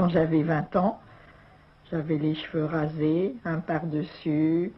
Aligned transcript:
quand 0.00 0.08
j'avais 0.08 0.42
20 0.42 0.76
ans. 0.76 0.98
J'avais 1.90 2.16
les 2.16 2.34
cheveux 2.34 2.64
rasés, 2.64 3.34
un 3.44 3.58
par-dessus. 3.58 4.72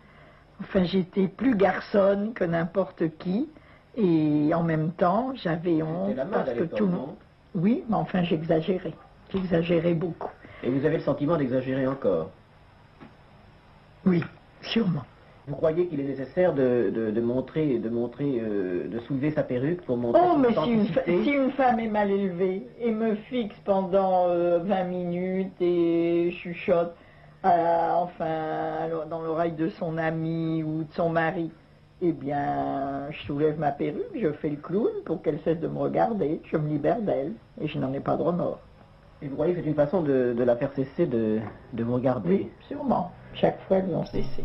Enfin, 0.61 0.83
j'étais 0.83 1.29
plus 1.29 1.55
garçonne 1.55 2.33
que 2.33 2.43
n'importe 2.43 3.05
qui. 3.19 3.49
Et 3.97 4.53
en 4.53 4.65
même 4.65 4.91
temps, 4.93 5.33
j'avais 5.35 5.81
honte 5.83 6.17
parce 6.33 6.53
que 6.53 6.65
tout 6.65 6.87
le 6.87 6.93
monde. 6.93 7.15
Oui, 7.55 7.85
mais 7.89 7.97
enfin, 7.97 8.25
j'exagérais. 8.25 8.95
J'exagérais 9.33 9.95
beaucoup. 9.95 10.31
Et 10.63 10.71
vous 10.71 10.85
avez 10.85 10.97
le 10.97 11.03
sentiment 11.03 11.37
d'exagérer 11.37 11.87
encore? 11.87 12.31
Oui, 14.05 14.25
sûrement. 14.63 15.05
Vous 15.49 15.57
croyez 15.57 15.87
qu'il 15.87 15.99
est 15.99 16.05
nécessaire 16.05 16.55
de, 16.55 17.21
montrer, 17.21 17.79
de 17.79 17.89
montrer, 17.89 18.41
euh, 18.41 18.87
de 18.87 18.99
soulever 19.01 19.33
sa 19.33 19.43
perruque 19.43 19.83
pour 19.83 19.97
montrer 19.97 20.23
Oh, 20.25 20.37
mais 20.39 20.55
si 20.55 20.71
une, 20.71 21.25
si 21.25 21.31
une, 21.31 21.51
femme 21.51 21.81
est 21.81 21.89
mal 21.89 22.13
élevée 22.13 22.69
et 22.79 22.93
me 22.93 23.17
fixe 23.17 23.59
pendant 23.65 24.29
20 24.29 24.31
euh, 24.31 24.89
minutes 24.89 25.61
et 25.61 26.31
chuchote, 26.31 26.95
euh, 27.45 27.91
enfin, 27.91 28.89
dans 29.11 29.21
l'oreille 29.21 29.53
de 29.53 29.69
son 29.69 29.99
ami 29.99 30.63
ou 30.63 30.85
de 30.85 30.93
son 30.93 31.09
mari, 31.09 31.51
eh 32.03 32.13
bien, 32.13 33.11
je 33.11 33.27
soulève 33.27 33.59
ma 33.59 33.73
perruque, 33.73 34.15
je 34.15 34.31
fais 34.33 34.51
le 34.51 34.57
clown 34.57 34.93
pour 35.05 35.23
qu'elle 35.23 35.41
cesse 35.41 35.59
de 35.59 35.67
me 35.67 35.79
regarder, 35.79 36.41
je 36.45 36.57
me 36.57 36.69
libère 36.69 37.01
d'elle 37.01 37.33
et 37.61 37.67
je 37.67 37.81
n'en 37.81 37.93
ai 37.93 38.01
pas 38.01 38.17
de 38.17 38.23
remords. 38.23 38.61
Et 39.21 39.27
vous 39.27 39.37
voyez, 39.37 39.55
c'est 39.57 39.67
une 39.67 39.75
façon 39.75 40.03
de, 40.03 40.35
la 40.39 40.57
faire 40.57 40.73
cesser 40.73 41.07
de, 41.07 41.41
de 41.73 41.83
vous 41.83 41.95
regarder? 41.95 42.29
Oui, 42.29 42.51
sûrement. 42.69 43.11
Chaque 43.35 43.61
fois, 43.63 43.79
elles 43.79 43.95
ont 43.95 44.05
cessé. 44.05 44.45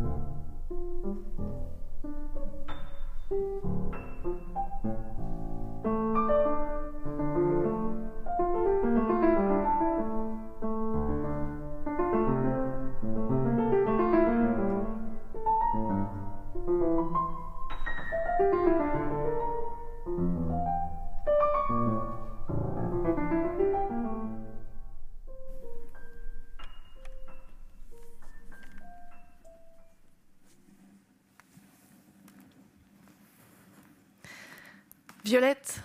Violette, 35.31 35.79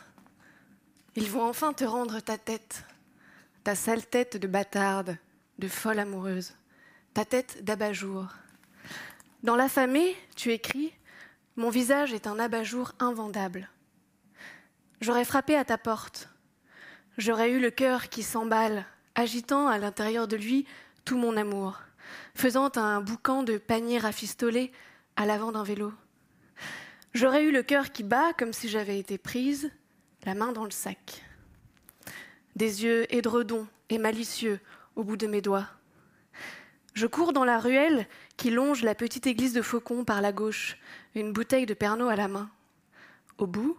ils 1.14 1.30
vont 1.30 1.44
enfin 1.44 1.72
te 1.72 1.84
rendre 1.84 2.19
ta 2.19 2.36
tête, 2.36 2.83
ta 3.62 3.77
sale 3.77 4.05
tête 4.05 4.36
de 4.36 4.48
bâtarde, 4.48 5.19
de 5.61 5.69
folle 5.69 6.00
amoureuse, 6.00 6.55
ta 7.14 7.25
tête 7.25 7.62
d'abat-jour. 7.62 8.27
Dans 9.44 9.55
l'affamé, 9.55 10.16
tu 10.34 10.50
écris 10.50 10.92
Mon 11.55 11.70
visage 11.70 12.12
est 12.12 12.27
un 12.27 12.41
abat-jour 12.41 12.91
invendable. 12.98 13.70
J'aurais 15.00 15.25
frappé 15.25 15.55
à 15.55 15.64
ta 15.64 15.78
porte. 15.78 16.28
J'aurais 17.16 17.53
eu 17.53 17.60
le 17.60 17.70
cœur 17.70 18.08
qui 18.08 18.25
s'emballe, 18.25 18.84
agitant 19.14 19.69
à 19.69 19.78
l'intérieur 19.78 20.26
de 20.26 20.34
lui 20.34 20.66
tout 21.04 21.19
mon 21.19 21.37
amour, 21.37 21.78
faisant 22.34 22.72
un 22.75 23.00
boucan 23.00 23.44
de 23.44 23.59
panier 23.59 23.99
rafistolé 23.99 24.72
à 25.15 25.25
l'avant 25.25 25.53
d'un 25.53 25.62
vélo. 25.62 25.93
J'aurais 27.16 27.44
eu 27.44 27.50
le 27.50 27.62
cœur 27.62 27.93
qui 27.93 28.03
bat 28.03 28.34
comme 28.34 28.53
si 28.53 28.69
j'avais 28.69 28.99
été 28.99 29.16
prise, 29.16 29.71
la 30.27 30.34
main 30.34 30.53
dans 30.53 30.66
le 30.66 30.71
sac. 30.71 31.25
Des 32.56 32.84
yeux 32.84 33.06
édredons 33.09 33.66
et 33.88 33.97
malicieux 33.97 34.60
au 34.97 35.03
bout 35.03 35.16
de 35.16 35.26
mes 35.26 35.41
doigts. 35.41 35.66
Je 36.93 37.06
cours 37.06 37.32
dans 37.32 37.47
la 37.47 37.59
ruelle 37.59 38.06
qui 38.37 38.50
longe 38.50 38.82
la 38.82 38.94
petite 38.94 39.26
église 39.26 39.55
de 39.55 39.62
Faucon 39.62 40.05
par 40.05 40.21
la 40.21 40.31
gauche, 40.31 40.76
une 41.15 41.32
bouteille 41.32 41.65
de 41.65 41.72
Pernod 41.72 42.10
à 42.10 42.16
la 42.16 42.28
main. 42.28 42.50
Au 43.38 43.47
bout, 43.47 43.78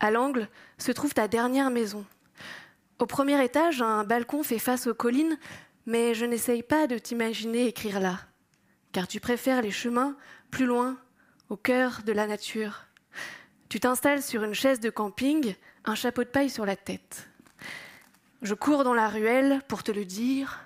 à 0.00 0.10
l'angle, 0.10 0.48
se 0.78 0.92
trouve 0.92 1.12
ta 1.12 1.28
dernière 1.28 1.68
maison. 1.68 2.06
Au 2.98 3.04
premier 3.04 3.44
étage, 3.44 3.82
un 3.82 4.02
balcon 4.04 4.42
fait 4.42 4.58
face 4.58 4.86
aux 4.86 4.94
collines, 4.94 5.36
mais 5.84 6.14
je 6.14 6.24
n'essaye 6.24 6.62
pas 6.62 6.86
de 6.86 6.96
t'imaginer 6.96 7.66
écrire 7.66 8.00
là, 8.00 8.20
car 8.92 9.06
tu 9.06 9.20
préfères 9.20 9.60
les 9.60 9.70
chemins 9.70 10.16
plus 10.50 10.64
loin 10.64 10.96
au 11.52 11.56
cœur 11.56 12.00
de 12.06 12.12
la 12.12 12.26
nature. 12.26 12.86
Tu 13.68 13.78
t'installes 13.78 14.22
sur 14.22 14.42
une 14.42 14.54
chaise 14.54 14.80
de 14.80 14.88
camping, 14.88 15.54
un 15.84 15.94
chapeau 15.94 16.24
de 16.24 16.28
paille 16.30 16.48
sur 16.48 16.64
la 16.64 16.76
tête. 16.76 17.28
Je 18.40 18.54
cours 18.54 18.84
dans 18.84 18.94
la 18.94 19.06
ruelle 19.06 19.60
pour 19.68 19.82
te 19.82 19.92
le 19.92 20.06
dire. 20.06 20.60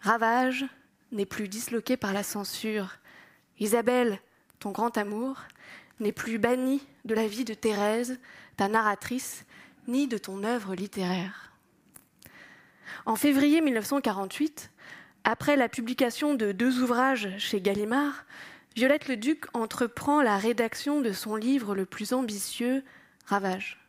Ravage 0.00 0.64
n'est 1.12 1.26
plus 1.26 1.46
disloqué 1.46 1.98
par 1.98 2.14
la 2.14 2.22
censure. 2.22 2.96
Isabelle, 3.58 4.18
ton 4.60 4.70
grand 4.70 4.96
amour, 4.96 5.36
n'est 6.00 6.10
plus 6.10 6.38
banni 6.38 6.80
de 7.04 7.14
la 7.14 7.28
vie 7.28 7.44
de 7.44 7.52
Thérèse, 7.52 8.18
ta 8.56 8.68
narratrice, 8.68 9.44
ni 9.88 10.08
de 10.08 10.16
ton 10.16 10.42
œuvre 10.42 10.74
littéraire. 10.74 11.52
En 13.04 13.16
février 13.16 13.60
1948, 13.60 14.70
après 15.24 15.56
la 15.56 15.68
publication 15.68 16.32
de 16.32 16.52
deux 16.52 16.80
ouvrages 16.80 17.28
chez 17.36 17.60
Gallimard, 17.60 18.24
Violette 18.76 19.08
le 19.08 19.16
Duc 19.16 19.46
entreprend 19.52 20.22
la 20.22 20.38
rédaction 20.38 21.00
de 21.00 21.12
son 21.12 21.34
livre 21.34 21.74
le 21.74 21.86
plus 21.86 22.12
ambitieux, 22.12 22.84
Ravage. 23.26 23.80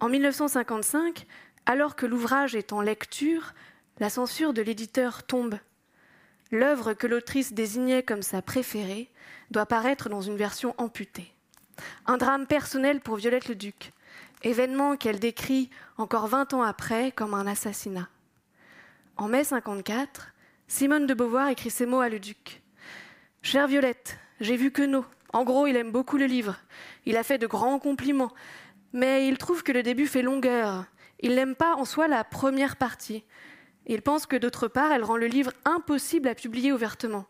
En 0.00 0.08
1955, 0.08 1.26
alors 1.66 1.96
que 1.96 2.06
l'ouvrage 2.06 2.54
est 2.54 2.72
en 2.72 2.80
lecture, 2.80 3.52
la 3.98 4.08
censure 4.08 4.54
de 4.54 4.62
l'éditeur 4.62 5.22
tombe. 5.24 5.58
L'œuvre 6.50 6.94
que 6.94 7.06
l'autrice 7.06 7.52
désignait 7.52 8.02
comme 8.02 8.22
sa 8.22 8.40
préférée 8.40 9.10
doit 9.50 9.66
paraître 9.66 10.08
dans 10.08 10.22
une 10.22 10.36
version 10.36 10.74
amputée. 10.78 11.32
Un 12.06 12.16
drame 12.16 12.46
personnel 12.46 13.00
pour 13.00 13.16
Violette 13.16 13.48
le 13.48 13.54
Duc, 13.54 13.92
événement 14.42 14.96
qu'elle 14.96 15.20
décrit 15.20 15.68
encore 15.98 16.26
20 16.26 16.54
ans 16.54 16.62
après 16.62 17.12
comme 17.12 17.34
un 17.34 17.46
assassinat. 17.46 18.08
En 19.18 19.28
mai 19.28 19.44
54, 19.44 20.32
Simone 20.68 21.06
de 21.06 21.12
Beauvoir 21.12 21.48
écrit 21.48 21.70
ces 21.70 21.84
mots 21.84 22.00
à 22.00 22.08
le 22.08 22.18
Duc. 22.18 22.62
Chère 23.42 23.68
Violette, 23.68 24.18
j'ai 24.40 24.56
vu 24.56 24.70
que. 24.70 24.82
En 25.32 25.44
gros, 25.44 25.66
il 25.66 25.76
aime 25.76 25.92
beaucoup 25.92 26.18
le 26.18 26.26
livre. 26.26 26.56
Il 27.06 27.16
a 27.16 27.22
fait 27.22 27.38
de 27.38 27.46
grands 27.46 27.78
compliments. 27.78 28.32
Mais 28.92 29.28
il 29.28 29.38
trouve 29.38 29.62
que 29.62 29.72
le 29.72 29.82
début 29.82 30.06
fait 30.06 30.22
longueur. 30.22 30.84
Il 31.20 31.34
n'aime 31.36 31.54
pas 31.54 31.74
en 31.74 31.84
soi 31.84 32.06
la 32.06 32.22
première 32.22 32.76
partie. 32.76 33.24
Il 33.86 34.02
pense 34.02 34.26
que 34.26 34.36
d'autre 34.36 34.68
part, 34.68 34.92
elle 34.92 35.04
rend 35.04 35.16
le 35.16 35.26
livre 35.26 35.52
impossible 35.64 36.28
à 36.28 36.34
publier 36.34 36.72
ouvertement. 36.72 37.26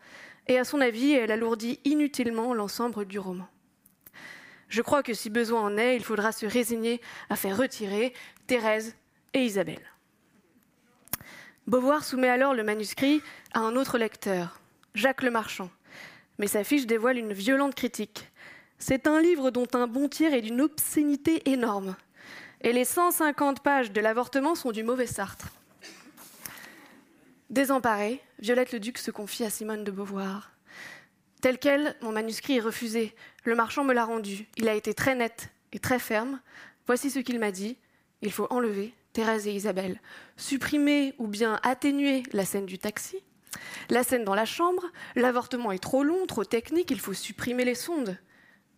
Et 0.48 0.58
à 0.58 0.64
son 0.64 0.80
avis, 0.80 1.12
elle 1.12 1.30
alourdit 1.30 1.78
inutilement 1.84 2.54
l'ensemble 2.54 3.04
du 3.04 3.18
roman. 3.18 3.46
Je 4.68 4.82
crois 4.82 5.02
que 5.02 5.14
si 5.14 5.30
besoin 5.30 5.60
en 5.60 5.76
est, 5.76 5.96
il 5.96 6.02
faudra 6.02 6.32
se 6.32 6.46
résigner 6.46 7.00
à 7.28 7.36
faire 7.36 7.56
retirer 7.56 8.14
Thérèse 8.46 8.96
et 9.32 9.44
Isabelle. 9.44 9.92
Beauvoir 11.66 12.02
soumet 12.02 12.28
alors 12.28 12.54
le 12.54 12.64
manuscrit 12.64 13.22
à 13.52 13.60
un 13.60 13.76
autre 13.76 13.98
lecteur, 13.98 14.60
Jacques 14.94 15.22
Le 15.22 15.30
Marchand 15.30 15.70
mais 16.40 16.46
sa 16.46 16.64
fiche 16.64 16.86
dévoile 16.86 17.18
une 17.18 17.34
violente 17.34 17.74
critique. 17.74 18.26
C'est 18.78 19.06
un 19.06 19.20
livre 19.20 19.50
dont 19.50 19.68
un 19.74 19.86
bon 19.86 20.08
tiers 20.08 20.32
est 20.32 20.40
d'une 20.40 20.62
obscénité 20.62 21.42
énorme. 21.50 21.96
Et 22.62 22.72
les 22.72 22.86
150 22.86 23.62
pages 23.62 23.92
de 23.92 24.00
l'avortement 24.00 24.54
sont 24.54 24.72
du 24.72 24.82
mauvais 24.82 25.06
Sartre. 25.06 25.48
Désemparée, 27.50 28.22
Violette 28.38 28.72
le 28.72 28.80
Duc 28.80 28.96
se 28.96 29.10
confie 29.10 29.44
à 29.44 29.50
Simone 29.50 29.84
de 29.84 29.90
Beauvoir. 29.90 30.52
Tel 31.42 31.58
quel, 31.58 31.94
mon 32.00 32.12
manuscrit 32.12 32.56
est 32.56 32.60
refusé. 32.60 33.14
Le 33.44 33.54
marchand 33.54 33.84
me 33.84 33.92
l'a 33.92 34.06
rendu. 34.06 34.48
Il 34.56 34.66
a 34.70 34.74
été 34.74 34.94
très 34.94 35.14
net 35.14 35.50
et 35.74 35.78
très 35.78 35.98
ferme. 35.98 36.40
Voici 36.86 37.10
ce 37.10 37.18
qu'il 37.18 37.38
m'a 37.38 37.50
dit. 37.50 37.76
Il 38.22 38.32
faut 38.32 38.46
enlever 38.48 38.94
Thérèse 39.12 39.46
et 39.46 39.52
Isabelle, 39.52 40.00
supprimer 40.38 41.12
ou 41.18 41.26
bien 41.26 41.60
atténuer 41.64 42.22
la 42.32 42.46
scène 42.46 42.66
du 42.66 42.78
taxi, 42.78 43.22
la 43.88 44.04
scène 44.04 44.24
dans 44.24 44.34
la 44.34 44.44
chambre, 44.44 44.84
l'avortement 45.16 45.72
est 45.72 45.78
trop 45.78 46.04
long, 46.04 46.26
trop 46.26 46.44
technique, 46.44 46.90
il 46.90 47.00
faut 47.00 47.14
supprimer 47.14 47.64
les 47.64 47.74
sondes. 47.74 48.16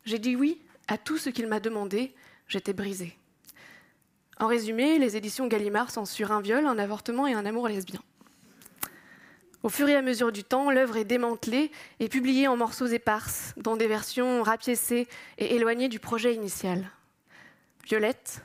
J'ai 0.05 0.19
dit 0.19 0.37
oui 0.37 0.61
à 0.89 0.99
tout 0.99 1.19
ce 1.19 1.31
qu'il 1.31 1.47
m'a 1.47 1.61
demandé, 1.61 2.15
j'étais 2.49 2.73
brisée. 2.73 3.17
En 4.39 4.47
résumé, 4.47 4.99
les 4.99 5.17
éditions 5.17 5.47
Gallimard 5.47 5.91
censurent 5.91 6.33
un 6.33 6.41
viol, 6.41 6.67
un 6.67 6.79
avortement 6.79 7.27
et 7.27 7.35
un 7.35 7.47
amour 7.47 7.69
lesbien. 7.69 8.01
Au 9.63 9.69
fur 9.69 9.89
et 9.89 9.95
à 9.95 10.03
mesure 10.03 10.33
du 10.33 10.43
temps, 10.43 10.73
l'œuvre 10.73 10.97
est 10.97 11.05
démantelée 11.05 11.71
et 12.01 12.09
publiée 12.09 12.49
en 12.49 12.57
morceaux 12.57 12.87
éparses, 12.87 13.55
dans 13.57 13.77
des 13.77 13.87
versions 13.87 14.43
rapiécées 14.43 15.07
et 15.39 15.55
éloignées 15.55 15.89
du 15.89 16.01
projet 16.01 16.35
initial. 16.35 16.91
Violette, 17.85 18.43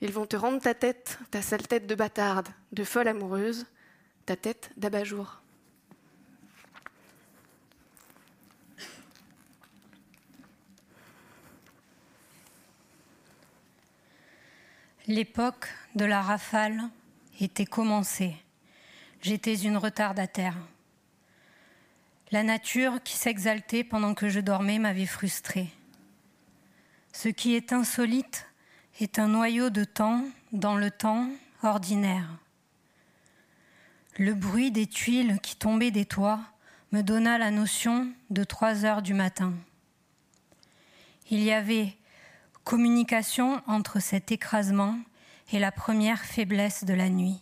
ils 0.00 0.12
vont 0.12 0.26
te 0.26 0.34
rendre 0.34 0.60
ta 0.60 0.74
tête, 0.74 1.18
ta 1.30 1.42
sale 1.42 1.66
tête 1.68 1.86
de 1.86 1.94
bâtarde, 1.94 2.48
de 2.72 2.82
folle 2.82 3.06
amoureuse, 3.06 3.66
ta 4.26 4.34
tête 4.34 4.70
d'abat-jour. 4.76 5.40
L'époque 15.08 15.68
de 15.94 16.04
la 16.04 16.20
rafale 16.20 16.82
était 17.40 17.64
commencée. 17.64 18.36
J'étais 19.22 19.54
une 19.54 19.78
retardataire. 19.78 20.54
La 22.30 22.42
nature 22.42 23.02
qui 23.02 23.16
s'exaltait 23.16 23.84
pendant 23.84 24.12
que 24.12 24.28
je 24.28 24.38
dormais 24.38 24.78
m'avait 24.78 25.06
frustrée. 25.06 25.68
Ce 27.14 27.30
qui 27.30 27.54
est 27.54 27.72
insolite 27.72 28.46
est 29.00 29.18
un 29.18 29.28
noyau 29.28 29.70
de 29.70 29.82
temps 29.82 30.26
dans 30.52 30.76
le 30.76 30.90
temps 30.90 31.30
ordinaire. 31.62 32.28
Le 34.18 34.34
bruit 34.34 34.70
des 34.70 34.86
tuiles 34.86 35.38
qui 35.42 35.56
tombaient 35.56 35.90
des 35.90 36.04
toits 36.04 36.42
me 36.92 37.00
donna 37.00 37.38
la 37.38 37.50
notion 37.50 38.12
de 38.28 38.44
trois 38.44 38.84
heures 38.84 39.00
du 39.00 39.14
matin. 39.14 39.54
Il 41.30 41.42
y 41.42 41.50
avait 41.50 41.97
communication 42.68 43.62
entre 43.66 43.98
cet 43.98 44.30
écrasement 44.30 44.98
et 45.54 45.58
la 45.58 45.72
première 45.72 46.22
faiblesse 46.22 46.84
de 46.84 46.92
la 46.92 47.08
nuit. 47.08 47.40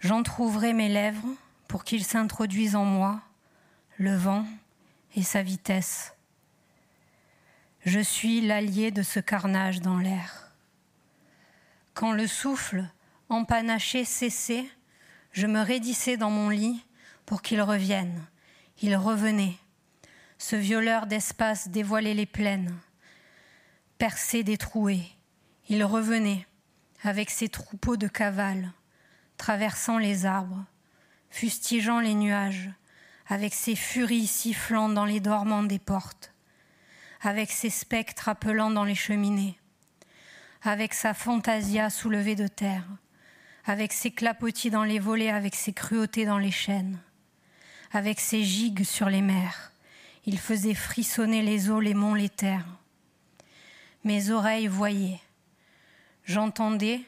J'entr'ouvrais 0.00 0.72
mes 0.72 0.88
lèvres 0.88 1.28
pour 1.68 1.84
qu'il 1.84 2.02
s'introduise 2.02 2.74
en 2.74 2.84
moi 2.84 3.20
le 3.96 4.16
vent 4.16 4.44
et 5.14 5.22
sa 5.22 5.40
vitesse. 5.40 6.16
Je 7.86 8.00
suis 8.00 8.40
l'allié 8.40 8.90
de 8.90 9.04
ce 9.04 9.20
carnage 9.20 9.80
dans 9.80 9.98
l'air. 9.98 10.50
Quand 11.94 12.10
le 12.10 12.26
souffle 12.26 12.84
empanaché 13.28 14.04
cessait, 14.04 14.66
je 15.30 15.46
me 15.46 15.60
raidissais 15.60 16.16
dans 16.16 16.30
mon 16.30 16.48
lit 16.48 16.84
pour 17.24 17.40
qu'il 17.40 17.62
revienne. 17.62 18.26
Il 18.80 18.96
revenait. 18.96 19.54
Ce 20.38 20.56
violeur 20.56 21.06
d'espace 21.06 21.68
dévoilait 21.68 22.14
les 22.14 22.26
plaines 22.26 22.76
percé 24.02 24.42
des 24.42 24.56
trouées. 24.56 25.06
Il 25.68 25.84
revenait 25.84 26.44
avec 27.04 27.30
ses 27.30 27.48
troupeaux 27.48 27.96
de 27.96 28.08
cavales, 28.08 28.72
traversant 29.36 29.96
les 29.96 30.26
arbres, 30.26 30.64
fustigeant 31.30 32.00
les 32.00 32.14
nuages, 32.14 32.68
avec 33.28 33.54
ses 33.54 33.76
furies 33.76 34.26
sifflant 34.26 34.88
dans 34.88 35.04
les 35.04 35.20
dormants 35.20 35.62
des 35.62 35.78
portes, 35.78 36.32
avec 37.20 37.52
ses 37.52 37.70
spectres 37.70 38.28
appelant 38.28 38.72
dans 38.72 38.82
les 38.82 38.96
cheminées, 38.96 39.56
avec 40.62 40.94
sa 40.94 41.14
fantasia 41.14 41.88
soulevée 41.88 42.34
de 42.34 42.48
terre, 42.48 42.88
avec 43.66 43.92
ses 43.92 44.10
clapotis 44.10 44.70
dans 44.70 44.82
les 44.82 44.98
volets, 44.98 45.30
avec 45.30 45.54
ses 45.54 45.72
cruautés 45.72 46.26
dans 46.26 46.38
les 46.38 46.50
chaînes, 46.50 46.98
avec 47.92 48.18
ses 48.18 48.42
gigues 48.42 48.82
sur 48.82 49.08
les 49.08 49.22
mers. 49.22 49.70
Il 50.26 50.40
faisait 50.40 50.74
frissonner 50.74 51.42
les 51.42 51.70
eaux, 51.70 51.78
les 51.78 51.94
monts, 51.94 52.16
les 52.16 52.30
terres 52.30 52.66
mes 54.04 54.30
oreilles 54.30 54.66
voyaient. 54.66 55.20
J'entendais 56.24 57.00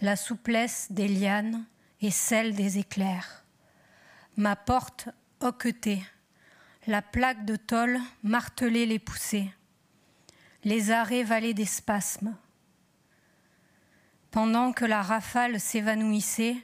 la 0.00 0.16
souplesse 0.16 0.88
des 0.90 1.08
lianes 1.08 1.64
et 2.00 2.10
celle 2.10 2.54
des 2.54 2.78
éclairs. 2.78 3.44
Ma 4.36 4.54
porte 4.56 5.08
hoquetait, 5.40 6.02
la 6.86 7.02
plaque 7.02 7.44
de 7.44 7.56
tôle 7.56 7.98
martelait 8.22 8.86
les 8.86 8.98
poussées. 8.98 9.50
Les 10.64 10.90
arrêts 10.90 11.24
valaient 11.24 11.54
des 11.54 11.64
spasmes. 11.64 12.36
Pendant 14.30 14.72
que 14.72 14.84
la 14.84 15.02
rafale 15.02 15.58
s'évanouissait, 15.58 16.56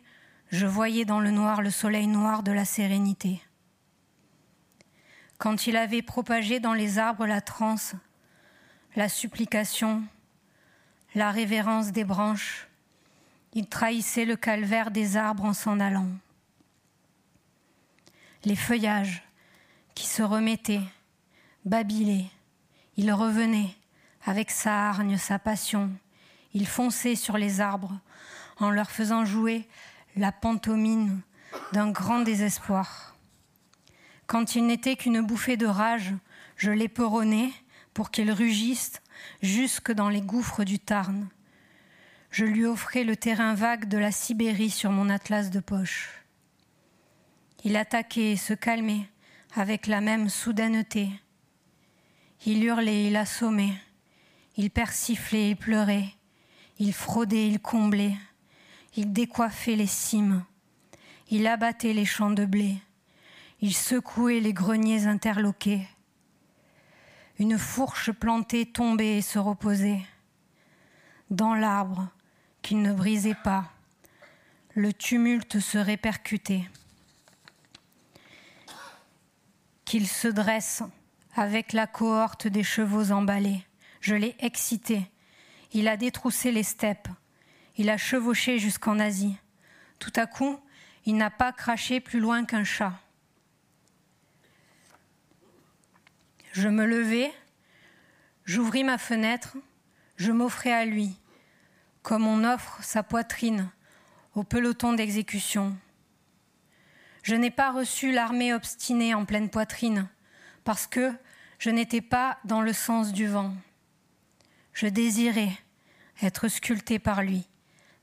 je 0.51 0.67
voyais 0.67 1.05
dans 1.05 1.21
le 1.21 1.31
noir 1.31 1.63
le 1.63 1.71
soleil 1.71 2.07
noir 2.07 2.43
de 2.43 2.53
la 2.53 2.67
sérénité. 2.67 3.41
Quand 5.39 5.67
il 5.67 5.77
avait 5.77 6.03
propagé 6.03 6.61
dans 6.61 6.75
les 6.75 6.99
arbres 6.99 7.27
la 7.27 7.41
transe, 7.41 7.95
la 8.97 9.09
supplication, 9.09 10.03
la 11.15 11.31
révérence 11.31 11.93
des 11.93 12.05
branches. 12.05 12.69
Il 13.55 13.67
trahissait 13.67 14.25
le 14.25 14.37
calvaire 14.37 14.91
des 14.91 15.17
arbres 15.17 15.45
en 15.45 15.53
s'en 15.53 15.81
allant. 15.81 16.09
Les 18.45 18.57
feuillages 18.57 19.23
qui 19.95 20.07
se 20.07 20.23
remettaient, 20.23 20.83
babilaient, 21.65 22.31
il 22.97 23.13
revenait 23.13 23.75
avec 24.25 24.51
sa 24.51 24.89
hargne, 24.89 25.17
sa 25.17 25.39
passion. 25.39 25.91
Il 26.55 26.67
fonçait 26.67 27.15
sur 27.15 27.39
les 27.39 27.61
arbres 27.61 27.99
en 28.59 28.71
leur 28.71 28.91
faisant 28.91 29.25
jouer 29.25 29.67
la 30.17 30.33
pantomime 30.33 31.21
d'un 31.73 31.91
grand 31.91 32.21
désespoir. 32.21 33.17
Quand 34.27 34.55
il 34.55 34.67
n'était 34.67 34.97
qu'une 34.97 35.21
bouffée 35.21 35.57
de 35.57 35.67
rage, 35.67 36.13
je 36.57 36.71
l'éperonnais 36.71 37.53
pour 37.95 38.11
qu'il 38.11 38.31
rugisse 38.31 39.01
jusque 39.43 39.93
dans 39.93 40.09
les 40.09 40.23
gouffres 40.23 40.65
du 40.65 40.79
Tarn. 40.79 41.29
Je 42.31 42.45
lui 42.45 42.65
offrais 42.65 43.05
le 43.05 43.17
terrain 43.17 43.55
vague 43.55 43.89
de 43.89 43.99
la 43.99 44.11
Sibérie 44.11 44.71
sur 44.71 44.91
mon 44.91 45.11
atlas 45.11 45.51
de 45.51 45.61
poche. 45.61 46.11
Il 47.65 47.77
attaquait 47.77 48.33
et 48.33 48.37
se 48.37 48.55
calmait 48.55 49.09
avec 49.55 49.87
la 49.87 50.01
même 50.01 50.29
soudaineté. 50.29 51.11
Il 52.47 52.65
hurlait, 52.65 53.07
il 53.07 53.17
assommait, 53.17 53.75
il 54.57 54.71
persiflait, 54.71 55.51
il 55.51 55.57
pleurait, 55.57 56.09
il 56.79 56.93
fraudait, 56.93 57.47
il 57.47 57.61
comblait, 57.61 58.17
il 58.97 59.13
décoiffait 59.13 59.77
les 59.77 59.87
cimes, 59.87 60.45
il 61.31 61.47
abattait 61.47 61.93
les 61.93 62.05
champs 62.05 62.31
de 62.31 62.45
blé, 62.45 62.79
il 63.61 63.75
secouait 63.75 64.41
les 64.41 64.53
greniers 64.53 65.07
interloqués, 65.07 65.87
une 67.39 67.59
fourche 67.59 68.13
plantée 68.13 68.67
tombait 68.67 69.19
et 69.19 69.23
se 69.23 69.39
reposait. 69.39 70.03
Dans 71.31 71.55
l'arbre 71.55 72.09
qu'il 72.61 72.83
ne 72.83 72.93
brisait 72.93 73.37
pas, 73.43 73.73
le 74.75 74.93
tumulte 74.93 75.61
se 75.61 75.79
répercutait. 75.79 76.65
Qu'il 79.85 80.09
se 80.09 80.29
dresse 80.29 80.83
avec 81.35 81.73
la 81.73 81.87
cohorte 81.87 82.47
des 82.47 82.63
chevaux 82.63 83.13
emballés. 83.13 83.67
Je 84.01 84.15
l'ai 84.15 84.37
excité. 84.39 85.11
Il 85.73 85.89
a 85.89 85.97
détroussé 85.97 86.53
les 86.53 86.63
steppes. 86.63 87.09
Il 87.77 87.89
a 87.89 87.97
chevauché 87.97 88.59
jusqu'en 88.59 88.99
Asie. 88.99 89.37
Tout 89.99 90.13
à 90.17 90.27
coup, 90.27 90.59
il 91.07 91.17
n'a 91.17 91.31
pas 91.31 91.53
craché 91.53 92.01
plus 92.01 92.21
loin 92.21 92.45
qu'un 92.45 92.65
chat. 92.65 92.93
Je 96.53 96.69
me 96.69 96.85
levai, 96.85 97.33
j'ouvris 98.45 98.85
ma 98.85 98.99
fenêtre, 98.99 99.57
je 100.17 100.33
m'offrais 100.33 100.73
à 100.73 100.85
lui, 100.85 101.17
comme 102.03 102.27
on 102.27 102.45
offre 102.45 102.79
sa 102.83 103.03
poitrine 103.03 103.71
au 104.35 104.45
peloton 104.45 104.93
d'exécution. 104.93 105.75
Je 107.23 107.35
n'ai 107.37 107.51
pas 107.51 107.73
reçu 107.73 108.13
l'armée 108.13 108.53
obstinée 108.53 109.15
en 109.15 109.25
pleine 109.25 109.49
poitrine, 109.49 110.09
parce 110.63 110.87
que 110.87 111.15
je 111.59 111.71
n'étais 111.71 112.03
pas 112.03 112.39
dans 112.45 112.61
le 112.61 112.75
sens 112.75 113.15
du 113.15 113.27
vent. 113.27 113.55
Je 114.75 114.89
désirais 114.89 115.53
être 116.23 116.49
sculpté 116.49 116.99
par 116.99 117.23
lui, 117.23 117.49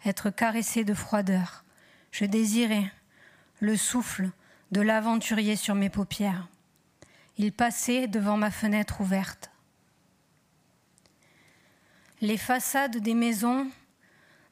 être 0.05 0.31
caressé 0.31 0.83
de 0.83 0.95
froideur. 0.95 1.63
Je 2.11 2.25
désirais 2.25 2.91
le 3.59 3.77
souffle 3.77 4.31
de 4.71 4.81
l'aventurier 4.81 5.55
sur 5.55 5.75
mes 5.75 5.91
paupières. 5.91 6.47
Il 7.41 7.53
passait 7.53 8.07
devant 8.07 8.35
ma 8.35 8.51
fenêtre 8.51 8.99
ouverte. 8.99 9.49
Les 12.19 12.35
façades 12.35 12.97
des 12.97 13.13
maisons, 13.13 13.71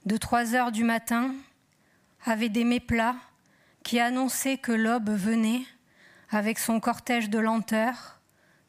de 0.06 0.16
trois 0.16 0.56
heures 0.56 0.72
du 0.72 0.86
matin, 0.86 1.36
avaient 2.24 2.48
des 2.48 2.64
méplats 2.64 3.18
qui 3.84 4.00
annonçaient 4.00 4.58
que 4.58 4.72
l'aube 4.72 5.10
venait 5.10 5.66
avec 6.30 6.60
son 6.60 6.80
cortège 6.80 7.30
de 7.30 7.40
lenteur, 7.40 8.22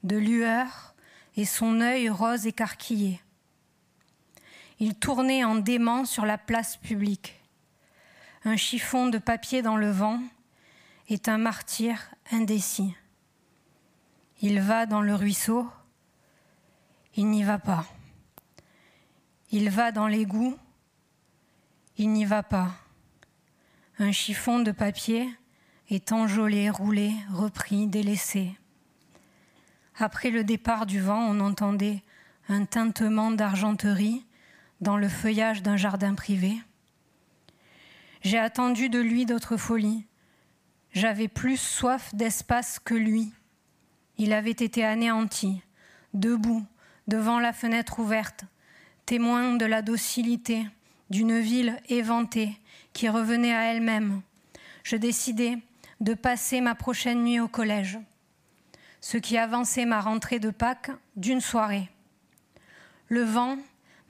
de 0.02 0.16
lueur 0.16 0.96
et 1.36 1.44
son 1.44 1.80
œil 1.80 2.08
rose 2.08 2.48
écarquillé. 2.48 3.20
Il 4.80 4.96
tournait 4.96 5.44
en 5.44 5.54
dément 5.54 6.04
sur 6.04 6.26
la 6.26 6.38
place 6.38 6.76
publique. 6.76 7.40
Un 8.44 8.56
chiffon 8.56 9.06
de 9.06 9.18
papier 9.18 9.62
dans 9.62 9.76
le 9.76 9.92
vent 9.92 10.20
est 11.08 11.28
un 11.28 11.38
martyr 11.38 12.10
indécis. 12.32 12.96
Il 14.40 14.60
va 14.60 14.86
dans 14.86 15.00
le 15.00 15.14
ruisseau, 15.14 15.68
il 17.16 17.26
n'y 17.28 17.42
va 17.42 17.58
pas. 17.58 17.84
Il 19.50 19.70
va 19.70 19.90
dans 19.90 20.06
l'égout, 20.06 20.56
il 21.96 22.12
n'y 22.12 22.24
va 22.24 22.44
pas. 22.44 22.70
Un 23.98 24.12
chiffon 24.12 24.60
de 24.60 24.70
papier 24.70 25.28
est 25.90 26.12
enjolé, 26.12 26.70
roulé, 26.70 27.12
repris, 27.32 27.88
délaissé. 27.88 28.56
Après 29.96 30.30
le 30.30 30.44
départ 30.44 30.86
du 30.86 31.00
vent, 31.00 31.18
on 31.18 31.40
entendait 31.40 32.04
un 32.48 32.64
tintement 32.64 33.32
d'argenterie 33.32 34.24
dans 34.80 34.96
le 34.96 35.08
feuillage 35.08 35.64
d'un 35.64 35.76
jardin 35.76 36.14
privé. 36.14 36.54
J'ai 38.22 38.38
attendu 38.38 38.88
de 38.88 39.00
lui 39.00 39.26
d'autres 39.26 39.56
folies. 39.56 40.06
J'avais 40.92 41.28
plus 41.28 41.56
soif 41.56 42.14
d'espace 42.14 42.78
que 42.78 42.94
lui. 42.94 43.32
Il 44.18 44.32
avait 44.32 44.50
été 44.50 44.84
anéanti, 44.84 45.62
debout, 46.12 46.66
devant 47.06 47.38
la 47.38 47.52
fenêtre 47.52 48.00
ouverte, 48.00 48.44
témoin 49.06 49.54
de 49.54 49.64
la 49.64 49.80
docilité 49.80 50.66
d'une 51.08 51.38
ville 51.38 51.80
éventée 51.88 52.58
qui 52.92 53.08
revenait 53.08 53.54
à 53.54 53.72
elle-même. 53.72 54.20
Je 54.82 54.96
décidai 54.96 55.58
de 56.00 56.14
passer 56.14 56.60
ma 56.60 56.74
prochaine 56.74 57.24
nuit 57.24 57.40
au 57.40 57.48
collège, 57.48 57.98
ce 59.00 59.16
qui 59.16 59.38
avançait 59.38 59.86
ma 59.86 60.00
rentrée 60.00 60.38
de 60.38 60.50
Pâques 60.50 60.90
d'une 61.16 61.40
soirée. 61.40 61.88
Le 63.08 63.22
vent 63.22 63.56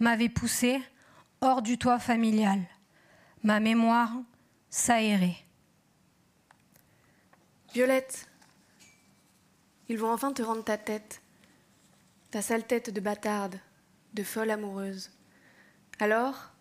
m'avait 0.01 0.29
poussé 0.29 0.83
hors 1.41 1.63
du 1.63 1.79
toit 1.79 1.99
familial. 1.99 2.61
Ma 3.43 3.61
mémoire 3.61 4.13
s'aérait. 4.71 5.37
Violette, 7.73 8.28
ils 9.89 9.99
vont 9.99 10.13
enfin 10.13 10.33
te 10.33 10.43
rendre 10.43 10.65
ta 10.65 10.77
tête, 10.77 11.21
ta 12.31 12.43
sale 12.43 12.67
tête 12.67 12.91
de 12.91 13.01
bâtarde, 13.01 13.59
de 14.15 14.23
folle 14.23 14.51
amoureuse. 14.51 15.11
Alors, 15.99 16.53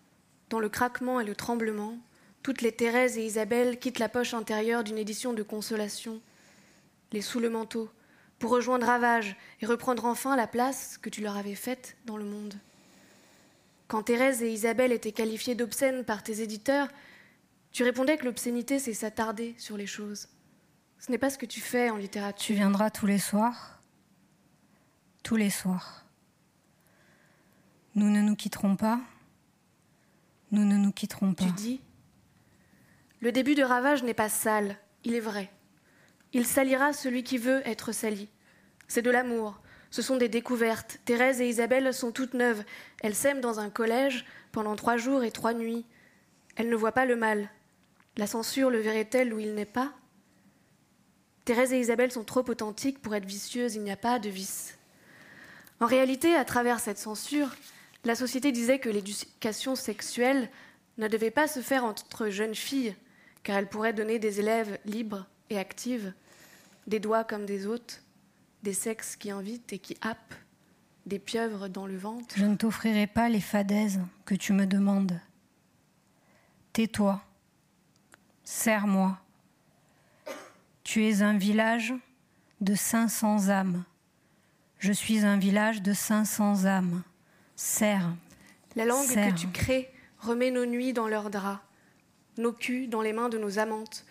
dans 0.50 0.60
le 0.60 0.68
craquement 0.68 1.20
et 1.20 1.24
le 1.24 1.34
tremblement, 1.34 1.98
toutes 2.42 2.62
les 2.62 2.72
Thérèse 2.72 3.18
et 3.18 3.24
Isabelle 3.24 3.78
quittent 3.78 3.98
la 3.98 4.08
poche 4.08 4.34
intérieure 4.34 4.84
d'une 4.84 4.98
édition 4.98 5.32
de 5.32 5.42
consolation, 5.42 6.20
les 7.12 7.20
sous 7.20 7.40
le 7.40 7.50
manteau, 7.50 7.90
pour 8.38 8.50
rejoindre 8.50 8.86
Ravage 8.86 9.36
et 9.60 9.66
reprendre 9.66 10.04
enfin 10.04 10.36
la 10.36 10.46
place 10.46 10.96
que 10.96 11.10
tu 11.10 11.20
leur 11.20 11.36
avais 11.36 11.54
faite 11.54 11.96
dans 12.06 12.16
le 12.16 12.24
monde. 12.24 12.54
Quand 13.88 14.04
Thérèse 14.04 14.42
et 14.42 14.52
Isabelle 14.52 14.92
étaient 14.92 15.12
qualifiées 15.12 15.54
d'obscènes 15.54 16.04
par 16.04 16.22
tes 16.22 16.40
éditeurs, 16.40 16.88
tu 17.72 17.82
répondais 17.82 18.16
que 18.16 18.24
l'obscénité, 18.24 18.78
c'est 18.78 18.94
s'attarder 18.94 19.54
sur 19.58 19.76
les 19.76 19.86
choses. 19.86 20.28
Ce 20.98 21.10
n'est 21.10 21.18
pas 21.18 21.30
ce 21.30 21.38
que 21.38 21.46
tu 21.46 21.60
fais 21.60 21.90
en 21.90 21.96
littérature. 21.96 22.46
Tu 22.46 22.54
viendras 22.54 22.90
tous 22.90 23.06
les 23.06 23.18
soirs 23.18 23.80
Tous 25.22 25.36
les 25.36 25.50
soirs. 25.50 26.04
Nous 27.94 28.10
ne 28.10 28.20
nous 28.20 28.36
quitterons 28.36 28.76
pas 28.76 29.00
Nous 30.50 30.64
ne 30.64 30.76
nous 30.76 30.92
quitterons 30.92 31.34
pas. 31.34 31.44
Tu 31.44 31.52
dis 31.52 31.80
Le 33.20 33.32
début 33.32 33.54
de 33.54 33.62
Ravage 33.62 34.02
n'est 34.02 34.14
pas 34.14 34.28
sale, 34.28 34.76
il 35.04 35.14
est 35.14 35.20
vrai. 35.20 35.50
Il 36.32 36.46
salira 36.46 36.92
celui 36.92 37.22
qui 37.22 37.38
veut 37.38 37.62
être 37.66 37.92
sali. 37.92 38.28
C'est 38.86 39.02
de 39.02 39.10
l'amour, 39.10 39.60
ce 39.90 40.02
sont 40.02 40.16
des 40.16 40.28
découvertes. 40.28 40.98
Thérèse 41.04 41.40
et 41.40 41.48
Isabelle 41.48 41.92
sont 41.94 42.12
toutes 42.12 42.34
neuves. 42.34 42.64
Elles 43.02 43.14
s'aiment 43.14 43.40
dans 43.40 43.60
un 43.60 43.70
collège 43.70 44.24
pendant 44.52 44.76
trois 44.76 44.96
jours 44.96 45.24
et 45.24 45.30
trois 45.30 45.54
nuits. 45.54 45.86
Elles 46.56 46.68
ne 46.68 46.76
voient 46.76 46.92
pas 46.92 47.06
le 47.06 47.16
mal. 47.16 47.48
La 48.16 48.26
censure 48.26 48.70
le 48.70 48.78
verrait-elle 48.78 49.32
où 49.32 49.38
il 49.38 49.54
n'est 49.54 49.64
pas? 49.64 49.92
Thérèse 51.48 51.72
et 51.72 51.80
Isabelle 51.80 52.12
sont 52.12 52.24
trop 52.24 52.44
authentiques 52.50 53.00
pour 53.00 53.14
être 53.14 53.24
vicieuses, 53.24 53.74
il 53.74 53.82
n'y 53.82 53.90
a 53.90 53.96
pas 53.96 54.18
de 54.18 54.28
vice. 54.28 54.76
En 55.80 55.86
réalité, 55.86 56.34
à 56.34 56.44
travers 56.44 56.78
cette 56.78 56.98
censure, 56.98 57.56
la 58.04 58.14
société 58.14 58.52
disait 58.52 58.78
que 58.78 58.90
l'éducation 58.90 59.74
sexuelle 59.74 60.50
ne 60.98 61.08
devait 61.08 61.30
pas 61.30 61.48
se 61.48 61.60
faire 61.60 61.86
entre 61.86 62.28
jeunes 62.28 62.54
filles, 62.54 62.94
car 63.44 63.56
elle 63.56 63.70
pourrait 63.70 63.94
donner 63.94 64.18
des 64.18 64.40
élèves 64.40 64.78
libres 64.84 65.24
et 65.48 65.58
actives, 65.58 66.12
des 66.86 67.00
doigts 67.00 67.24
comme 67.24 67.46
des 67.46 67.66
hôtes, 67.66 68.02
des 68.62 68.74
sexes 68.74 69.16
qui 69.16 69.30
invitent 69.30 69.72
et 69.72 69.78
qui 69.78 69.96
happent, 70.02 70.34
des 71.06 71.18
pieuvres 71.18 71.70
dans 71.70 71.86
le 71.86 71.96
ventre. 71.96 72.34
Je 72.36 72.44
ne 72.44 72.56
t'offrirai 72.56 73.06
pas 73.06 73.30
les 73.30 73.40
fadaises 73.40 74.00
que 74.26 74.34
tu 74.34 74.52
me 74.52 74.66
demandes. 74.66 75.18
Tais-toi, 76.74 77.22
serre-moi. 78.44 79.18
Tu 80.88 81.06
es 81.06 81.20
un 81.20 81.36
village 81.36 81.92
de 82.62 82.74
500 82.74 83.50
âmes. 83.50 83.84
Je 84.78 84.90
suis 84.90 85.18
un 85.18 85.36
village 85.36 85.82
de 85.82 85.92
500 85.92 86.64
âmes. 86.64 87.02
Serre. 87.56 88.14
La 88.74 88.86
langue 88.86 89.06
que 89.06 89.34
tu 89.34 89.48
crées 89.48 89.90
remet 90.18 90.50
nos 90.50 90.64
nuits 90.64 90.94
dans 90.94 91.06
leurs 91.06 91.28
draps, 91.28 91.60
nos 92.38 92.54
culs 92.54 92.88
dans 92.88 93.02
les 93.02 93.12
mains 93.12 93.28
de 93.28 93.36
nos 93.36 93.58
amantes, 93.58 94.06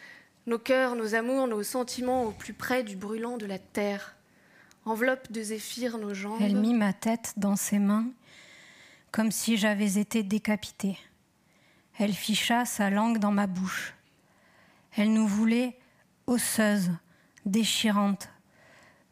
nos 0.45 0.59
cœurs, 0.59 0.95
nos 0.95 1.15
amours, 1.15 1.47
nos 1.47 1.63
sentiments 1.63 2.25
au 2.25 2.31
plus 2.31 2.53
près 2.53 2.83
du 2.83 2.95
brûlant 2.95 3.37
de 3.37 3.47
la 3.47 3.57
terre 3.57 4.15
enveloppe 4.85 5.31
de 5.31 5.41
zéphyr 5.41 5.97
nos 5.97 6.13
jambes. 6.13 6.39
Elle 6.41 6.57
mit 6.57 6.75
ma 6.75 6.93
tête 6.93 7.33
dans 7.37 7.55
ses 7.55 7.79
mains, 7.79 8.05
comme 9.09 9.31
si 9.31 9.57
j'avais 9.57 9.97
été 9.97 10.21
décapitée. 10.21 10.99
Elle 11.97 12.13
ficha 12.13 12.65
sa 12.65 12.91
langue 12.91 13.17
dans 13.17 13.31
ma 13.31 13.47
bouche. 13.47 13.95
Elle 14.95 15.11
nous 15.11 15.27
voulait 15.27 15.75
osseuses, 16.27 16.91
déchirantes. 17.45 18.29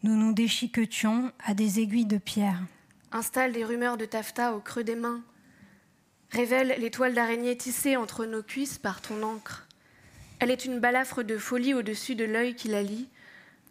Nous 0.04 0.16
nous 0.16 0.34
déchiquetions 0.34 1.32
à 1.44 1.54
des 1.54 1.80
aiguilles 1.80 2.06
de 2.06 2.18
pierre. 2.18 2.62
Installe 3.12 3.54
des 3.54 3.66
rumeurs 3.66 3.98
de 3.98 4.06
taffetas 4.06 4.54
au 4.54 4.60
creux 4.60 4.84
des 4.84 4.96
mains. 4.96 5.24
Révèle 6.32 6.76
les 6.80 6.92
toiles 6.92 7.16
d'araignée 7.16 7.58
tissées 7.58 7.98
entre 7.98 8.26
nos 8.26 8.44
cuisses 8.44 8.78
par 8.78 9.02
ton 9.02 9.24
encre. 9.24 9.68
Elle 10.40 10.52
est 10.52 10.66
une 10.66 10.80
balafre 10.80 11.24
de 11.24 11.38
folie 11.38 11.74
au-dessus 11.74 12.16
de 12.16 12.26
l'œil 12.26 12.56
qui 12.56 12.68
la 12.68 12.84
lit, 12.84 13.10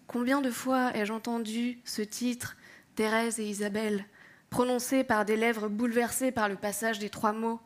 Combien 0.07 0.41
de 0.41 0.51
fois 0.51 0.95
ai-je 0.95 1.13
entendu 1.13 1.81
ce 1.85 2.03
titre, 2.03 2.57
Thérèse 2.95 3.41
et 3.41 3.49
Isabelle, 3.49 4.05
prononcé 4.51 5.03
par 5.03 5.25
des 5.25 5.37
lèvres 5.37 5.69
bouleversées 5.69 6.31
par 6.31 6.49
le 6.49 6.57
passage 6.57 6.99
des 6.99 7.11
trois 7.11 7.33
mots? 7.33 7.61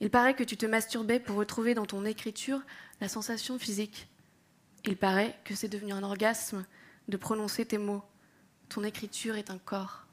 Il 0.00 0.10
paraît 0.10 0.34
que 0.34 0.44
tu 0.44 0.56
te 0.56 0.66
masturbais 0.66 1.18
pour 1.18 1.36
retrouver 1.36 1.74
dans 1.74 1.86
ton 1.86 2.04
écriture 2.04 2.60
la 3.00 3.08
sensation 3.08 3.58
physique. 3.58 4.08
Il 4.84 4.96
paraît 4.96 5.38
que 5.44 5.54
c'est 5.54 5.68
devenu 5.68 5.92
un 5.92 6.02
orgasme 6.02 6.64
de 7.08 7.16
prononcer 7.16 7.64
tes 7.66 7.78
mots. 7.78 8.02
Ton 8.68 8.84
écriture 8.84 9.36
est 9.36 9.50
un 9.50 9.58
corps. 9.58 10.04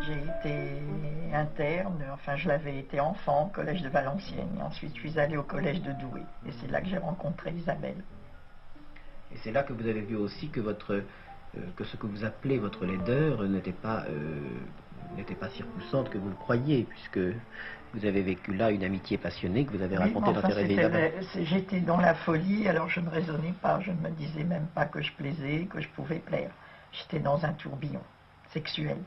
J'ai 0.00 0.12
été 0.14 0.81
interne, 1.34 2.02
enfin 2.12 2.36
je 2.36 2.48
l'avais 2.48 2.78
été 2.78 3.00
enfant 3.00 3.46
au 3.46 3.48
collège 3.48 3.82
de 3.82 3.88
Valenciennes. 3.88 4.56
Et 4.58 4.62
ensuite 4.62 4.94
je 4.94 5.00
suis 5.00 5.18
allée 5.18 5.36
au 5.36 5.42
collège 5.42 5.82
de 5.82 5.92
Douai. 5.92 6.22
Et 6.46 6.52
c'est 6.60 6.70
là 6.70 6.80
que 6.80 6.88
j'ai 6.88 6.98
rencontré 6.98 7.52
Isabelle. 7.52 8.02
Et 9.32 9.36
c'est 9.38 9.52
là 9.52 9.62
que 9.62 9.72
vous 9.72 9.86
avez 9.86 10.02
vu 10.02 10.16
aussi 10.16 10.48
que 10.50 10.60
votre 10.60 10.94
euh, 10.94 11.60
que 11.76 11.84
ce 11.84 11.96
que 11.96 12.06
vous 12.06 12.24
appelez 12.24 12.58
votre 12.58 12.84
laideur 12.84 13.42
n'était 13.44 13.72
pas 13.72 14.04
euh, 14.08 14.40
pas 15.38 15.48
si 15.50 15.62
repoussante 15.62 16.10
que 16.10 16.18
vous 16.18 16.28
le 16.28 16.34
croyez, 16.34 16.84
puisque 16.84 17.20
vous 17.94 18.06
avez 18.06 18.22
vécu 18.22 18.54
là 18.54 18.70
une 18.70 18.84
amitié 18.84 19.18
passionnée 19.18 19.64
que 19.64 19.76
vous 19.76 19.82
avez 19.82 19.96
racontée 19.96 20.32
dans 20.32 20.42
tes 20.42 21.44
J'étais 21.44 21.80
dans 21.80 21.98
la 21.98 22.14
folie, 22.14 22.68
alors 22.68 22.88
je 22.88 23.00
ne 23.00 23.08
raisonnais 23.08 23.54
pas, 23.60 23.80
je 23.80 23.90
ne 23.90 24.00
me 24.00 24.10
disais 24.10 24.44
même 24.44 24.66
pas 24.74 24.86
que 24.86 25.02
je 25.02 25.12
plaisais, 25.12 25.66
que 25.70 25.80
je 25.80 25.88
pouvais 25.88 26.18
plaire. 26.18 26.50
J'étais 26.92 27.20
dans 27.20 27.44
un 27.44 27.52
tourbillon 27.52 28.02
sexuel. 28.50 28.98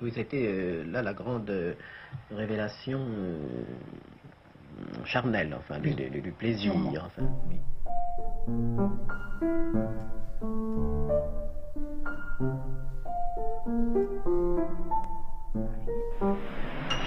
Oui, 0.00 0.12
c'était 0.14 0.46
euh, 0.46 0.84
là 0.86 1.02
la 1.02 1.12
grande 1.12 1.50
euh, 1.50 1.74
révélation 2.30 3.00
euh, 3.00 3.42
charnelle, 5.04 5.56
enfin, 5.58 5.80
du, 5.80 5.92
plaisir. 6.38 6.72
Enfin, 7.04 7.22
oui. 7.50 7.58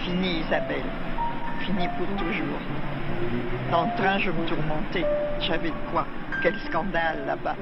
Fini 0.03 0.41
Isabelle, 0.41 0.83
fini 1.61 1.87
pour 1.97 2.07
toujours. 2.17 2.59
Dans 3.71 3.85
le 3.85 3.95
train, 3.95 4.19
je 4.19 4.31
me 4.31 4.45
tourmentais. 4.45 5.05
J'avais 5.39 5.69
de 5.69 5.91
quoi 5.93 6.05
Quel 6.43 6.59
scandale 6.59 7.25
là-bas. 7.25 7.55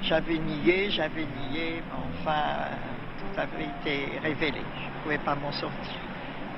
J'avais 0.00 0.38
nié, 0.38 0.90
j'avais 0.90 1.26
nié, 1.50 1.82
mais 1.86 2.20
enfin, 2.20 2.70
avait 3.38 3.64
été 3.64 4.18
révélé. 4.22 4.60
Je 4.60 4.86
ne 4.86 5.02
pouvais 5.02 5.18
pas 5.18 5.34
m'en 5.34 5.52
sortir. 5.52 6.00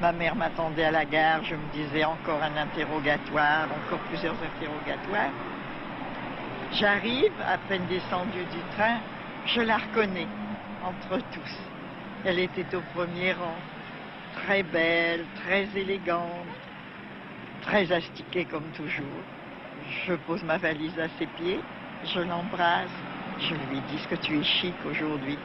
Ma 0.00 0.12
mère 0.12 0.34
m'attendait 0.34 0.84
à 0.84 0.90
la 0.90 1.04
gare, 1.04 1.44
je 1.44 1.54
me 1.54 1.72
disais 1.72 2.04
encore 2.04 2.42
un 2.42 2.56
interrogatoire, 2.56 3.64
encore 3.64 4.00
plusieurs 4.10 4.34
interrogatoires. 4.34 5.32
J'arrive, 6.72 7.32
à 7.46 7.56
peine 7.68 7.86
descendu 7.86 8.40
du 8.52 8.60
train, 8.76 8.98
je 9.46 9.60
la 9.60 9.76
reconnais 9.76 10.26
entre 10.84 11.22
tous. 11.32 11.58
Elle 12.24 12.40
était 12.40 12.74
au 12.74 12.80
premier 12.94 13.32
rang, 13.32 13.56
très 14.44 14.62
belle, 14.62 15.24
très 15.44 15.68
élégante, 15.76 16.46
très 17.62 17.90
astiquée 17.92 18.44
comme 18.46 18.68
toujours. 18.76 19.22
Je 20.06 20.14
pose 20.14 20.42
ma 20.42 20.58
valise 20.58 20.98
à 20.98 21.08
ses 21.18 21.26
pieds, 21.26 21.60
je 22.04 22.20
l'embrasse, 22.20 22.90
je 23.38 23.54
lui 23.54 23.80
dis 23.90 24.06
que 24.10 24.16
tu 24.16 24.38
es 24.38 24.42
chic 24.42 24.74
aujourd'hui. 24.90 25.38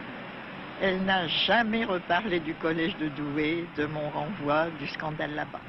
Elle 0.81 1.03
n'a 1.03 1.27
jamais 1.27 1.83
reparlé 1.83 2.39
du 2.39 2.55
collège 2.55 2.95
de 2.97 3.09
Douai, 3.09 3.67
de 3.75 3.85
mon 3.85 4.09
renvoi, 4.09 4.69
du 4.71 4.87
scandale 4.87 5.35
là-bas. 5.35 5.68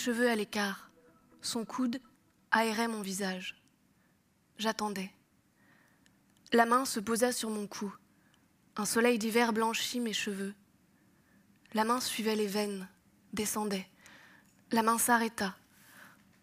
Cheveux 0.00 0.30
à 0.30 0.34
l'écart. 0.34 0.90
Son 1.42 1.66
coude 1.66 2.00
aérait 2.50 2.88
mon 2.88 3.02
visage. 3.02 3.62
J'attendais. 4.56 5.10
La 6.52 6.64
main 6.64 6.86
se 6.86 7.00
posa 7.00 7.32
sur 7.32 7.50
mon 7.50 7.66
cou. 7.66 7.94
Un 8.76 8.86
soleil 8.86 9.18
d'hiver 9.18 9.52
blanchit 9.52 10.00
mes 10.00 10.14
cheveux. 10.14 10.54
La 11.74 11.84
main 11.84 12.00
suivait 12.00 12.34
les 12.34 12.46
veines, 12.46 12.88
descendait. 13.34 13.86
La 14.72 14.82
main 14.82 14.96
s'arrêta. 14.96 15.54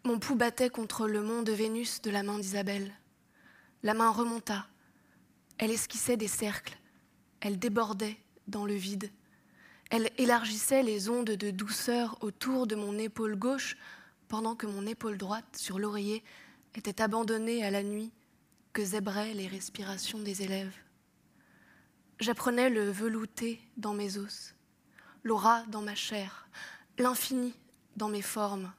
Mon 0.04 0.20
pouls 0.20 0.36
battait 0.36 0.70
contre 0.70 1.08
le 1.08 1.24
mont 1.24 1.42
de 1.42 1.52
Vénus 1.52 2.02
de 2.04 2.12
la 2.12 2.22
main 2.22 2.38
d'Isabelle. 2.38 2.94
La 3.82 3.96
main 3.96 4.12
remonta. 4.12 4.68
Elle 5.58 5.72
esquissait 5.72 6.18
des 6.18 6.28
cercles. 6.28 6.78
Elle 7.40 7.58
débordait 7.58 8.18
dans 8.48 8.68
le 8.68 8.76
vide. 8.76 9.10
Elle 9.90 10.10
élargissait 10.18 10.84
les 10.84 11.10
ondes 11.10 11.32
de 11.32 11.52
douceur 11.52 12.18
autour 12.22 12.68
de 12.68 12.76
mon 12.76 12.98
épaule 12.98 13.38
gauche 13.38 13.78
pendant 14.28 14.56
que 14.56 14.68
mon 14.68 14.86
épaule 14.86 15.18
droite, 15.18 15.56
sur 15.56 15.80
l'oreiller, 15.80 16.24
était 16.76 17.02
abandonnée 17.02 17.64
à 17.64 17.72
la 17.72 17.84
nuit 17.84 18.12
que 18.74 18.84
zébraient 18.84 19.34
les 19.34 19.48
respirations 19.48 20.20
des 20.20 20.44
élèves. 20.44 20.76
J'apprenais 22.20 22.70
le 22.70 22.90
velouté 22.90 23.62
dans 23.78 23.94
mes 23.94 24.18
os, 24.18 24.54
l'aura 25.24 25.64
dans 25.68 25.82
ma 25.82 25.96
chair, 25.96 26.50
l'infini 26.98 27.54
dans 27.96 28.10
mes 28.10 28.22
formes. 28.22 28.72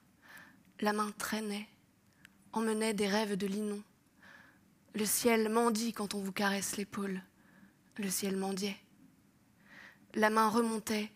La 0.80 0.92
main 0.92 1.10
traînait, 1.18 1.68
emmenait 2.52 2.94
des 2.94 3.08
rêves 3.08 3.36
de 3.36 3.46
linon. 3.46 3.82
Le 4.94 5.04
ciel 5.04 5.48
mendie 5.48 5.92
quand 5.92 6.14
on 6.14 6.20
vous 6.20 6.32
caresse 6.32 6.76
l'épaule. 6.76 7.22
Le 7.96 8.10
ciel 8.10 8.36
mendiait. 8.36 8.76
La 10.14 10.30
main 10.30 10.48
remontait, 10.48 11.12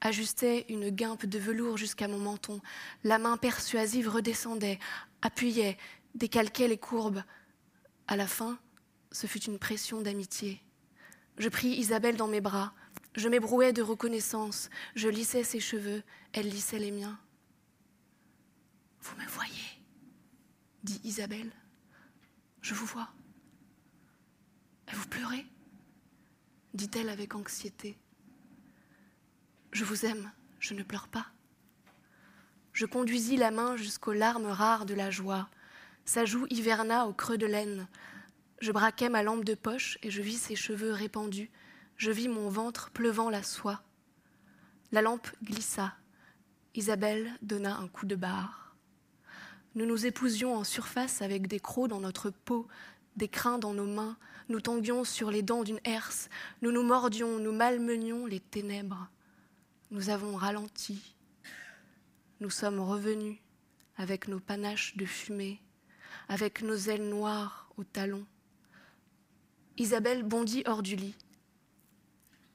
ajustait 0.00 0.66
une 0.68 0.90
guimpe 0.90 1.26
de 1.26 1.38
velours 1.38 1.76
jusqu'à 1.76 2.08
mon 2.08 2.18
menton. 2.18 2.60
La 3.04 3.18
main 3.18 3.36
persuasive 3.36 4.08
redescendait, 4.08 4.78
appuyait, 5.22 5.76
décalquait 6.14 6.68
les 6.68 6.78
courbes. 6.78 7.22
À 8.06 8.16
la 8.16 8.26
fin, 8.26 8.58
ce 9.12 9.26
fut 9.26 9.42
une 9.44 9.58
pression 9.58 10.00
d'amitié. 10.00 10.62
Je 11.38 11.48
pris 11.48 11.68
Isabelle 11.68 12.16
dans 12.16 12.28
mes 12.28 12.40
bras. 12.40 12.72
Je 13.14 13.28
m'ébrouais 13.28 13.72
de 13.72 13.82
reconnaissance. 13.82 14.70
Je 14.94 15.08
lissais 15.08 15.44
ses 15.44 15.60
cheveux. 15.60 16.02
Elle 16.32 16.48
lissait 16.48 16.78
les 16.78 16.90
miens. 16.90 17.18
Vous 19.00 19.16
me 19.16 19.26
voyez? 19.26 19.52
dit 20.82 21.00
Isabelle. 21.04 21.50
Je 22.60 22.74
vous 22.74 22.86
vois. 22.86 23.08
Et 24.90 24.94
vous 24.94 25.08
pleurez? 25.08 25.46
dit-elle 26.74 27.08
avec 27.08 27.34
anxiété. 27.34 27.96
Je 29.76 29.84
vous 29.84 30.06
aime, 30.06 30.32
je 30.58 30.72
ne 30.72 30.82
pleure 30.82 31.06
pas. 31.06 31.26
Je 32.72 32.86
conduisis 32.86 33.36
la 33.36 33.50
main 33.50 33.76
jusqu'aux 33.76 34.14
larmes 34.14 34.46
rares 34.46 34.86
de 34.86 34.94
la 34.94 35.10
joie. 35.10 35.50
Sa 36.06 36.24
joue 36.24 36.46
hiverna 36.48 37.06
au 37.06 37.12
creux 37.12 37.36
de 37.36 37.44
l'aine. 37.44 37.86
Je 38.62 38.72
braquai 38.72 39.10
ma 39.10 39.22
lampe 39.22 39.44
de 39.44 39.54
poche 39.54 39.98
et 40.02 40.10
je 40.10 40.22
vis 40.22 40.38
ses 40.38 40.56
cheveux 40.56 40.92
répandus. 40.92 41.50
Je 41.98 42.10
vis 42.10 42.28
mon 42.28 42.48
ventre 42.48 42.90
pleuvant 42.90 43.28
la 43.28 43.42
soie. 43.42 43.82
La 44.92 45.02
lampe 45.02 45.28
glissa. 45.44 45.92
Isabelle 46.74 47.30
donna 47.42 47.76
un 47.76 47.88
coup 47.88 48.06
de 48.06 48.16
barre. 48.16 48.74
Nous 49.74 49.84
nous 49.84 50.06
épousions 50.06 50.56
en 50.56 50.64
surface 50.64 51.20
avec 51.20 51.48
des 51.48 51.60
crocs 51.60 51.90
dans 51.90 52.00
notre 52.00 52.30
peau, 52.30 52.66
des 53.16 53.28
crins 53.28 53.58
dans 53.58 53.74
nos 53.74 53.84
mains. 53.84 54.16
Nous 54.48 54.62
tanguions 54.62 55.04
sur 55.04 55.30
les 55.30 55.42
dents 55.42 55.64
d'une 55.64 55.80
herse. 55.84 56.30
Nous 56.62 56.72
nous 56.72 56.82
mordions, 56.82 57.38
nous 57.38 57.52
malmenions 57.52 58.24
les 58.24 58.40
ténèbres. 58.40 59.10
Nous 59.92 60.10
avons 60.10 60.34
ralenti. 60.34 61.14
Nous 62.40 62.50
sommes 62.50 62.80
revenus 62.80 63.38
avec 63.96 64.26
nos 64.26 64.40
panaches 64.40 64.96
de 64.96 65.06
fumée, 65.06 65.60
avec 66.28 66.62
nos 66.62 66.76
ailes 66.76 67.08
noires 67.08 67.70
aux 67.76 67.84
talons. 67.84 68.26
Isabelle 69.76 70.24
bondit 70.24 70.64
hors 70.66 70.82
du 70.82 70.96
lit. 70.96 71.14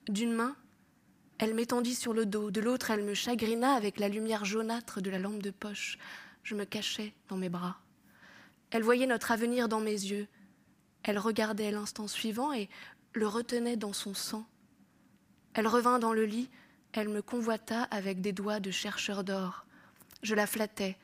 D'une 0.09 0.33
main, 0.33 0.55
elle 1.37 1.53
m'étendit 1.53 1.95
sur 1.95 2.13
le 2.13 2.25
dos, 2.25 2.51
de 2.51 2.59
l'autre, 2.59 2.91
elle 2.91 3.03
me 3.03 3.13
chagrina 3.13 3.73
avec 3.75 3.97
la 3.99 4.09
lumière 4.09 4.43
jaunâtre 4.43 5.01
de 5.01 5.09
la 5.09 5.17
lampe 5.17 5.41
de 5.41 5.51
poche. 5.51 5.97
Je 6.43 6.53
me 6.53 6.65
cachais 6.65 7.13
dans 7.29 7.37
mes 7.37 7.49
bras. 7.49 7.77
Elle 8.71 8.83
voyait 8.83 9.07
notre 9.07 9.31
avenir 9.31 9.69
dans 9.69 9.79
mes 9.79 9.91
yeux. 9.91 10.27
Elle 11.03 11.17
regardait 11.17 11.71
l'instant 11.71 12.07
suivant 12.07 12.51
et 12.51 12.69
le 13.13 13.27
retenait 13.27 13.77
dans 13.77 13.93
son 13.93 14.13
sang. 14.13 14.45
Elle 15.53 15.67
revint 15.67 15.97
dans 15.97 16.13
le 16.13 16.25
lit, 16.25 16.49
elle 16.93 17.09
me 17.09 17.21
convoita 17.21 17.83
avec 17.83 18.21
des 18.21 18.33
doigts 18.33 18.59
de 18.59 18.71
chercheur 18.71 19.23
d'or. 19.23 19.65
Je 20.23 20.35
la 20.35 20.47
flattais. 20.47 20.97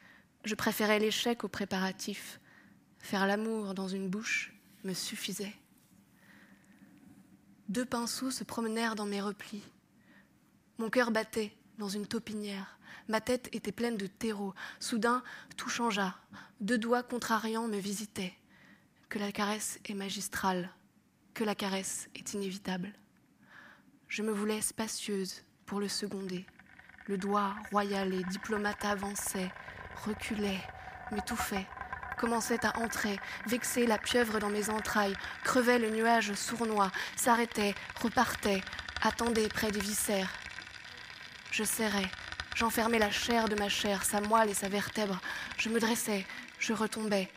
Je 0.43 0.55
préférais 0.55 0.99
l'échec 0.99 1.43
au 1.43 1.47
préparatif. 1.47 2.39
Faire 2.99 3.25
l'amour 3.25 3.73
dans 3.73 3.87
une 3.87 4.09
bouche 4.09 4.53
me 4.83 4.93
suffisait. 4.93 5.55
Deux 7.69 7.85
pinceaux 7.85 8.31
se 8.31 8.43
promenèrent 8.43 8.95
dans 8.95 9.05
mes 9.05 9.21
replis. 9.21 9.63
Mon 10.77 10.89
cœur 10.89 11.11
battait 11.11 11.53
dans 11.77 11.89
une 11.89 12.07
taupinière. 12.07 12.77
Ma 13.07 13.21
tête 13.21 13.49
était 13.53 13.71
pleine 13.71 13.97
de 13.97 14.07
terreau. 14.07 14.53
Soudain, 14.79 15.23
tout 15.55 15.69
changea. 15.69 16.15
Deux 16.59 16.77
doigts 16.77 17.03
contrariants 17.03 17.67
me 17.67 17.77
visitaient. 17.77 18.33
Que 19.09 19.19
la 19.19 19.31
caresse 19.31 19.79
est 19.85 19.93
magistrale, 19.93 20.69
que 21.33 21.43
la 21.43 21.55
caresse 21.55 22.09
est 22.15 22.33
inévitable. 22.33 22.93
Je 24.09 24.21
me 24.21 24.31
voulais 24.31 24.61
spacieuse, 24.61 25.43
pour 25.67 25.79
le 25.79 25.87
seconder. 25.87 26.45
Le 27.05 27.17
doigt 27.17 27.53
royal 27.71 28.13
et 28.13 28.23
diplomate 28.23 28.83
avançait, 28.83 29.51
reculait, 30.05 30.59
m'étouffait, 31.11 31.67
commençait 32.17 32.65
à 32.65 32.79
entrer, 32.79 33.19
vexait 33.45 33.85
la 33.85 33.97
pieuvre 33.97 34.39
dans 34.39 34.49
mes 34.49 34.69
entrailles, 34.69 35.15
crevait 35.43 35.77
le 35.77 35.89
nuage 35.89 36.33
sournois, 36.33 36.91
s'arrêtait, 37.15 37.75
repartait, 38.01 38.61
attendait 39.03 39.49
près 39.49 39.71
des 39.71 39.79
viscères. 39.79 40.31
Je 41.51 41.63
serrais, 41.63 42.09
j'enfermais 42.55 42.99
la 42.99 43.11
chair 43.11 43.47
de 43.47 43.55
ma 43.55 43.69
chair, 43.69 44.03
sa 44.03 44.21
moelle 44.21 44.49
et 44.49 44.55
sa 44.55 44.69
vertèbre. 44.69 45.19
Je 45.57 45.69
me 45.69 45.79
dressais, 45.79 46.25
je 46.59 46.73
retombais. 46.73 47.29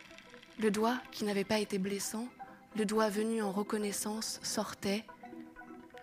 Le 0.59 0.71
doigt, 0.71 0.99
qui 1.11 1.25
n'avait 1.25 1.45
pas 1.45 1.59
été 1.59 1.79
blessant, 1.79 2.29
le 2.77 2.85
doigt 2.85 3.09
venu 3.09 3.43
en 3.43 3.51
reconnaissance, 3.51 4.40
sortait. 4.43 5.05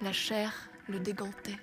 La 0.02 0.14
chair 0.14 0.54
le 0.88 1.00
dégantait. 1.00 1.58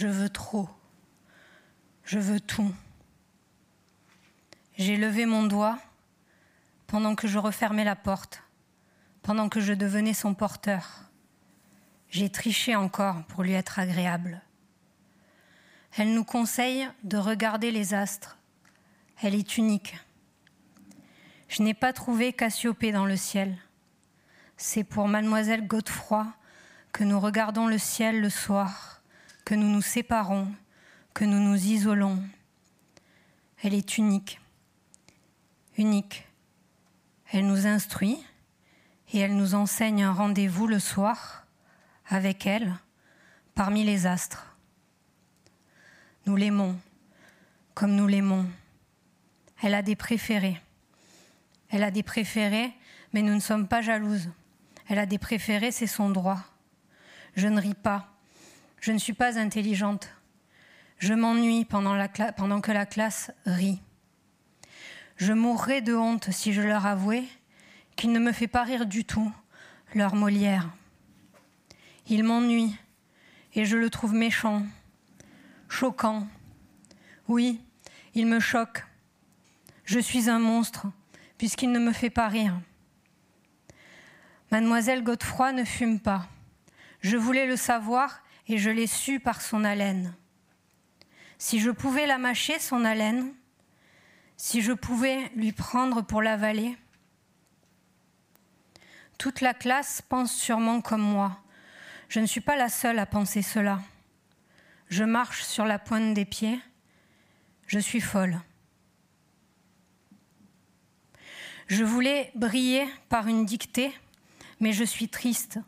Je 0.00 0.06
veux 0.06 0.30
trop. 0.30 0.66
Je 2.10 2.18
veux 2.18 2.40
tout. 2.40 2.74
J'ai 4.76 4.96
levé 4.96 5.26
mon 5.26 5.44
doigt 5.44 5.78
pendant 6.88 7.14
que 7.14 7.28
je 7.28 7.38
refermais 7.38 7.84
la 7.84 7.94
porte, 7.94 8.42
pendant 9.22 9.48
que 9.48 9.60
je 9.60 9.72
devenais 9.72 10.12
son 10.12 10.34
porteur. 10.34 11.04
J'ai 12.08 12.28
triché 12.28 12.74
encore 12.74 13.22
pour 13.26 13.44
lui 13.44 13.52
être 13.52 13.78
agréable. 13.78 14.42
Elle 15.96 16.12
nous 16.12 16.24
conseille 16.24 16.88
de 17.04 17.16
regarder 17.16 17.70
les 17.70 17.94
astres. 17.94 18.38
Elle 19.22 19.36
est 19.36 19.56
unique. 19.56 19.96
Je 21.46 21.62
n'ai 21.62 21.74
pas 21.74 21.92
trouvé 21.92 22.32
Cassiopée 22.32 22.90
dans 22.90 23.06
le 23.06 23.16
ciel. 23.16 23.56
C'est 24.56 24.82
pour 24.82 25.06
mademoiselle 25.06 25.64
Godefroy 25.64 26.26
que 26.90 27.04
nous 27.04 27.20
regardons 27.20 27.68
le 27.68 27.78
ciel 27.78 28.20
le 28.20 28.30
soir, 28.30 29.00
que 29.44 29.54
nous 29.54 29.68
nous 29.68 29.80
séparons, 29.80 30.52
que 31.14 31.24
nous 31.24 31.40
nous 31.40 31.56
isolons. 31.56 32.22
Elle 33.62 33.74
est 33.74 33.98
unique. 33.98 34.40
Unique. 35.76 36.26
Elle 37.32 37.46
nous 37.46 37.66
instruit 37.66 38.18
et 39.12 39.18
elle 39.18 39.36
nous 39.36 39.54
enseigne 39.54 40.02
un 40.02 40.12
rendez-vous 40.12 40.66
le 40.66 40.78
soir 40.78 41.46
avec 42.08 42.46
elle 42.46 42.74
parmi 43.54 43.84
les 43.84 44.06
astres. 44.06 44.56
Nous 46.26 46.36
l'aimons 46.36 46.78
comme 47.74 47.94
nous 47.94 48.06
l'aimons. 48.06 48.46
Elle 49.62 49.74
a 49.74 49.80
des 49.80 49.96
préférés. 49.96 50.60
Elle 51.70 51.82
a 51.82 51.90
des 51.90 52.02
préférés, 52.02 52.72
mais 53.14 53.22
nous 53.22 53.34
ne 53.34 53.40
sommes 53.40 53.68
pas 53.68 53.80
jalouses. 53.80 54.28
Elle 54.86 54.98
a 54.98 55.06
des 55.06 55.16
préférés, 55.16 55.70
c'est 55.70 55.86
son 55.86 56.10
droit. 56.10 56.40
Je 57.36 57.48
ne 57.48 57.58
ris 57.58 57.72
pas. 57.72 58.12
Je 58.80 58.92
ne 58.92 58.98
suis 58.98 59.12
pas 59.12 59.38
intelligente. 59.38 60.08
Je 61.00 61.14
m'ennuie 61.14 61.64
pendant, 61.64 62.60
que 62.60 62.72
la 62.72 62.84
classe 62.84 63.30
rit. 63.46 63.80
Je 65.16 65.32
mourrais 65.32 65.80
de 65.80 65.94
honte 65.94 66.30
si 66.30 66.52
je 66.52 66.60
leur 66.60 66.84
avouais 66.84 67.24
qu'il 67.96 68.12
ne 68.12 68.18
me 68.18 68.32
fait 68.32 68.46
pas 68.46 68.64
rire 68.64 68.84
du 68.84 69.06
tout, 69.06 69.32
leur 69.94 70.14
Molière. 70.14 70.68
Il 72.06 72.22
m'ennuie 72.22 72.76
et 73.54 73.64
je 73.64 73.78
le 73.78 73.88
trouve 73.88 74.12
méchant, 74.12 74.62
choquant. 75.70 76.28
Oui, 77.28 77.62
il 78.14 78.26
me 78.26 78.38
choque. 78.38 78.84
Je 79.84 80.00
suis 80.00 80.28
un 80.28 80.38
monstre, 80.38 80.86
puisqu'il 81.38 81.72
ne 81.72 81.78
me 81.78 81.94
fait 81.94 82.10
pas 82.10 82.28
rire. 82.28 82.60
Mademoiselle 84.52 85.02
Godefroy 85.02 85.52
ne 85.52 85.64
fume 85.64 85.98
pas. 85.98 86.28
Je 87.00 87.16
voulais 87.16 87.46
le 87.46 87.56
savoir 87.56 88.22
et 88.48 88.58
je 88.58 88.68
l'ai 88.68 88.86
su 88.86 89.18
par 89.18 89.40
son 89.40 89.64
haleine. 89.64 90.14
Si 91.40 91.58
je 91.58 91.70
pouvais 91.70 92.06
la 92.06 92.18
mâcher, 92.18 92.58
son 92.58 92.84
haleine, 92.84 93.32
si 94.36 94.60
je 94.60 94.74
pouvais 94.74 95.30
lui 95.34 95.52
prendre 95.52 96.02
pour 96.02 96.20
l'avaler, 96.20 96.76
toute 99.16 99.40
la 99.40 99.54
classe 99.54 100.02
pense 100.02 100.34
sûrement 100.34 100.82
comme 100.82 101.00
moi. 101.00 101.40
Je 102.10 102.20
ne 102.20 102.26
suis 102.26 102.42
pas 102.42 102.56
la 102.56 102.68
seule 102.68 102.98
à 102.98 103.06
penser 103.06 103.40
cela. 103.40 103.80
Je 104.90 105.02
marche 105.02 105.42
sur 105.42 105.64
la 105.64 105.78
pointe 105.78 106.12
des 106.12 106.26
pieds. 106.26 106.60
Je 107.66 107.78
suis 107.78 108.02
folle. 108.02 108.38
Je 111.68 111.84
voulais 111.84 112.32
briller 112.34 112.86
par 113.08 113.28
une 113.28 113.46
dictée, 113.46 113.94
mais 114.60 114.74
je 114.74 114.84
suis 114.84 115.08
triste. 115.08 115.58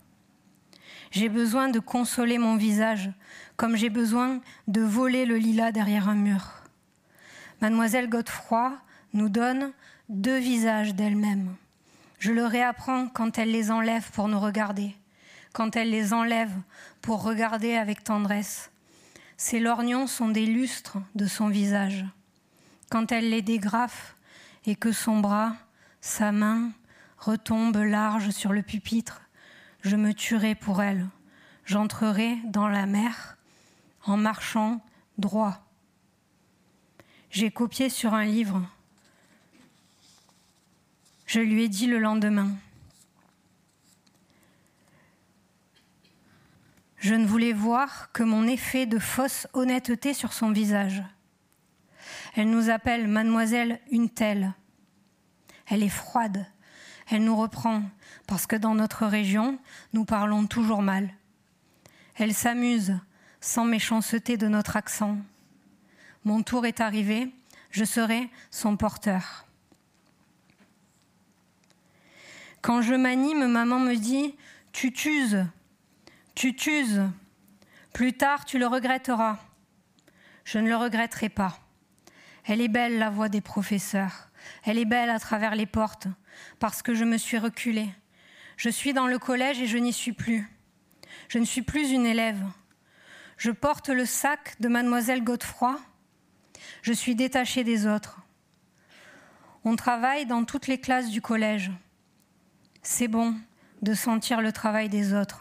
J'ai 1.12 1.30
besoin 1.30 1.70
de 1.70 1.78
consoler 1.78 2.36
mon 2.36 2.56
visage, 2.56 3.10
comme 3.62 3.76
j'ai 3.76 3.90
besoin 3.90 4.40
de 4.66 4.80
voler 4.80 5.24
le 5.24 5.36
lilas 5.36 5.70
derrière 5.70 6.08
un 6.08 6.16
mur. 6.16 6.64
Mademoiselle 7.60 8.08
Godefroy 8.08 8.76
nous 9.12 9.28
donne 9.28 9.70
deux 10.08 10.38
visages 10.38 10.96
d'elle-même. 10.96 11.54
Je 12.18 12.32
le 12.32 12.44
réapprends 12.44 13.06
quand 13.06 13.38
elle 13.38 13.52
les 13.52 13.70
enlève 13.70 14.10
pour 14.10 14.26
nous 14.26 14.40
regarder, 14.40 14.96
quand 15.52 15.76
elle 15.76 15.90
les 15.90 16.12
enlève 16.12 16.50
pour 17.02 17.22
regarder 17.22 17.76
avec 17.76 18.02
tendresse. 18.02 18.72
Ses 19.36 19.60
lorgnons 19.60 20.08
sont 20.08 20.30
des 20.30 20.46
lustres 20.46 20.98
de 21.14 21.26
son 21.26 21.46
visage. 21.46 22.04
Quand 22.90 23.12
elle 23.12 23.30
les 23.30 23.42
dégrafe 23.42 24.16
et 24.66 24.74
que 24.74 24.90
son 24.90 25.20
bras, 25.20 25.54
sa 26.00 26.32
main, 26.32 26.72
retombe 27.16 27.76
large 27.76 28.30
sur 28.30 28.52
le 28.52 28.62
pupitre, 28.62 29.22
je 29.82 29.94
me 29.94 30.12
tuerai 30.12 30.56
pour 30.56 30.82
elle. 30.82 31.06
J'entrerai 31.64 32.38
dans 32.46 32.66
la 32.66 32.86
mer 32.86 33.36
en 34.04 34.16
marchant 34.16 34.80
droit. 35.18 35.66
J'ai 37.30 37.50
copié 37.50 37.88
sur 37.88 38.14
un 38.14 38.24
livre. 38.24 38.62
Je 41.26 41.40
lui 41.40 41.62
ai 41.64 41.68
dit 41.68 41.86
le 41.86 41.98
lendemain. 41.98 42.50
Je 46.98 47.14
ne 47.14 47.26
voulais 47.26 47.52
voir 47.52 48.12
que 48.12 48.22
mon 48.22 48.46
effet 48.46 48.86
de 48.86 48.98
fausse 48.98 49.48
honnêteté 49.54 50.14
sur 50.14 50.32
son 50.32 50.52
visage. 50.52 51.02
Elle 52.34 52.50
nous 52.50 52.70
appelle 52.70 53.08
mademoiselle 53.08 53.80
une 53.90 54.08
telle. 54.08 54.52
Elle 55.66 55.82
est 55.82 55.88
froide. 55.88 56.46
Elle 57.08 57.24
nous 57.24 57.36
reprend 57.36 57.82
parce 58.26 58.46
que 58.46 58.56
dans 58.56 58.74
notre 58.74 59.06
région, 59.06 59.58
nous 59.92 60.04
parlons 60.04 60.46
toujours 60.46 60.82
mal. 60.82 61.12
Elle 62.14 62.34
s'amuse 62.34 62.94
sans 63.42 63.64
méchanceté 63.64 64.38
de 64.38 64.46
notre 64.46 64.76
accent. 64.76 65.18
Mon 66.24 66.42
tour 66.42 66.64
est 66.64 66.80
arrivé, 66.80 67.28
je 67.70 67.84
serai 67.84 68.30
son 68.50 68.76
porteur. 68.76 69.44
Quand 72.62 72.80
je 72.80 72.94
m'anime, 72.94 73.48
maman 73.48 73.80
me 73.80 73.96
dit 73.96 74.36
Tu 74.72 74.92
t'uses, 74.92 75.44
tu 76.36 76.54
t'uses. 76.54 77.02
Plus 77.92 78.12
tard, 78.12 78.44
tu 78.44 78.58
le 78.58 78.66
regretteras. 78.66 79.38
Je 80.44 80.58
ne 80.58 80.68
le 80.68 80.76
regretterai 80.76 81.28
pas. 81.28 81.58
Elle 82.44 82.60
est 82.60 82.68
belle, 82.68 82.98
la 82.98 83.10
voix 83.10 83.28
des 83.28 83.40
professeurs. 83.40 84.30
Elle 84.64 84.78
est 84.78 84.84
belle 84.84 85.10
à 85.10 85.18
travers 85.18 85.56
les 85.56 85.66
portes, 85.66 86.06
parce 86.60 86.80
que 86.82 86.94
je 86.94 87.04
me 87.04 87.18
suis 87.18 87.38
reculée. 87.38 87.88
Je 88.56 88.68
suis 88.68 88.92
dans 88.92 89.08
le 89.08 89.18
collège 89.18 89.60
et 89.60 89.66
je 89.66 89.78
n'y 89.78 89.92
suis 89.92 90.12
plus. 90.12 90.48
Je 91.28 91.38
ne 91.38 91.44
suis 91.44 91.62
plus 91.62 91.90
une 91.90 92.06
élève. 92.06 92.42
Je 93.42 93.50
porte 93.50 93.88
le 93.88 94.06
sac 94.06 94.54
de 94.60 94.68
mademoiselle 94.68 95.24
Godefroy 95.24 95.76
je 96.82 96.92
suis 96.92 97.16
détachée 97.16 97.64
des 97.64 97.88
autres. 97.88 98.20
On 99.64 99.74
travaille 99.74 100.26
dans 100.26 100.44
toutes 100.44 100.68
les 100.68 100.78
classes 100.78 101.10
du 101.10 101.20
collège. 101.20 101.72
C'est 102.82 103.08
bon 103.08 103.34
de 103.80 103.94
sentir 103.94 104.40
le 104.42 104.52
travail 104.52 104.88
des 104.88 105.12
autres. 105.12 105.40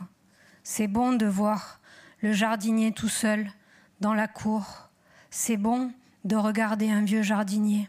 C'est 0.64 0.88
bon 0.88 1.14
de 1.14 1.28
voir 1.28 1.80
le 2.22 2.34
jardinier 2.34 2.92
tout 2.92 3.08
seul 3.08 3.52
dans 4.00 4.16
la 4.16 4.28
cour. 4.28 4.90
C'est 5.30 5.58
bon 5.58 5.94
de 6.24 6.36
regarder 6.36 6.90
un 6.90 7.04
vieux 7.04 7.22
jardinier. 7.22 7.88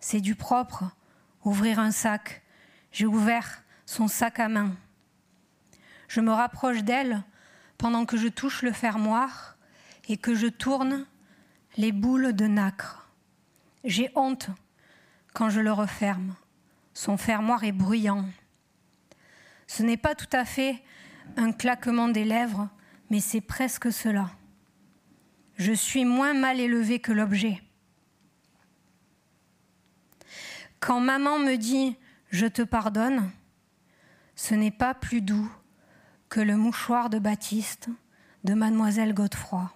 C'est 0.00 0.20
du 0.20 0.34
propre. 0.34 0.90
Ouvrir 1.44 1.78
un 1.78 1.92
sac. 1.92 2.42
J'ai 2.90 3.06
ouvert 3.06 3.62
son 3.86 4.08
sac 4.08 4.40
à 4.40 4.48
main. 4.48 4.74
Je 6.08 6.20
me 6.20 6.32
rapproche 6.32 6.82
d'elle 6.82 7.22
pendant 7.78 8.06
que 8.06 8.16
je 8.16 8.26
touche 8.26 8.62
le 8.62 8.72
fermoir 8.72 9.51
et 10.12 10.18
que 10.18 10.34
je 10.34 10.46
tourne 10.46 11.06
les 11.78 11.90
boules 11.90 12.34
de 12.34 12.46
nacre. 12.46 13.08
J'ai 13.82 14.10
honte 14.14 14.50
quand 15.32 15.48
je 15.48 15.60
le 15.60 15.72
referme. 15.72 16.34
Son 16.92 17.16
fermoir 17.16 17.64
est 17.64 17.72
bruyant. 17.72 18.26
Ce 19.66 19.82
n'est 19.82 19.96
pas 19.96 20.14
tout 20.14 20.28
à 20.34 20.44
fait 20.44 20.82
un 21.38 21.50
claquement 21.50 22.08
des 22.08 22.26
lèvres, 22.26 22.68
mais 23.08 23.20
c'est 23.20 23.40
presque 23.40 23.90
cela. 23.90 24.28
Je 25.56 25.72
suis 25.72 26.04
moins 26.04 26.34
mal 26.34 26.60
élevée 26.60 26.98
que 26.98 27.12
l'objet. 27.12 27.62
Quand 30.78 31.00
maman 31.00 31.38
me 31.38 31.56
dit 31.56 31.96
je 32.28 32.44
te 32.44 32.60
pardonne, 32.60 33.30
ce 34.36 34.54
n'est 34.54 34.70
pas 34.70 34.92
plus 34.92 35.22
doux 35.22 35.50
que 36.28 36.40
le 36.40 36.58
mouchoir 36.58 37.08
de 37.08 37.18
Baptiste 37.18 37.88
de 38.44 38.52
mademoiselle 38.52 39.14
Godefroy. 39.14 39.72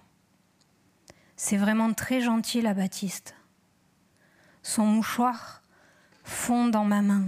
C'est 1.39 1.57
vraiment 1.57 1.93
très 1.93 2.19
gentil, 2.19 2.61
la 2.61 2.73
Baptiste. 2.73 3.35
Son 4.63 4.87
mouchoir 4.87 5.61
fond 6.23 6.67
dans 6.67 6.83
ma 6.83 7.03
main. 7.03 7.25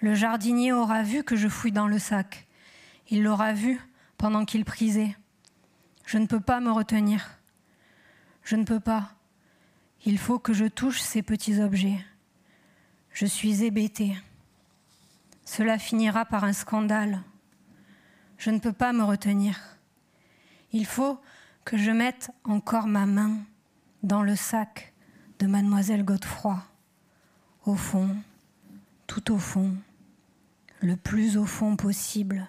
Le 0.00 0.14
jardinier 0.14 0.72
aura 0.72 1.02
vu 1.02 1.24
que 1.24 1.36
je 1.36 1.48
fouille 1.48 1.72
dans 1.72 1.88
le 1.88 1.98
sac. 1.98 2.46
Il 3.08 3.22
l'aura 3.22 3.54
vu 3.54 3.80
pendant 4.18 4.44
qu'il 4.44 4.66
prisait. 4.66 5.16
Je 6.04 6.18
ne 6.18 6.26
peux 6.26 6.38
pas 6.38 6.60
me 6.60 6.70
retenir. 6.70 7.38
Je 8.44 8.56
ne 8.56 8.64
peux 8.64 8.78
pas. 8.78 9.14
Il 10.04 10.18
faut 10.18 10.38
que 10.38 10.52
je 10.52 10.66
touche 10.66 11.00
ces 11.00 11.22
petits 11.22 11.60
objets. 11.60 12.04
Je 13.10 13.24
suis 13.24 13.64
hébétée. 13.64 14.14
Cela 15.46 15.78
finira 15.78 16.26
par 16.26 16.44
un 16.44 16.52
scandale. 16.52 17.22
Je 18.36 18.50
ne 18.50 18.58
peux 18.58 18.74
pas 18.74 18.92
me 18.92 19.02
retenir. 19.02 19.58
Il 20.72 20.84
faut 20.84 21.18
que 21.66 21.76
je 21.76 21.90
mette 21.90 22.30
encore 22.44 22.86
ma 22.86 23.06
main 23.06 23.38
dans 24.04 24.22
le 24.22 24.36
sac 24.36 24.94
de 25.40 25.48
mademoiselle 25.48 26.04
Godefroy, 26.04 26.62
au 27.64 27.74
fond, 27.74 28.16
tout 29.08 29.32
au 29.32 29.38
fond, 29.38 29.74
le 30.80 30.94
plus 30.94 31.36
au 31.36 31.44
fond 31.44 31.74
possible. 31.74 32.46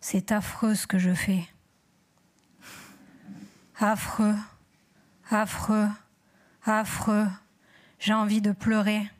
C'est 0.00 0.32
affreux 0.32 0.74
ce 0.74 0.86
que 0.86 0.98
je 0.98 1.12
fais. 1.12 1.46
Affreux, 3.78 4.34
affreux, 5.30 5.88
affreux. 6.64 7.28
J'ai 7.98 8.14
envie 8.14 8.40
de 8.40 8.52
pleurer. 8.52 9.10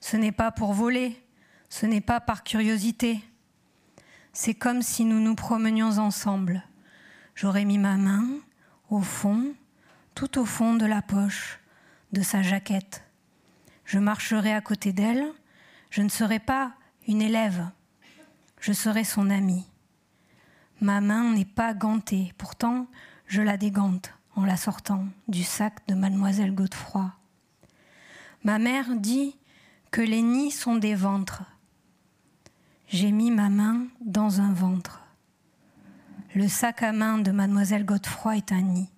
Ce 0.00 0.16
n'est 0.16 0.32
pas 0.32 0.50
pour 0.50 0.72
voler, 0.72 1.22
ce 1.68 1.84
n'est 1.84 2.00
pas 2.00 2.20
par 2.20 2.42
curiosité. 2.42 3.22
C'est 4.32 4.54
comme 4.54 4.80
si 4.80 5.04
nous 5.04 5.20
nous 5.20 5.34
promenions 5.34 5.98
ensemble. 5.98 6.64
J'aurais 7.34 7.64
mis 7.64 7.78
ma 7.78 7.96
main 7.96 8.26
au 8.90 9.00
fond, 9.00 9.54
tout 10.14 10.38
au 10.38 10.44
fond 10.44 10.74
de 10.74 10.86
la 10.86 11.02
poche 11.02 11.60
de 12.12 12.22
sa 12.22 12.42
jaquette. 12.42 13.04
Je 13.84 13.98
marcherai 13.98 14.52
à 14.52 14.60
côté 14.60 14.92
d'elle. 14.92 15.26
Je 15.90 16.02
ne 16.02 16.08
serai 16.08 16.38
pas 16.38 16.72
une 17.08 17.22
élève. 17.22 17.68
Je 18.60 18.72
serai 18.72 19.04
son 19.04 19.30
amie. 19.30 19.66
Ma 20.80 21.00
main 21.00 21.32
n'est 21.32 21.44
pas 21.44 21.74
gantée. 21.74 22.32
Pourtant, 22.38 22.86
je 23.26 23.42
la 23.42 23.56
dégante 23.56 24.12
en 24.36 24.44
la 24.44 24.56
sortant 24.56 25.06
du 25.28 25.42
sac 25.42 25.86
de 25.88 25.94
mademoiselle 25.94 26.54
Godefroy. 26.54 27.12
Ma 28.44 28.58
mère 28.58 28.96
dit 28.96 29.36
que 29.90 30.00
les 30.00 30.22
nids 30.22 30.50
sont 30.50 30.76
des 30.76 30.94
ventres. 30.94 31.42
J'ai 32.88 33.12
mis 33.12 33.30
ma 33.30 33.50
main 33.50 33.86
dans 34.00 34.40
un 34.40 34.52
ventre. 34.52 35.02
Le 36.32 36.46
sac 36.46 36.84
à 36.84 36.92
main 36.92 37.18
de 37.18 37.32
mademoiselle 37.32 37.84
Godefroy 37.84 38.36
est 38.36 38.52
un 38.52 38.62
nid. 38.62 38.88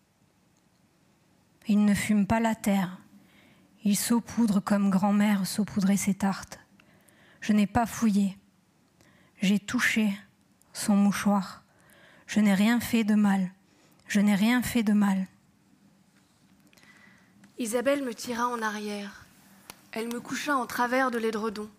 Il 1.67 1.87
ne 1.87 1.95
fume 1.95 2.27
pas 2.27 2.41
la 2.41 2.55
terre. 2.55 2.99
Il 3.85 3.97
saupoudre 3.97 4.61
comme 4.61 4.91
grand-mère 4.91 5.47
saupoudrait 5.47 5.97
ses 5.97 6.13
tartes. 6.13 6.61
Je 7.41 7.55
n'ai 7.55 7.67
pas 7.67 7.87
fouillé. 7.87 8.37
J'ai 9.41 9.59
touché 9.59 10.13
son 10.75 10.95
mouchoir. 10.95 11.63
Je 12.27 12.41
n'ai 12.41 12.53
rien 12.53 12.81
fait 12.81 13.03
de 13.03 13.15
mal. 13.15 13.51
Je 14.07 14.21
n'ai 14.21 14.35
rien 14.35 14.63
fait 14.63 14.83
de 14.83 14.93
mal. 14.93 15.27
Isabelle 17.59 18.05
me 18.05 18.13
tira 18.13 18.47
en 18.47 18.61
arrière. 18.61 19.25
Elle 19.93 20.09
me 20.09 20.21
coucha 20.21 20.55
en 20.55 20.67
travers 20.67 21.11
de 21.11 21.17
l'édredon. 21.17 21.71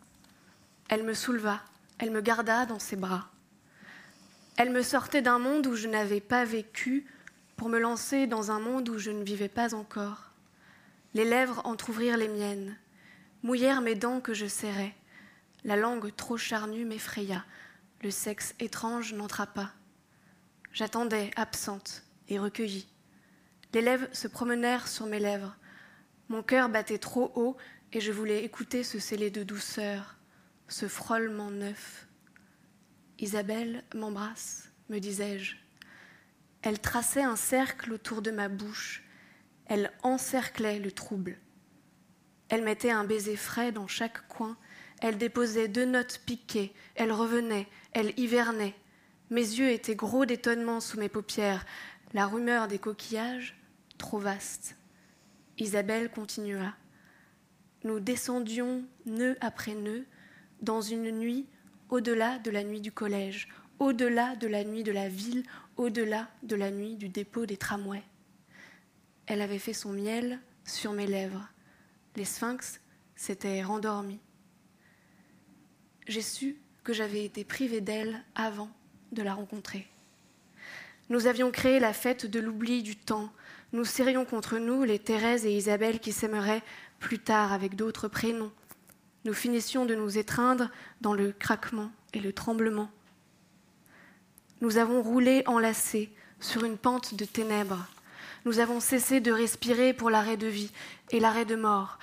Elle 0.89 1.03
me 1.03 1.13
souleva. 1.13 1.61
Elle 1.99 2.09
me 2.09 2.21
garda 2.21 2.65
dans 2.65 2.79
ses 2.79 2.95
bras. 2.95 3.32
Elle 4.55 4.71
me 4.71 4.83
sortait 4.83 5.21
d'un 5.21 5.39
monde 5.39 5.65
où 5.65 5.75
je 5.75 5.87
n'avais 5.87 6.21
pas 6.21 6.45
vécu 6.45 7.07
pour 7.55 7.69
me 7.69 7.79
lancer 7.79 8.27
dans 8.27 8.51
un 8.51 8.59
monde 8.59 8.89
où 8.89 8.99
je 8.99 9.09
ne 9.09 9.23
vivais 9.23 9.49
pas 9.49 9.73
encore. 9.73 10.31
Les 11.15 11.25
lèvres 11.25 11.61
entr'ouvrirent 11.65 12.17
les 12.17 12.27
miennes, 12.27 12.77
mouillèrent 13.41 13.81
mes 13.81 13.95
dents 13.95 14.21
que 14.21 14.33
je 14.33 14.45
serrais. 14.45 14.93
La 15.63 15.75
langue 15.75 16.15
trop 16.15 16.37
charnue 16.37 16.85
m'effraya, 16.85 17.43
le 18.01 18.11
sexe 18.11 18.53
étrange 18.59 19.13
n'entra 19.13 19.47
pas. 19.47 19.71
J'attendais, 20.71 21.31
absente 21.35 22.03
et 22.29 22.37
recueillie. 22.37 22.87
Les 23.73 23.81
lèvres 23.81 24.07
se 24.11 24.27
promenèrent 24.27 24.87
sur 24.87 25.05
mes 25.05 25.19
lèvres. 25.19 25.55
Mon 26.29 26.43
cœur 26.43 26.69
battait 26.69 26.99
trop 26.99 27.31
haut 27.35 27.57
et 27.91 28.01
je 28.01 28.11
voulais 28.11 28.43
écouter 28.43 28.83
ce 28.83 28.99
scellé 28.99 29.29
de 29.29 29.43
douceur, 29.43 30.15
ce 30.67 30.87
frôlement 30.87 31.51
neuf. 31.51 32.07
Isabelle 33.23 33.86
m'embrasse, 33.95 34.69
me 34.89 34.99
disais-je. 34.99 35.55
Elle 36.62 36.81
traçait 36.81 37.23
un 37.23 37.38
cercle 37.38 37.93
autour 37.93 38.21
de 38.21 38.31
ma 38.31 38.49
bouche. 38.49 39.01
Elle 39.65 39.93
encerclait 40.03 40.77
le 40.77 40.91
trouble. 40.91 41.38
Elle 42.49 42.63
mettait 42.63 42.91
un 42.91 43.05
baiser 43.05 43.38
frais 43.38 43.71
dans 43.71 43.88
chaque 43.88 44.27
coin. 44.27 44.57
Elle 44.99 45.17
déposait 45.17 45.69
deux 45.69 45.86
notes 45.86 46.19
piquées. 46.25 46.73
Elle 46.95 47.13
revenait. 47.13 47.69
Elle 47.93 48.12
hivernait. 48.19 48.75
Mes 49.29 49.39
yeux 49.39 49.69
étaient 49.69 49.95
gros 49.95 50.25
d'étonnement 50.25 50.81
sous 50.81 50.99
mes 50.99 51.07
paupières. 51.07 51.65
La 52.12 52.27
rumeur 52.27 52.67
des 52.67 52.77
coquillages, 52.77 53.55
trop 53.97 54.19
vaste. 54.19 54.75
Isabelle 55.57 56.12
continua. 56.12 56.73
Nous 57.86 58.01
descendions 58.01 58.83
nœud 59.05 59.38
après 59.39 59.75
nœud 59.75 60.05
dans 60.62 60.81
une 60.81 61.09
nuit 61.12 61.47
au-delà 61.93 62.39
de 62.39 62.49
la 62.49 62.63
nuit 62.63 62.82
du 62.82 62.91
collège, 62.91 63.47
au-delà 63.77 64.36
de 64.38 64.47
la 64.47 64.63
nuit 64.63 64.82
de 64.82 64.91
la 64.91 65.10
ville, 65.10 65.43
au-delà 65.77 66.27
de 66.41 66.56
la 66.56 66.71
nuit 66.71 66.95
du 66.95 67.08
dépôt 67.08 67.45
des 67.45 67.56
tramways. 67.56 68.01
Elle 69.27 69.43
avait 69.43 69.60
fait 69.60 69.73
son 69.73 69.91
miel 69.93 70.39
sur 70.65 70.91
mes 70.93 71.06
lèvres. 71.06 71.47
Les 72.15 72.25
sphinx 72.25 72.82
s'étaient 73.15 73.62
rendormis. 73.62 74.19
J'ai 76.08 76.23
su 76.23 76.58
que 76.84 76.93
j'avais 76.93 77.25
été 77.25 77.43
privée 77.43 77.79
d'elle 77.79 78.23
avant 78.34 78.71
de 79.12 79.21
la 79.21 79.36
rencontrer. 79.36 79.88
Nous 81.10 81.27
avions 81.27 81.51
créé 81.51 81.79
la 81.79 81.93
fête 81.93 82.25
de 82.25 82.39
l'oubli 82.39 82.82
du 82.82 82.95
temps. 82.95 83.32
Nous 83.71 83.86
serrions 83.86 84.25
contre 84.25 84.58
nous 84.58 84.84
les 84.84 84.97
Thérèse 84.97 85.45
et 85.45 85.56
Isabelle 85.56 85.99
qui 85.99 86.12
s'aimeraient 86.12 86.63
plus 86.97 87.19
tard 87.19 87.53
avec 87.53 87.75
d'autres 87.75 88.08
prénoms. 88.08 88.51
Nous 89.25 89.33
finissions 89.33 89.86
de 89.86 89.95
nous 89.95 90.17
étreindre 90.17 90.69
dans 91.01 91.13
le 91.13 91.31
craquement 91.31 91.91
et 92.13 92.19
le 92.19 92.33
tremblement 92.33 92.89
nous 94.63 94.77
avons 94.77 95.01
roulé 95.01 95.43
enlacés 95.45 96.09
sur 96.39 96.63
une 96.63 96.77
pente 96.77 97.15
de 97.15 97.25
ténèbres. 97.25 97.86
Nous 98.45 98.59
avons 98.59 98.79
cessé 98.79 99.19
de 99.19 99.29
respirer 99.29 99.91
pour 99.91 100.09
l'arrêt 100.09 100.38
de 100.38 100.47
vie 100.47 100.71
et 101.12 101.19
l'arrêt 101.19 101.43
de 101.43 101.57
mort. 101.57 101.99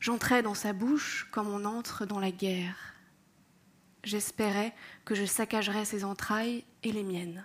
J'entrais 0.00 0.42
dans 0.42 0.54
sa 0.54 0.72
bouche 0.72 1.28
comme 1.30 1.48
on 1.48 1.66
entre 1.66 2.06
dans 2.06 2.18
la 2.18 2.30
guerre. 2.30 2.94
J'espérais 4.02 4.72
que 5.04 5.14
je 5.14 5.26
saccagerais 5.26 5.84
ses 5.84 6.02
entrailles 6.02 6.64
et 6.84 6.90
les 6.90 7.02
miennes. 7.02 7.44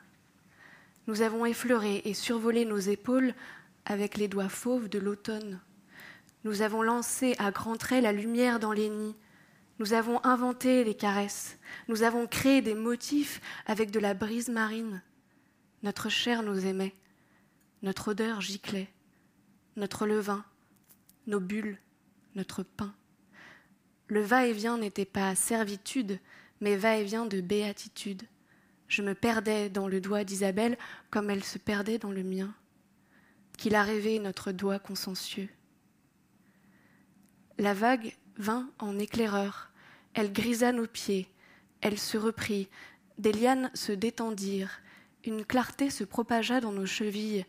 Nous 1.08 1.22
avons 1.22 1.46
effleuré 1.46 2.02
et 2.06 2.14
survolé 2.14 2.64
nos 2.64 2.80
épaules 2.80 3.34
avec 3.84 4.16
les 4.16 4.30
doigts 4.30 4.48
fauves 4.48 4.88
de 4.88 5.00
l'automne. 5.00 5.60
Nous 6.46 6.62
avons 6.62 6.84
lancé 6.84 7.36
à 7.40 7.50
grands 7.50 7.76
traits 7.76 8.04
la 8.04 8.12
lumière 8.12 8.60
dans 8.60 8.72
les 8.72 8.88
nids. 8.88 9.16
Nous 9.80 9.94
avons 9.94 10.24
inventé 10.24 10.84
les 10.84 10.94
caresses. 10.94 11.58
Nous 11.88 12.04
avons 12.04 12.28
créé 12.28 12.62
des 12.62 12.76
motifs 12.76 13.42
avec 13.66 13.90
de 13.90 14.00
la 14.00 14.14
brise 14.14 14.50
marine. 14.50 15.02
Notre 15.82 16.08
chair 16.08 16.44
nous 16.44 16.68
aimait. 16.68 16.94
Notre 17.82 18.10
odeur 18.10 18.42
giclait. 18.42 18.90
Notre 19.76 20.06
levain, 20.06 20.46
nos 21.26 21.40
bulles, 21.40 21.80
notre 22.36 22.62
pain. 22.62 22.94
Le 24.08 24.22
va-et-vient 24.22 24.78
n'était 24.78 25.04
pas 25.04 25.34
servitude, 25.34 26.20
mais 26.62 26.78
va-et-vient 26.78 27.26
de 27.26 27.42
béatitude. 27.42 28.22
Je 28.88 29.02
me 29.02 29.16
perdais 29.16 29.72
dans 29.72 29.88
le 29.88 30.00
doigt 30.00 30.24
d'Isabelle 30.24 30.78
comme 31.10 31.32
elle 31.32 31.44
se 31.44 31.58
perdait 31.58 31.98
dans 31.98 32.12
le 32.12 32.24
mien. 32.24 32.54
Qu'il 33.58 33.74
a 33.74 33.82
rêvé 33.82 34.20
notre 34.20 34.52
doigt 34.52 34.78
consciencieux. 34.78 35.50
La 37.58 37.74
vague 37.74 38.16
vint 38.38 38.70
en 38.80 39.00
éclaireur. 39.00 39.72
Elle 40.14 40.34
grisa 40.34 40.72
nos 40.72 40.88
pieds. 40.88 41.28
Elle 41.82 41.98
se 41.98 42.18
reprit. 42.18 42.68
Des 43.18 43.32
lianes 43.32 43.72
se 43.74 43.92
détendirent. 43.92 44.82
Une 45.24 45.46
clarté 45.46 45.90
se 45.90 46.04
propagea 46.04 46.60
dans 46.60 46.74
nos 46.74 46.86
chevilles. 46.86 47.46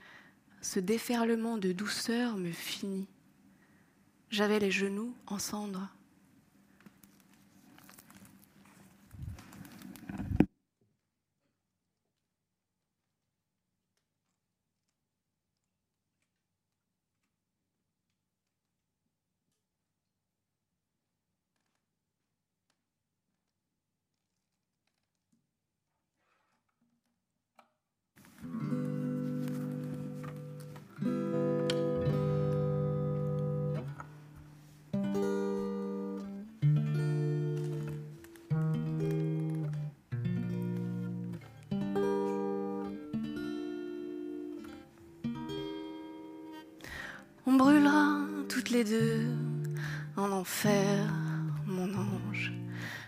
Ce 0.62 0.78
déferlement 0.80 1.58
de 1.58 1.72
douceur 1.72 2.36
me 2.36 2.52
finit. 2.52 3.08
J'avais 4.30 4.58
les 4.58 4.70
genoux 4.70 5.14
en 5.26 5.38
cendres. 5.38 5.88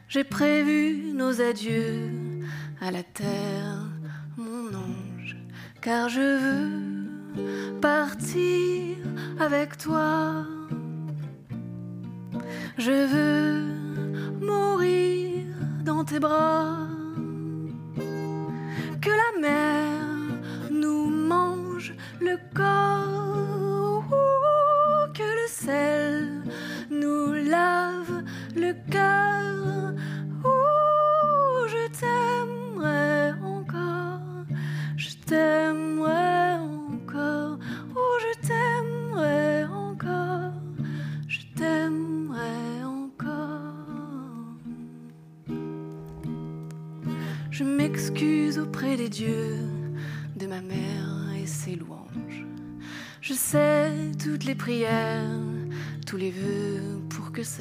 J'ai 0.08 0.24
prévu 0.24 1.12
nos 1.12 1.42
adieux 1.42 2.10
à 2.80 2.90
la 2.90 3.02
terre, 3.02 3.84
mon 4.38 4.68
ange, 4.74 5.36
car 5.82 6.08
je 6.08 6.20
veux 6.20 7.78
partir 7.82 8.96
avec 9.38 9.76
toi. 9.76 10.46
Je 12.78 13.06
veux 13.12 14.46
mourir 14.46 15.44
dans 15.84 16.04
tes 16.04 16.20
bras, 16.20 16.87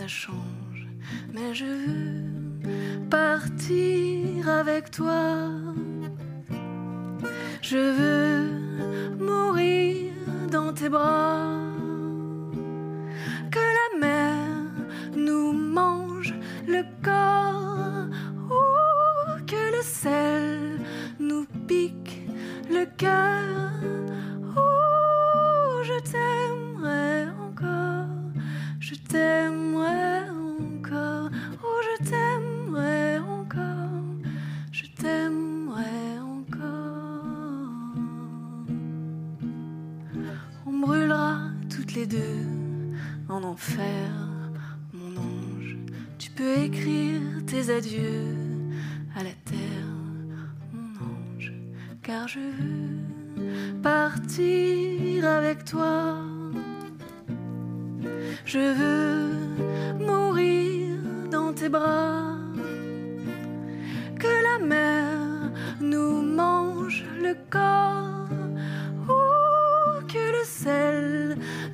change. 0.07 0.87
Mais 1.33 1.53
je 1.53 1.65
veux 1.65 3.09
partir 3.09 4.49
avec 4.49 4.91
toi. 4.91 5.46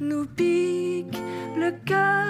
Nous 0.04 0.26
pique 0.26 1.18
le 1.58 1.72
cœur. 1.86 2.23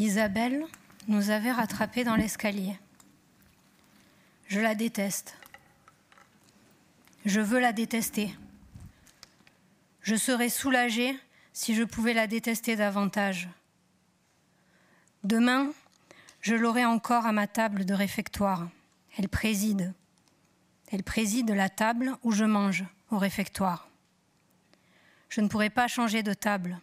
Isabelle 0.00 0.64
nous 1.08 1.28
avait 1.28 1.52
rattrapés 1.52 2.04
dans 2.04 2.16
l'escalier. 2.16 2.74
Je 4.48 4.58
la 4.58 4.74
déteste. 4.74 5.36
Je 7.26 7.42
veux 7.42 7.60
la 7.60 7.74
détester. 7.74 8.34
Je 10.00 10.16
serais 10.16 10.48
soulagée 10.48 11.14
si 11.52 11.74
je 11.74 11.82
pouvais 11.82 12.14
la 12.14 12.26
détester 12.26 12.76
davantage. 12.76 13.50
Demain, 15.22 15.70
je 16.40 16.54
l'aurai 16.54 16.86
encore 16.86 17.26
à 17.26 17.32
ma 17.32 17.46
table 17.46 17.84
de 17.84 17.92
réfectoire. 17.92 18.70
Elle 19.18 19.28
préside. 19.28 19.92
Elle 20.90 21.02
préside 21.02 21.50
la 21.50 21.68
table 21.68 22.16
où 22.22 22.32
je 22.32 22.46
mange 22.46 22.86
au 23.10 23.18
réfectoire. 23.18 23.90
Je 25.28 25.42
ne 25.42 25.48
pourrai 25.48 25.68
pas 25.68 25.88
changer 25.88 26.22
de 26.22 26.32
table 26.32 26.80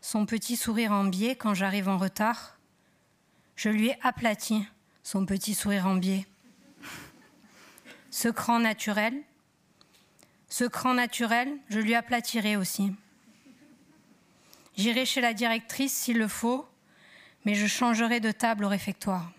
son 0.00 0.26
petit 0.26 0.56
sourire 0.56 0.92
en 0.92 1.04
biais 1.04 1.36
quand 1.36 1.54
j'arrive 1.54 1.88
en 1.88 1.98
retard. 1.98 2.58
Je 3.56 3.68
lui 3.68 3.88
ai 3.88 3.98
aplati 4.02 4.66
son 5.02 5.26
petit 5.26 5.54
sourire 5.54 5.86
en 5.86 5.96
biais. 5.96 6.26
Ce 8.10 8.28
cran 8.28 8.58
naturel, 8.58 9.14
ce 10.48 10.64
cran 10.64 10.94
naturel, 10.94 11.56
je 11.68 11.78
lui 11.78 11.94
aplatirai 11.94 12.56
aussi. 12.56 12.92
J'irai 14.76 15.04
chez 15.04 15.20
la 15.20 15.34
directrice 15.34 15.94
s'il 15.94 16.18
le 16.18 16.28
faut, 16.28 16.68
mais 17.44 17.54
je 17.54 17.66
changerai 17.66 18.20
de 18.20 18.32
table 18.32 18.64
au 18.64 18.68
réfectoire. 18.68 19.30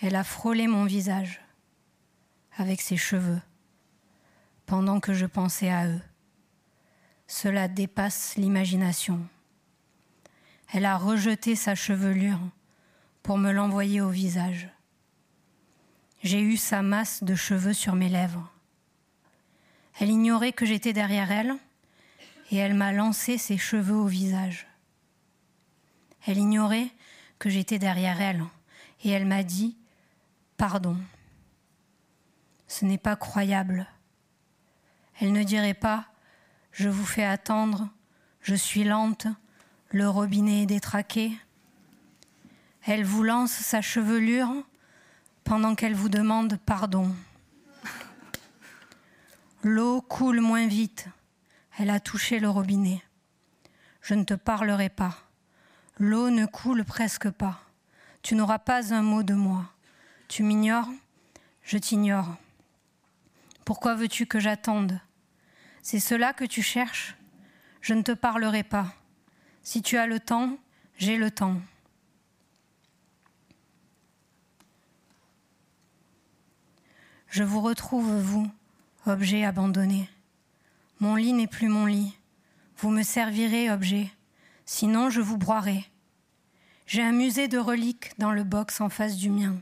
Elle 0.00 0.16
a 0.16 0.24
frôlé 0.24 0.68
mon 0.68 0.84
visage 0.84 1.40
avec 2.58 2.80
ses 2.80 2.96
cheveux, 2.96 3.40
pendant 4.66 5.00
que 5.00 5.14
je 5.14 5.26
pensais 5.26 5.70
à 5.70 5.86
eux. 5.86 6.02
Cela 7.26 7.68
dépasse 7.68 8.36
l'imagination. 8.36 9.20
Elle 10.72 10.84
a 10.84 10.98
rejeté 10.98 11.54
sa 11.54 11.74
chevelure 11.74 12.40
pour 13.22 13.38
me 13.38 13.52
l'envoyer 13.52 14.00
au 14.00 14.10
visage. 14.10 14.68
J'ai 16.22 16.40
eu 16.40 16.56
sa 16.56 16.82
masse 16.82 17.22
de 17.22 17.34
cheveux 17.34 17.72
sur 17.72 17.94
mes 17.94 18.08
lèvres. 18.08 18.52
Elle 20.00 20.10
ignorait 20.10 20.52
que 20.52 20.66
j'étais 20.66 20.92
derrière 20.92 21.30
elle 21.30 21.54
et 22.50 22.56
elle 22.56 22.74
m'a 22.74 22.92
lancé 22.92 23.38
ses 23.38 23.56
cheveux 23.56 23.96
au 23.96 24.06
visage. 24.06 24.66
Elle 26.26 26.38
ignorait 26.38 26.90
que 27.38 27.50
j'étais 27.50 27.78
derrière 27.78 28.20
elle 28.20 28.44
et 29.04 29.10
elle 29.10 29.26
m'a 29.26 29.44
dit 29.44 29.76
Pardon. 30.56 30.96
Ce 32.68 32.84
n'est 32.84 32.98
pas 32.98 33.16
croyable. 33.16 33.86
Elle 35.20 35.32
ne 35.32 35.42
dirait 35.42 35.74
pas 35.74 36.06
Je 36.70 36.88
vous 36.88 37.06
fais 37.06 37.24
attendre, 37.24 37.88
je 38.40 38.54
suis 38.54 38.84
lente, 38.84 39.26
le 39.90 40.08
robinet 40.08 40.62
est 40.62 40.66
détraqué. 40.66 41.32
Elle 42.82 43.04
vous 43.04 43.22
lance 43.22 43.52
sa 43.52 43.80
chevelure 43.80 44.52
pendant 45.44 45.74
qu'elle 45.74 45.94
vous 45.94 46.08
demande 46.08 46.58
pardon. 46.64 47.14
L'eau 49.62 50.00
coule 50.02 50.40
moins 50.40 50.68
vite. 50.68 51.08
Elle 51.78 51.90
a 51.90 52.00
touché 52.00 52.38
le 52.38 52.48
robinet. 52.48 53.02
Je 54.02 54.14
ne 54.14 54.24
te 54.24 54.34
parlerai 54.34 54.88
pas. 54.88 55.16
L'eau 55.98 56.30
ne 56.30 56.46
coule 56.46 56.84
presque 56.84 57.30
pas. 57.30 57.60
Tu 58.22 58.34
n'auras 58.34 58.58
pas 58.58 58.94
un 58.94 59.02
mot 59.02 59.22
de 59.22 59.34
moi. 59.34 59.64
Tu 60.28 60.42
m'ignores, 60.42 60.88
je 61.62 61.78
t'ignore. 61.78 62.36
Pourquoi 63.68 63.94
veux-tu 63.94 64.24
que 64.24 64.40
j'attende? 64.40 64.98
C'est 65.82 66.00
cela 66.00 66.32
que 66.32 66.46
tu 66.46 66.62
cherches? 66.62 67.18
Je 67.82 67.92
ne 67.92 68.00
te 68.00 68.12
parlerai 68.12 68.62
pas. 68.62 68.94
Si 69.62 69.82
tu 69.82 69.98
as 69.98 70.06
le 70.06 70.20
temps, 70.20 70.56
j'ai 70.96 71.18
le 71.18 71.30
temps. 71.30 71.60
Je 77.28 77.42
vous 77.42 77.60
retrouve, 77.60 78.10
vous, 78.10 78.50
Objet 79.04 79.44
abandonné. 79.44 80.08
Mon 80.98 81.16
lit 81.16 81.34
n'est 81.34 81.46
plus 81.46 81.68
mon 81.68 81.84
lit. 81.84 82.16
Vous 82.78 82.88
me 82.88 83.02
servirez, 83.02 83.70
objet. 83.70 84.08
Sinon, 84.64 85.10
je 85.10 85.20
vous 85.20 85.36
broierai. 85.36 85.84
J'ai 86.86 87.02
un 87.02 87.12
musée 87.12 87.48
de 87.48 87.58
reliques 87.58 88.12
dans 88.16 88.32
le 88.32 88.44
box 88.44 88.80
en 88.80 88.88
face 88.88 89.18
du 89.18 89.28
mien. 89.28 89.60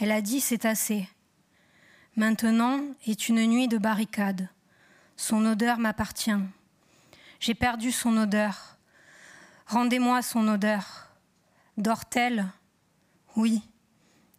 Elle 0.00 0.12
a 0.12 0.20
dit 0.20 0.42
c'est 0.42 0.66
assez. 0.66 1.08
Maintenant 2.16 2.80
est 3.06 3.28
une 3.28 3.44
nuit 3.46 3.66
de 3.66 3.76
barricade. 3.76 4.48
Son 5.16 5.44
odeur 5.46 5.78
m'appartient. 5.78 6.30
J'ai 7.40 7.54
perdu 7.54 7.90
son 7.90 8.16
odeur. 8.16 8.76
Rendez-moi 9.66 10.22
son 10.22 10.46
odeur. 10.46 11.08
Dort-elle? 11.76 12.46
Oui, 13.34 13.62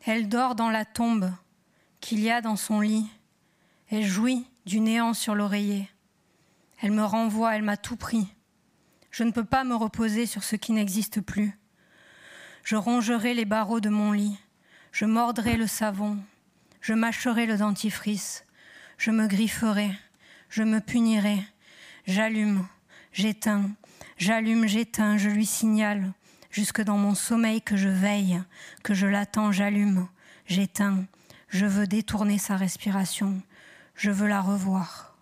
elle 0.06 0.30
dort 0.30 0.56
dans 0.56 0.70
la 0.70 0.86
tombe 0.86 1.32
qu'il 2.00 2.22
y 2.22 2.32
a 2.32 2.40
dans 2.40 2.56
son 2.56 2.80
lit. 2.80 3.10
Elle 3.90 4.06
jouit 4.06 4.48
du 4.66 4.80
néant 4.80 5.14
sur 5.14 5.36
l'oreiller. 5.36 5.90
Elle 6.82 6.92
me 6.92 7.04
renvoie, 7.04 7.56
elle 7.56 7.64
m'a 7.64 7.78
tout 7.78 7.98
pris. 7.98 8.28
Je 9.12 9.24
ne 9.24 9.32
peux 9.32 9.44
pas 9.44 9.64
me 9.64 9.76
reposer 9.76 10.26
sur 10.26 10.44
ce 10.44 10.56
qui 10.56 10.72
n'existe 10.72 11.20
plus. 11.20 11.60
Je 12.64 12.76
rongerai 12.76 13.34
les 13.34 13.46
barreaux 13.46 13.80
de 13.80 13.90
mon 13.90 14.12
lit. 14.12 14.38
Je 14.92 15.06
mordrai 15.06 15.58
le 15.58 15.68
savon. 15.68 16.20
Je 16.86 16.94
mâcherai 16.94 17.48
le 17.48 17.58
dentifrice. 17.58 18.46
Je 19.00 19.10
me 19.10 19.26
grifferai. 19.26 19.90
Je 20.50 20.62
me 20.62 20.80
punirai. 20.80 21.40
J'allume. 22.06 22.68
J'éteins. 23.12 23.72
J'allume, 24.20 24.68
j'éteins. 24.68 25.18
Je 25.18 25.30
lui 25.30 25.48
signale 25.48 26.14
jusque 26.52 26.82
dans 26.82 27.00
mon 27.00 27.16
sommeil 27.16 27.60
que 27.60 27.76
je 27.76 27.90
veille, 27.90 28.40
que 28.84 28.94
je 28.94 29.08
l'attends, 29.08 29.52
j'allume, 29.52 30.08
j'éteins, 30.46 31.06
je 31.50 31.66
veux 31.66 31.88
détourner 31.88 32.38
sa 32.38 32.56
respiration, 32.56 33.42
je 33.96 34.12
veux 34.12 34.28
la 34.28 34.40
revoir. 34.40 35.18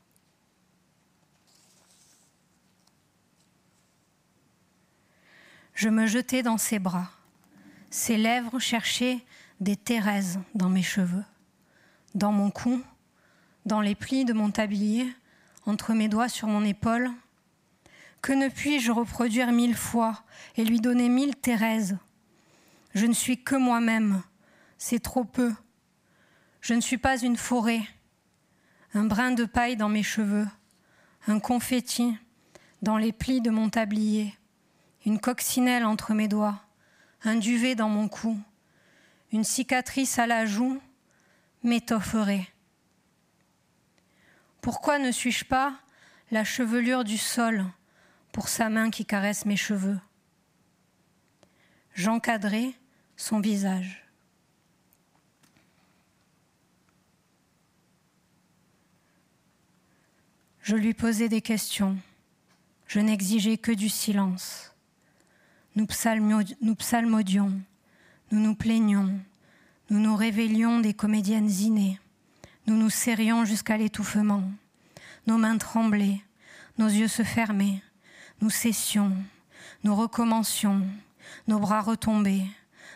Je 5.74 5.90
me 5.90 6.06
jetai 6.06 6.44
dans 6.44 6.60
ses 6.60 6.78
bras, 6.78 7.10
ses 7.90 8.18
lèvres 8.18 8.60
cherchaient 8.60 9.20
des 9.60 9.76
Thérèses 9.76 10.40
dans 10.54 10.70
mes 10.70 10.84
cheveux, 10.84 11.24
dans 12.16 12.32
mon 12.32 12.52
cou, 12.52 12.82
dans 13.66 13.82
les 13.82 13.96
plis 13.96 14.26
de 14.26 14.34
mon 14.34 14.52
tablier, 14.52 15.08
entre 15.66 15.94
mes 15.94 16.10
doigts 16.10 16.30
sur 16.30 16.48
mon 16.48 16.64
épaule, 16.64 17.12
que 18.22 18.34
ne 18.34 18.48
puis-je 18.48 18.92
reproduire 18.92 19.52
mille 19.52 19.76
fois 19.76 20.24
et 20.56 20.64
lui 20.64 20.80
donner 20.80 21.10
mille 21.10 21.36
Thérèses? 21.36 21.98
Je 22.94 23.06
ne 23.06 23.14
suis 23.14 23.44
que 23.44 23.56
moi-même, 23.56 24.22
c'est 24.78 25.02
trop 25.02 25.24
peu. 25.24 25.54
Je 26.62 26.74
ne 26.74 26.82
suis 26.82 26.98
pas 26.98 27.20
une 27.20 27.38
forêt, 27.38 27.82
un 28.94 29.06
brin 29.06 29.32
de 29.32 29.46
paille 29.46 29.76
dans 29.76 29.90
mes 29.90 30.04
cheveux, 30.04 30.48
un 31.28 31.40
confetti 31.40 32.16
dans 32.82 32.98
les 32.98 33.12
plis 33.12 33.42
de 33.42 33.50
mon 33.50 33.70
tablier, 33.70 34.34
une 35.06 35.20
coccinelle 35.20 35.86
entre 35.86 36.14
mes 36.14 36.28
doigts, 36.28 36.62
un 37.24 37.36
duvet 37.36 37.76
dans 37.76 37.90
mon 37.90 38.08
cou, 38.08 38.40
une 39.32 39.44
cicatrice 39.44 40.20
à 40.20 40.28
la 40.28 40.46
joue 40.46 40.80
m'étofferait. 41.64 42.48
Pourquoi 44.62 45.00
ne 45.00 45.12
suis-je 45.12 45.46
pas 45.46 45.74
la 46.32 46.44
chevelure 46.44 47.04
du 47.04 47.18
sol 47.18 47.66
pour 48.32 48.48
sa 48.48 48.70
main 48.70 48.90
qui 48.90 49.06
caresse 49.06 49.46
mes 49.46 49.58
cheveux? 49.58 50.00
J'encadrai 51.96 52.74
son 53.18 53.40
visage. 53.40 54.04
Je 60.62 60.78
lui 60.78 60.94
posais 60.94 61.28
des 61.28 61.42
questions. 61.42 61.98
Je 62.88 63.00
n'exigeais 63.00 63.58
que 63.58 63.72
du 63.72 63.90
silence. 63.90 64.74
Nous 65.76 65.86
psalmodions, 65.86 67.52
nous 68.32 68.40
nous 68.40 68.56
plaignions, 68.56 69.20
nous 69.90 70.00
nous 70.00 70.16
révélions 70.16 70.80
des 70.80 70.94
comédiennes 70.94 71.50
innées, 71.50 72.00
nous 72.68 72.76
nous 72.76 72.90
serrions 72.90 73.46
jusqu'à 73.46 73.78
l'étouffement. 73.78 74.44
Nos 75.28 75.38
mains 75.38 75.58
tremblaient, 75.58 76.22
nos 76.78 76.88
yeux 76.88 77.08
se 77.08 77.24
fermaient, 77.24 77.82
nous 78.42 78.50
cessions, 78.50 79.12
nous 79.84 79.96
recommencions, 79.96 80.82
nos 81.48 81.60
bras 81.60 81.82
retombaient, 81.82 82.46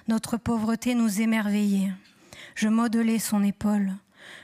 notre 0.08 0.38
pauvreté 0.38 0.96
nous 0.96 1.22
émerveillait. 1.22 1.92
Je 2.56 2.70
modelais 2.70 3.20
son 3.20 3.44
épaule, 3.44 3.94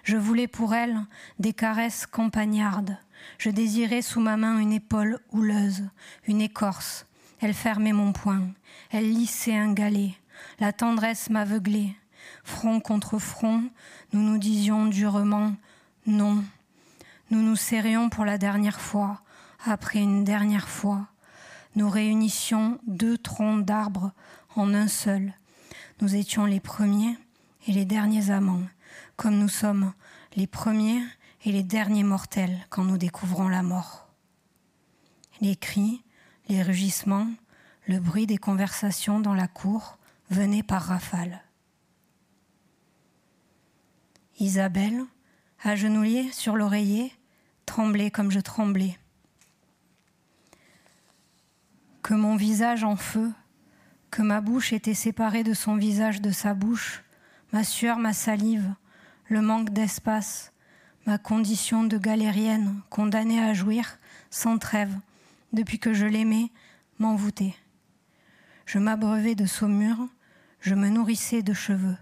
je 0.04 0.18
voulais 0.18 0.48
pour 0.48 0.74
elle 0.74 1.00
des 1.40 1.54
caresses 1.54 2.06
campagnardes, 2.06 2.98
je 3.38 3.50
désirais 3.50 4.02
sous 4.02 4.20
ma 4.20 4.38
main 4.38 4.60
une 4.60 4.74
épaule 4.74 5.20
houleuse, 5.32 5.84
une 6.28 6.42
écorce. 6.42 7.06
Elle 7.40 7.54
fermait 7.54 7.94
mon 7.94 8.14
poing, 8.14 8.50
elle 8.92 9.12
lissait 9.12 9.56
un 9.56 9.74
galet, 9.74 10.14
la 10.60 10.72
tendresse 10.72 11.30
m'aveuglait. 11.30 11.96
Front 12.44 12.80
contre 12.80 13.20
front, 13.20 13.64
nous 14.12 14.22
nous 14.22 14.38
disions 14.38 14.86
durement 14.86 15.54
non. 16.06 16.44
Nous 17.32 17.42
nous 17.42 17.56
serrions 17.56 18.10
pour 18.10 18.26
la 18.26 18.38
dernière 18.38 18.80
fois, 18.80 19.22
après 19.66 20.00
une 20.00 20.24
dernière 20.24 20.68
fois, 20.68 21.08
nous 21.76 21.90
réunissions 21.90 22.80
deux 22.86 23.18
troncs 23.18 23.66
d'arbres 23.66 24.12
en 24.56 24.74
un 24.74 24.88
seul. 24.88 25.34
Nous 26.02 26.16
étions 26.16 26.46
les 26.46 26.60
premiers 26.60 27.18
et 27.68 27.72
les 27.72 27.86
derniers 27.86 28.30
amants, 28.30 28.64
comme 29.16 29.38
nous 29.38 29.50
sommes 29.50 29.94
les 30.36 30.48
premiers 30.48 31.02
et 31.46 31.52
les 31.52 31.64
derniers 31.64 32.04
mortels 32.04 32.58
quand 32.70 32.84
nous 32.84 32.98
découvrons 32.98 33.48
la 33.48 33.64
mort. 33.64 34.08
Les 35.42 35.56
cris, 35.56 36.04
les 36.50 36.62
rugissements, 36.62 37.28
le 37.88 38.00
bruit 38.00 38.28
des 38.28 38.38
conversations 38.38 39.20
dans 39.20 39.34
la 39.34 39.48
cour 39.48 39.98
venaient 40.30 40.64
par 40.64 40.84
rafales. 40.84 41.43
Isabelle, 44.44 45.06
agenouillée 45.64 46.30
sur 46.34 46.58
l'oreiller, 46.58 47.14
tremblait 47.66 48.12
comme 48.12 48.30
je 48.30 48.42
tremblais 48.42 48.98
que 52.02 52.14
mon 52.14 52.36
visage 52.36 52.84
en 52.84 52.98
feu, 52.98 53.32
que 54.12 54.22
ma 54.22 54.42
bouche 54.42 54.74
était 54.74 54.94
séparée 54.94 55.44
de 55.44 55.54
son 55.54 55.78
visage 55.78 56.20
de 56.20 56.32
sa 56.32 56.54
bouche, 56.54 57.02
ma 57.54 57.64
sueur, 57.64 57.98
ma 57.98 58.12
salive, 58.12 58.76
le 59.30 59.42
manque 59.42 59.70
d'espace, 59.70 60.52
ma 61.06 61.18
condition 61.18 61.86
de 61.86 61.98
galérienne 61.98 62.82
condamnée 62.90 63.42
à 63.42 63.54
jouir 63.54 63.98
sans 64.30 64.58
trêve, 64.58 64.94
depuis 65.54 65.80
que 65.80 65.94
je 65.94 66.06
l'aimais, 66.06 66.52
m'envoûtait. 67.00 67.56
Je 68.66 68.80
m'abreuvais 68.80 69.36
de 69.36 69.46
saumure, 69.46 70.10
je 70.60 70.76
me 70.76 70.90
nourrissais 70.90 71.42
de 71.42 71.54
cheveux. 71.54 71.96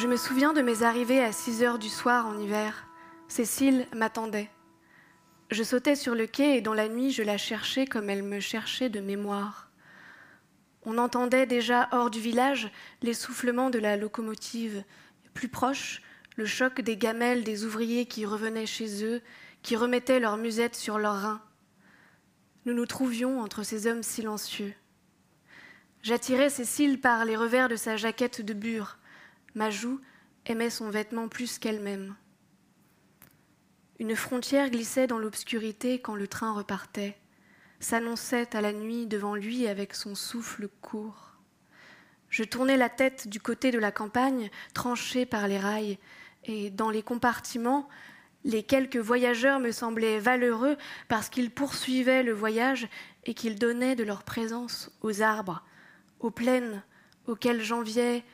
Je 0.00 0.06
me 0.06 0.16
souviens 0.16 0.54
de 0.54 0.62
mes 0.62 0.82
arrivées 0.82 1.22
à 1.22 1.30
6 1.30 1.62
heures 1.62 1.78
du 1.78 1.90
soir 1.90 2.26
en 2.26 2.38
hiver. 2.38 2.86
Cécile 3.28 3.86
m'attendait. 3.94 4.48
Je 5.50 5.62
sautais 5.62 5.94
sur 5.94 6.14
le 6.14 6.26
quai 6.26 6.56
et 6.56 6.62
dans 6.62 6.72
la 6.72 6.88
nuit 6.88 7.10
je 7.10 7.22
la 7.22 7.36
cherchais 7.36 7.84
comme 7.84 8.08
elle 8.08 8.22
me 8.22 8.40
cherchait 8.40 8.88
de 8.88 9.00
mémoire. 9.00 9.68
On 10.86 10.96
entendait 10.96 11.44
déjà 11.44 11.86
hors 11.92 12.08
du 12.08 12.18
village 12.18 12.70
l'essoufflement 13.02 13.68
de 13.68 13.78
la 13.78 13.98
locomotive. 13.98 14.84
Plus 15.34 15.48
proche, 15.48 16.00
le 16.34 16.46
choc 16.46 16.80
des 16.80 16.96
gamelles 16.96 17.44
des 17.44 17.66
ouvriers 17.66 18.06
qui 18.06 18.24
revenaient 18.24 18.64
chez 18.64 19.04
eux, 19.04 19.20
qui 19.60 19.76
remettaient 19.76 20.18
leurs 20.18 20.38
musettes 20.38 20.76
sur 20.76 20.98
leurs 20.98 21.20
reins. 21.20 21.42
Nous 22.64 22.72
nous 22.72 22.86
trouvions 22.86 23.42
entre 23.42 23.64
ces 23.64 23.86
hommes 23.86 24.02
silencieux. 24.02 24.72
J'attirais 26.02 26.48
Cécile 26.48 26.98
par 27.02 27.26
les 27.26 27.36
revers 27.36 27.68
de 27.68 27.76
sa 27.76 27.98
jaquette 27.98 28.40
de 28.40 28.54
bure. 28.54 28.96
Ma 29.54 29.70
joue 29.70 30.00
aimait 30.46 30.70
son 30.70 30.90
vêtement 30.90 31.28
plus 31.28 31.58
qu'elle-même. 31.58 32.14
Une 33.98 34.16
frontière 34.16 34.70
glissait 34.70 35.06
dans 35.06 35.18
l'obscurité 35.18 36.00
quand 36.00 36.14
le 36.14 36.28
train 36.28 36.52
repartait, 36.52 37.18
s'annonçait 37.80 38.56
à 38.56 38.60
la 38.60 38.72
nuit 38.72 39.06
devant 39.06 39.34
lui 39.34 39.66
avec 39.66 39.94
son 39.94 40.14
souffle 40.14 40.68
court. 40.80 41.36
Je 42.28 42.44
tournais 42.44 42.76
la 42.76 42.88
tête 42.88 43.28
du 43.28 43.40
côté 43.40 43.70
de 43.70 43.78
la 43.78 43.92
campagne, 43.92 44.50
tranchée 44.72 45.26
par 45.26 45.48
les 45.48 45.58
rails, 45.58 45.98
et 46.44 46.70
dans 46.70 46.90
les 46.90 47.02
compartiments, 47.02 47.88
Les 48.44 48.62
quelques 48.62 48.96
voyageurs 48.96 49.60
me 49.60 49.70
semblaient 49.70 50.18
valeureux 50.18 50.76
parce 51.08 51.28
qu'ils 51.28 51.50
poursuivaient 51.50 52.22
le 52.22 52.32
voyage 52.32 52.88
et 53.24 53.34
qu'ils 53.34 53.58
donnaient 53.58 53.96
de 53.96 54.04
leur 54.04 54.22
présence 54.22 54.90
aux 55.02 55.20
arbres, 55.20 55.62
aux 56.20 56.30
plaines 56.30 56.82
auxquelles 57.26 57.62
j'enviais, 57.62 58.24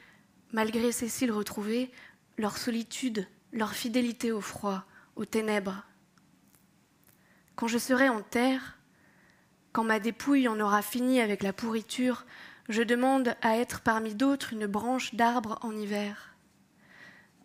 malgré 0.57 0.91
Cécile 0.91 1.33
retrouvée, 1.33 1.91
leur 2.39 2.57
solitude, 2.57 3.29
leur 3.53 3.75
fidélité 3.75 4.33
au 4.33 4.41
froid, 4.41 4.85
aux 5.15 5.27
ténèbres. 5.27 5.85
Quand 7.57 7.69
je 7.69 7.77
serai 7.77 8.09
en 8.09 8.23
terre, 8.23 8.79
quand 9.73 9.85
ma 9.85 10.01
dépouille 10.01 10.49
en 10.49 10.59
aura 10.59 10.81
fini 10.81 11.21
avec 11.21 11.43
la 11.43 11.53
pourriture, 11.53 12.25
je 12.71 12.83
demande 12.83 13.37
à 13.43 13.59
être 13.59 13.83
parmi 13.83 14.15
d'autres 14.15 14.55
une 14.55 14.67
branche 14.67 15.15
d'arbre 15.15 15.59
en 15.61 15.77
hiver. 15.77 16.35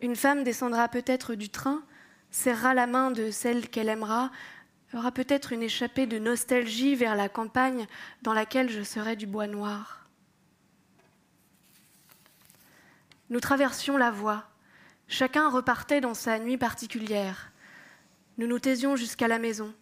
Une 0.00 0.16
femme 0.16 0.42
descendra 0.42 0.88
peut-être 0.88 1.34
du 1.34 1.50
train, 1.50 1.82
serrera 2.30 2.72
la 2.72 2.86
main 2.86 3.10
de 3.10 3.30
celle 3.30 3.68
qu'elle 3.68 3.90
aimera, 3.90 4.30
aura 4.94 5.12
peut-être 5.12 5.52
une 5.52 5.62
échappée 5.62 6.06
de 6.06 6.18
nostalgie 6.18 6.94
vers 6.94 7.14
la 7.14 7.28
campagne 7.28 7.86
dans 8.22 8.32
laquelle 8.32 8.70
je 8.70 8.82
serai 8.82 9.16
du 9.16 9.26
bois 9.26 9.48
noir. 9.48 10.01
Nous 13.32 13.40
traversions 13.40 13.96
la 13.96 14.10
voie. 14.10 14.44
Chacun 15.08 15.48
repartait 15.48 16.02
dans 16.02 16.12
sa 16.12 16.38
nuit 16.38 16.58
particulière. 16.58 17.50
Nous 18.36 18.46
nous 18.46 18.58
taisions 18.58 18.94
jusqu'à 18.94 19.26
la 19.26 19.38
maison. 19.38 19.72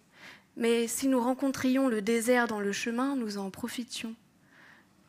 Mais 0.57 0.87
si 0.87 1.09
nous 1.09 1.21
rencontrions 1.21 1.89
le 1.89 2.01
désert 2.01 2.47
dans 2.47 2.61
le 2.61 2.71
chemin, 2.71 3.17
nous 3.17 3.39
en 3.39 3.51
profitions. 3.51 4.15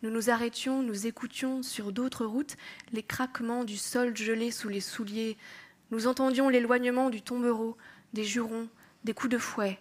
Nous 0.02 0.10
nous 0.10 0.32
arrêtions, 0.32 0.82
nous 0.82 1.06
écoutions 1.06 1.62
sur 1.62 1.92
d'autres 1.92 2.26
routes 2.26 2.58
les 2.94 3.04
craquements 3.04 3.64
du 3.64 3.78
sol 3.78 4.18
gelé 4.18 4.50
sous 4.50 4.70
les 4.70 4.82
souliers. 4.82 5.38
Nous 5.92 6.08
entendions 6.08 6.50
l'éloignement 6.50 7.12
du 7.12 7.22
tombereau, 7.22 7.78
des 8.14 8.24
jurons, 8.24 8.70
des 9.04 9.14
coups 9.14 9.34
de 9.34 9.38
fouet. 9.38 9.78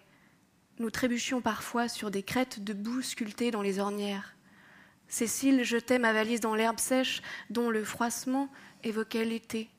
Nous 0.77 0.91
trébuchions 0.91 1.41
parfois 1.41 1.87
sur 1.87 2.11
des 2.11 2.21
crêtes 2.21 2.63
de 2.63 2.73
boue 2.73 3.01
sculptées 3.01 3.49
dans 3.49 3.63
les 3.63 3.79
ornières. 3.79 4.35
Cécile 5.11 5.65
jetait 5.65 5.99
ma 5.99 6.13
valise 6.13 6.39
dans 6.39 6.55
l'herbe 6.55 6.79
sèche 6.79 7.21
dont 7.49 7.69
le 7.69 7.83
froissement 7.83 8.49
évoquait 8.81 9.25
l'été, 9.25 9.69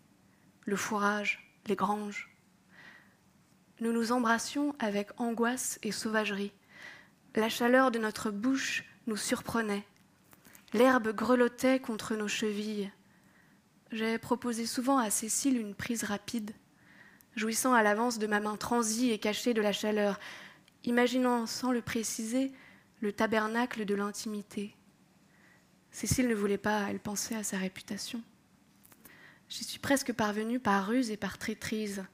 le 0.66 0.76
fourrage, 0.76 1.51
les 1.68 1.74
granges. 1.74 2.28
Nous 3.80 3.93
nous 3.93 4.12
embrassions 4.12 4.76
avec 4.78 5.09
angoisse 5.18 5.78
et 5.83 5.91
sauvagerie. 5.91 6.53
La 7.35 7.49
chaleur 7.49 7.91
de 7.91 7.99
notre 7.99 8.30
bouche 8.30 8.85
nous 9.07 9.16
surprenait. 9.16 9.87
L'herbe 10.74 11.14
grelottait 11.14 11.80
contre 11.80 12.14
nos 12.14 12.28
chevilles. 12.28 12.93
J'ai 13.91 14.18
proposé 14.18 14.66
souvent 14.66 14.99
à 14.99 15.09
Cécile 15.09 15.59
une 15.59 15.74
prise 15.74 16.05
rapide, 16.05 16.51
jouissant 17.37 17.72
à 17.72 17.83
l'avance 17.83 18.18
de 18.18 18.26
ma 18.26 18.41
main 18.41 18.59
transie 18.59 19.11
et 19.11 19.18
cachée 19.18 19.55
de 19.55 19.62
la 19.62 19.72
chaleur, 19.72 20.20
imaginant 20.85 21.47
sans 21.47 21.72
le 21.72 21.80
préciser 21.80 22.53
le 23.01 23.14
tabernacle 23.14 23.87
de 23.87 23.95
l'intimité. 23.95 24.76
Cécile 25.93 26.26
ne 26.26 26.34
voulait 26.34 26.59
pas, 26.59 26.86
elle 26.88 26.99
pensait 26.99 27.36
à 27.36 27.43
sa 27.43 27.59
réputation. 27.59 28.22
J'y 29.49 29.64
suis 29.64 29.78
presque 29.78 30.12
parvenue 30.12 30.59
par 30.59 30.86
ruse 30.86 31.11
et 31.11 31.18
par 31.18 31.36
traîtrise. 31.36 32.05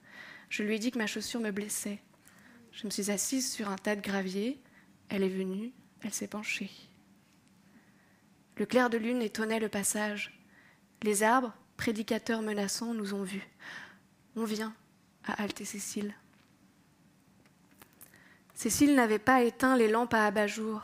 Je 0.51 0.64
lui 0.64 0.74
ai 0.74 0.79
dit 0.81 0.91
que 0.91 0.99
ma 0.99 1.07
chaussure 1.07 1.41
me 1.41 1.53
blessait. 1.53 2.01
Je 2.72 2.85
me 2.85 2.91
suis 2.91 3.11
assise 3.11 3.51
sur 3.51 3.68
un 3.68 3.76
tas 3.76 3.95
de 3.95 4.01
gravier. 4.01 4.61
Elle 5.09 5.22
est 5.22 5.29
venue, 5.29 5.72
elle 6.03 6.12
s'est 6.12 6.26
penchée. 6.26 6.70
Le 8.57 8.66
clair 8.66 8.91
de 8.91 8.99
lune 8.99 9.22
étonnait 9.22 9.61
le 9.61 9.68
passage. 9.68 10.37
Les 11.03 11.22
arbres, 11.22 11.55
prédicateurs 11.76 12.43
menaçants, 12.43 12.93
nous 12.93 13.14
ont 13.14 13.22
vus. 13.22 13.49
On 14.35 14.45
vient, 14.45 14.74
a 15.24 15.41
halté 15.41 15.64
Cécile. 15.64 16.12
Cécile 18.55 18.97
n'avait 18.97 19.20
pas 19.20 19.45
éteint 19.45 19.76
les 19.76 19.89
lampes 19.89 20.14
à 20.14 20.26
abat-jour. 20.26 20.83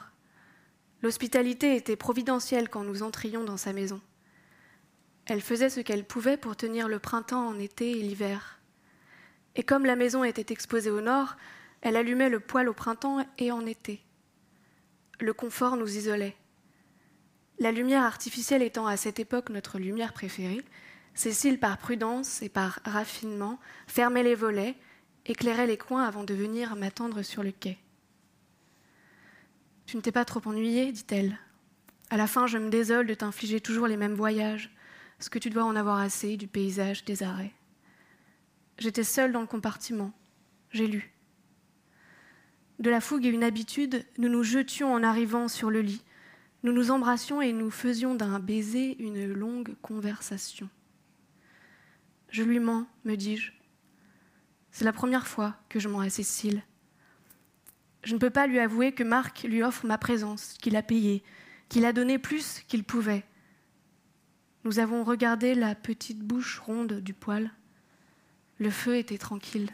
L'hospitalité 1.04 1.76
était 1.76 1.96
providentielle 1.96 2.70
quand 2.70 2.82
nous 2.82 3.02
entrions 3.02 3.44
dans 3.44 3.58
sa 3.58 3.74
maison. 3.74 4.00
Elle 5.26 5.42
faisait 5.42 5.68
ce 5.68 5.80
qu'elle 5.80 6.06
pouvait 6.06 6.38
pour 6.38 6.56
tenir 6.56 6.88
le 6.88 6.98
printemps 6.98 7.46
en 7.46 7.58
été 7.58 7.90
et 7.90 8.00
l'hiver. 8.00 8.58
Et 9.54 9.64
comme 9.64 9.84
la 9.84 9.96
maison 9.96 10.24
était 10.24 10.50
exposée 10.50 10.90
au 10.90 11.02
nord, 11.02 11.36
elle 11.82 11.96
allumait 11.96 12.30
le 12.30 12.40
poêle 12.40 12.70
au 12.70 12.72
printemps 12.72 13.22
et 13.36 13.52
en 13.52 13.66
été. 13.66 14.00
Le 15.20 15.34
confort 15.34 15.76
nous 15.76 15.94
isolait. 15.94 16.36
La 17.58 17.70
lumière 17.70 18.04
artificielle 18.04 18.62
étant 18.62 18.86
à 18.86 18.96
cette 18.96 19.20
époque 19.20 19.50
notre 19.50 19.78
lumière 19.78 20.14
préférée, 20.14 20.64
Cécile, 21.12 21.60
par 21.60 21.76
prudence 21.76 22.40
et 22.40 22.48
par 22.48 22.80
raffinement, 22.86 23.60
fermait 23.88 24.22
les 24.22 24.34
volets, 24.34 24.74
éclairait 25.26 25.66
les 25.66 25.76
coins 25.76 26.04
avant 26.04 26.24
de 26.24 26.32
venir 26.32 26.76
m'attendre 26.76 27.20
sur 27.20 27.42
le 27.42 27.52
quai. 27.52 27.76
Tu 29.86 29.96
ne 29.96 30.02
t'es 30.02 30.12
pas 30.12 30.24
trop 30.24 30.40
ennuyée, 30.46 30.92
dit-elle. 30.92 31.38
À 32.10 32.16
la 32.16 32.26
fin, 32.26 32.46
je 32.46 32.58
me 32.58 32.70
désole 32.70 33.06
de 33.06 33.14
t'infliger 33.14 33.60
toujours 33.60 33.86
les 33.86 33.96
mêmes 33.96 34.14
voyages, 34.14 34.74
ce 35.18 35.30
que 35.30 35.38
tu 35.38 35.50
dois 35.50 35.64
en 35.64 35.76
avoir 35.76 35.98
assez 35.98 36.36
du 36.36 36.46
paysage, 36.46 37.04
des 37.04 37.22
arrêts. 37.22 37.52
J'étais 38.78 39.04
seule 39.04 39.32
dans 39.32 39.40
le 39.40 39.46
compartiment. 39.46 40.12
J'ai 40.70 40.86
lu. 40.86 41.12
De 42.78 42.90
la 42.90 43.00
fougue 43.00 43.26
et 43.26 43.30
une 43.30 43.44
habitude, 43.44 44.04
nous 44.18 44.28
nous 44.28 44.42
jetions 44.42 44.92
en 44.92 45.02
arrivant 45.02 45.48
sur 45.48 45.70
le 45.70 45.80
lit, 45.80 46.02
nous 46.64 46.72
nous 46.72 46.90
embrassions 46.90 47.40
et 47.40 47.52
nous 47.52 47.70
faisions 47.70 48.14
d'un 48.14 48.40
baiser 48.40 48.96
une 48.98 49.32
longue 49.32 49.76
conversation. 49.80 50.68
Je 52.30 52.42
lui 52.42 52.58
mens, 52.58 52.86
me 53.04 53.16
dis-je. 53.16 53.52
C'est 54.72 54.84
la 54.84 54.92
première 54.92 55.28
fois 55.28 55.54
que 55.68 55.78
je 55.78 55.88
mens 55.88 56.00
à 56.00 56.10
Cécile. 56.10 56.62
Je 58.04 58.14
ne 58.14 58.18
peux 58.18 58.30
pas 58.30 58.46
lui 58.46 58.58
avouer 58.58 58.92
que 58.92 59.02
Marc 59.02 59.44
lui 59.44 59.62
offre 59.62 59.86
ma 59.86 59.96
présence, 59.96 60.54
qu'il 60.60 60.76
a 60.76 60.82
payé, 60.82 61.22
qu'il 61.68 61.86
a 61.86 61.92
donné 61.92 62.18
plus 62.18 62.60
qu'il 62.68 62.84
pouvait. 62.84 63.24
Nous 64.64 64.78
avons 64.78 65.04
regardé 65.04 65.54
la 65.54 65.74
petite 65.74 66.20
bouche 66.20 66.58
ronde 66.58 67.00
du 67.00 67.14
poêle. 67.14 67.50
Le 68.58 68.70
feu 68.70 68.96
était 68.96 69.18
tranquille. 69.18 69.70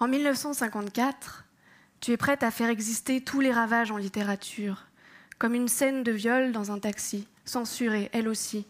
En 0.00 0.06
1954, 0.06 1.44
tu 2.00 2.12
es 2.12 2.16
prête 2.16 2.42
à 2.42 2.50
faire 2.50 2.68
exister 2.68 3.20
tous 3.20 3.40
les 3.40 3.52
ravages 3.52 3.90
en 3.90 3.96
littérature, 3.96 4.86
comme 5.38 5.54
une 5.54 5.66
scène 5.66 6.02
de 6.04 6.12
viol 6.12 6.52
dans 6.52 6.70
un 6.70 6.78
taxi, 6.78 7.26
censurée 7.44 8.08
elle 8.12 8.28
aussi, 8.28 8.66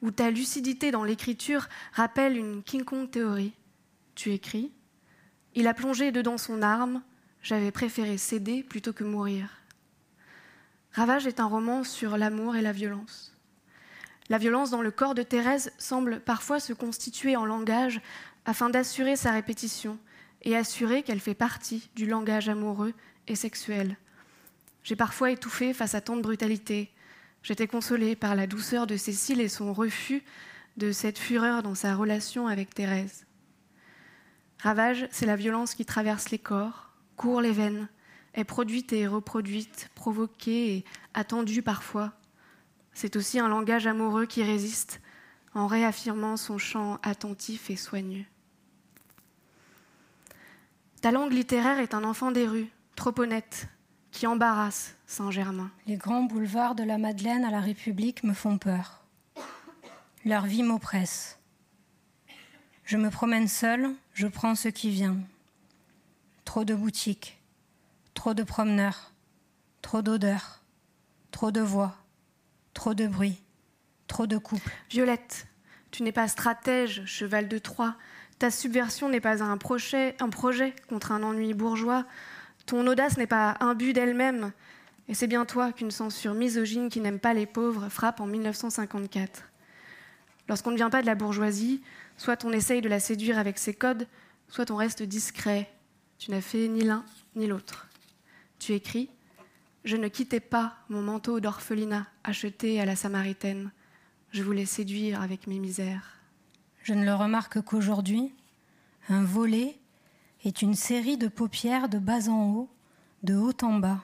où 0.00 0.10
ta 0.10 0.30
lucidité 0.30 0.90
dans 0.90 1.04
l'écriture 1.04 1.68
rappelle 1.92 2.36
une 2.36 2.62
King 2.62 2.84
théorie. 3.10 3.52
Tu 4.20 4.34
écris 4.34 4.70
Il 5.54 5.66
a 5.66 5.72
plongé 5.72 6.12
dedans 6.12 6.36
son 6.36 6.60
arme, 6.60 7.02
j'avais 7.40 7.70
préféré 7.70 8.18
céder 8.18 8.62
plutôt 8.62 8.92
que 8.92 9.02
mourir. 9.02 9.48
Ravage 10.92 11.26
est 11.26 11.40
un 11.40 11.46
roman 11.46 11.84
sur 11.84 12.18
l'amour 12.18 12.54
et 12.54 12.60
la 12.60 12.72
violence. 12.72 13.34
La 14.28 14.36
violence 14.36 14.68
dans 14.68 14.82
le 14.82 14.90
corps 14.90 15.14
de 15.14 15.22
Thérèse 15.22 15.72
semble 15.78 16.20
parfois 16.20 16.60
se 16.60 16.74
constituer 16.74 17.34
en 17.34 17.46
langage 17.46 18.02
afin 18.44 18.68
d'assurer 18.68 19.16
sa 19.16 19.32
répétition, 19.32 19.98
et 20.42 20.54
assurer 20.54 21.02
qu'elle 21.02 21.18
fait 21.18 21.32
partie 21.32 21.88
du 21.96 22.04
langage 22.04 22.50
amoureux 22.50 22.92
et 23.26 23.36
sexuel. 23.36 23.96
J'ai 24.84 24.96
parfois 24.96 25.30
étouffé 25.30 25.72
face 25.72 25.94
à 25.94 26.02
tant 26.02 26.18
de 26.18 26.22
brutalité. 26.22 26.90
J'étais 27.42 27.68
consolée 27.68 28.16
par 28.16 28.34
la 28.34 28.46
douceur 28.46 28.86
de 28.86 28.98
Cécile 28.98 29.40
et 29.40 29.48
son 29.48 29.72
refus 29.72 30.22
de 30.76 30.92
cette 30.92 31.18
fureur 31.18 31.62
dans 31.62 31.74
sa 31.74 31.94
relation 31.94 32.48
avec 32.48 32.74
Thérèse. 32.74 33.24
Ravage, 34.62 35.08
c'est 35.10 35.26
la 35.26 35.36
violence 35.36 35.74
qui 35.74 35.86
traverse 35.86 36.30
les 36.30 36.38
corps, 36.38 36.90
court 37.16 37.40
les 37.40 37.52
veines, 37.52 37.88
est 38.34 38.44
produite 38.44 38.92
et 38.92 39.06
reproduite, 39.06 39.90
provoquée 39.94 40.76
et 40.76 40.84
attendue 41.14 41.62
parfois. 41.62 42.12
C'est 42.92 43.16
aussi 43.16 43.38
un 43.38 43.48
langage 43.48 43.86
amoureux 43.86 44.26
qui 44.26 44.42
résiste 44.42 45.00
en 45.54 45.66
réaffirmant 45.66 46.36
son 46.36 46.58
chant 46.58 46.98
attentif 47.02 47.70
et 47.70 47.76
soigneux. 47.76 48.26
Ta 51.00 51.10
langue 51.10 51.32
littéraire 51.32 51.78
est 51.78 51.94
un 51.94 52.04
enfant 52.04 52.30
des 52.30 52.46
rues, 52.46 52.68
trop 52.94 53.18
honnête, 53.18 53.68
qui 54.12 54.26
embarrasse 54.26 54.94
Saint-Germain. 55.06 55.70
Les 55.86 55.96
grands 55.96 56.24
boulevards 56.24 56.74
de 56.74 56.84
la 56.84 56.98
Madeleine 56.98 57.44
à 57.44 57.50
la 57.50 57.60
République 57.60 58.22
me 58.24 58.34
font 58.34 58.58
peur. 58.58 59.02
Leur 60.26 60.44
vie 60.44 60.62
m'oppresse. 60.62 61.39
Je 62.90 62.96
me 62.96 63.08
promène 63.08 63.46
seule, 63.46 63.88
je 64.14 64.26
prends 64.26 64.56
ce 64.56 64.66
qui 64.66 64.90
vient. 64.90 65.16
Trop 66.44 66.64
de 66.64 66.74
boutiques, 66.74 67.38
trop 68.14 68.34
de 68.34 68.42
promeneurs, 68.42 69.12
trop 69.80 70.02
d'odeurs, 70.02 70.60
trop 71.30 71.52
de 71.52 71.60
voix, 71.60 71.94
trop 72.74 72.92
de 72.92 73.06
bruit, 73.06 73.40
trop 74.08 74.26
de 74.26 74.38
couples. 74.38 74.72
Violette, 74.90 75.46
tu 75.92 76.02
n'es 76.02 76.10
pas 76.10 76.26
stratège, 76.26 77.04
cheval 77.04 77.46
de 77.46 77.58
Troie, 77.58 77.94
ta 78.40 78.50
subversion 78.50 79.08
n'est 79.08 79.20
pas 79.20 79.40
un 79.40 79.56
projet, 79.56 80.16
contre 80.88 81.12
un 81.12 81.22
ennui 81.22 81.54
bourgeois. 81.54 82.06
Ton 82.66 82.84
audace 82.88 83.18
n'est 83.18 83.28
pas 83.28 83.56
un 83.60 83.76
but 83.76 83.92
d'elle-même. 83.92 84.50
Et 85.06 85.14
c'est 85.14 85.28
bien 85.28 85.44
toi 85.44 85.70
qu'une 85.70 85.92
censure 85.92 86.34
misogyne 86.34 86.88
qui 86.88 86.98
n'aime 86.98 87.20
pas 87.20 87.34
les 87.34 87.46
pauvres 87.46 87.88
frappe 87.88 88.20
en 88.20 88.26
1954. 88.26 89.44
Lorsqu'on 90.48 90.72
ne 90.72 90.76
vient 90.76 90.90
pas 90.90 91.02
de 91.02 91.06
la 91.06 91.14
bourgeoisie, 91.14 91.80
soit 92.20 92.44
on 92.44 92.52
essaye 92.52 92.82
de 92.82 92.88
la 92.90 93.00
séduire 93.00 93.38
avec 93.38 93.56
ses 93.56 93.72
codes, 93.72 94.06
soit 94.46 94.70
on 94.70 94.76
reste 94.76 95.02
discret. 95.02 95.72
Tu 96.18 96.30
n'as 96.30 96.42
fait 96.42 96.68
ni 96.68 96.82
l'un 96.82 97.02
ni 97.34 97.46
l'autre. 97.46 97.88
Tu 98.58 98.74
écris 98.74 99.08
Je 99.84 99.96
ne 99.96 100.06
quittais 100.06 100.38
pas 100.38 100.74
mon 100.90 101.00
manteau 101.00 101.40
d'orphelinat 101.40 102.06
acheté 102.22 102.78
à 102.78 102.84
la 102.84 102.94
Samaritaine. 102.94 103.72
Je 104.32 104.42
voulais 104.42 104.66
séduire 104.66 105.22
avec 105.22 105.46
mes 105.46 105.58
misères. 105.58 106.18
Je 106.82 106.92
ne 106.92 107.06
le 107.06 107.14
remarque 107.14 107.62
qu'aujourd'hui. 107.62 108.34
Un 109.08 109.24
volet 109.24 109.78
est 110.44 110.60
une 110.60 110.74
série 110.74 111.16
de 111.16 111.28
paupières 111.28 111.88
de 111.88 111.98
bas 111.98 112.28
en 112.28 112.50
haut, 112.50 112.68
de 113.22 113.34
haut 113.34 113.56
en 113.62 113.78
bas. 113.78 114.02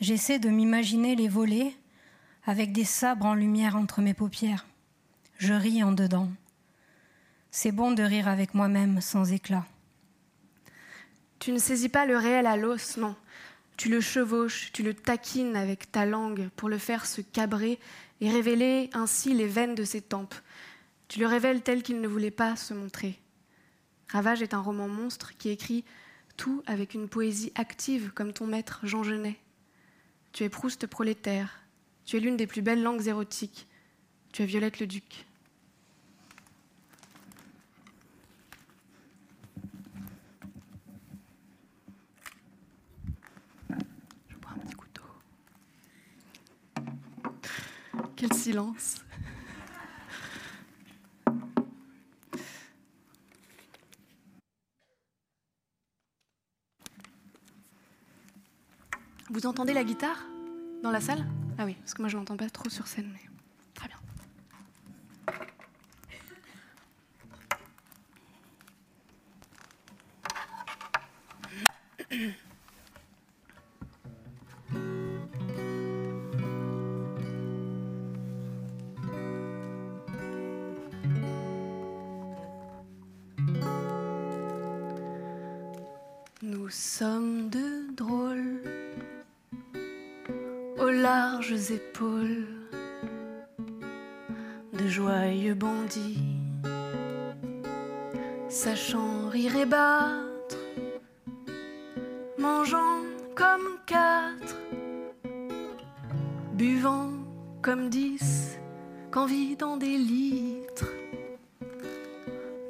J'essaie 0.00 0.40
de 0.40 0.48
m'imaginer 0.50 1.14
les 1.14 1.28
volets 1.28 1.76
avec 2.44 2.72
des 2.72 2.84
sabres 2.84 3.26
en 3.26 3.34
lumière 3.34 3.76
entre 3.76 4.00
mes 4.00 4.14
paupières. 4.14 4.66
Je 5.36 5.54
ris 5.54 5.84
en 5.84 5.92
dedans. 5.92 6.28
C'est 7.60 7.72
bon 7.72 7.90
de 7.90 8.04
rire 8.04 8.28
avec 8.28 8.54
moi-même 8.54 9.00
sans 9.00 9.32
éclat. 9.32 9.66
Tu 11.40 11.50
ne 11.50 11.58
saisis 11.58 11.88
pas 11.88 12.06
le 12.06 12.16
réel 12.16 12.46
à 12.46 12.56
l'os, 12.56 12.98
non. 12.98 13.16
Tu 13.76 13.88
le 13.88 14.00
chevauches, 14.00 14.70
tu 14.72 14.84
le 14.84 14.94
taquines 14.94 15.56
avec 15.56 15.90
ta 15.90 16.06
langue 16.06 16.50
pour 16.54 16.68
le 16.68 16.78
faire 16.78 17.04
se 17.04 17.20
cabrer 17.20 17.80
et 18.20 18.30
révéler 18.30 18.90
ainsi 18.92 19.34
les 19.34 19.48
veines 19.48 19.74
de 19.74 19.82
ses 19.82 20.00
tempes. 20.00 20.36
Tu 21.08 21.18
le 21.18 21.26
révèles 21.26 21.62
tel 21.62 21.82
qu'il 21.82 22.00
ne 22.00 22.06
voulait 22.06 22.30
pas 22.30 22.54
se 22.54 22.74
montrer. 22.74 23.18
Ravage 24.08 24.40
est 24.40 24.54
un 24.54 24.60
roman 24.60 24.86
monstre 24.86 25.36
qui 25.36 25.48
écrit 25.48 25.84
tout 26.36 26.62
avec 26.68 26.94
une 26.94 27.08
poésie 27.08 27.50
active 27.56 28.12
comme 28.14 28.32
ton 28.32 28.46
maître 28.46 28.78
Jean 28.84 29.02
Genet. 29.02 29.36
Tu 30.30 30.44
es 30.44 30.48
Proust 30.48 30.86
prolétaire. 30.86 31.58
Tu 32.04 32.18
es 32.18 32.20
l'une 32.20 32.36
des 32.36 32.46
plus 32.46 32.62
belles 32.62 32.84
langues 32.84 33.08
érotiques. 33.08 33.66
Tu 34.30 34.44
es 34.44 34.46
Violette 34.46 34.78
le 34.78 34.86
Duc. 34.86 35.24
Je 44.28 44.36
prends 44.40 44.54
un 44.54 44.58
petit 44.58 44.74
couteau. 44.74 45.02
Quel 48.18 48.32
silence. 48.32 48.96
Vous 59.30 59.46
entendez 59.46 59.72
la 59.72 59.84
guitare 59.84 60.26
dans 60.82 60.90
la 60.90 61.00
salle? 61.00 61.24
Ah 61.58 61.64
oui, 61.64 61.74
parce 61.74 61.94
que 61.94 62.02
moi 62.02 62.08
je 62.08 62.16
l'entends 62.16 62.36
pas 62.36 62.50
trop 62.50 62.68
sur 62.68 62.88
scène, 62.88 63.08
mais 63.12 63.20
très 63.74 63.86
bien. 63.86 63.98
Nous 86.50 86.70
sommes 86.70 87.50
de 87.50 87.94
drôles 87.94 88.62
aux 90.78 90.88
larges 90.88 91.70
épaules 91.70 92.46
de 94.72 94.88
joyeux 94.88 95.52
bandits, 95.52 96.24
sachant 98.48 99.28
rire 99.28 99.56
et 99.56 99.66
battre, 99.66 100.56
mangeant 102.38 103.02
comme 103.34 103.68
quatre, 103.84 104.56
buvant 106.54 107.10
comme 107.60 107.90
dix, 107.90 108.56
qu'envie 109.10 109.54
dans 109.54 109.76
des 109.76 109.98
litres, 109.98 110.94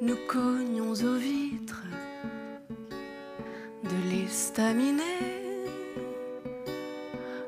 nous 0.01 0.17
cognons 0.27 0.91
aux 0.91 1.15
vitres 1.15 1.48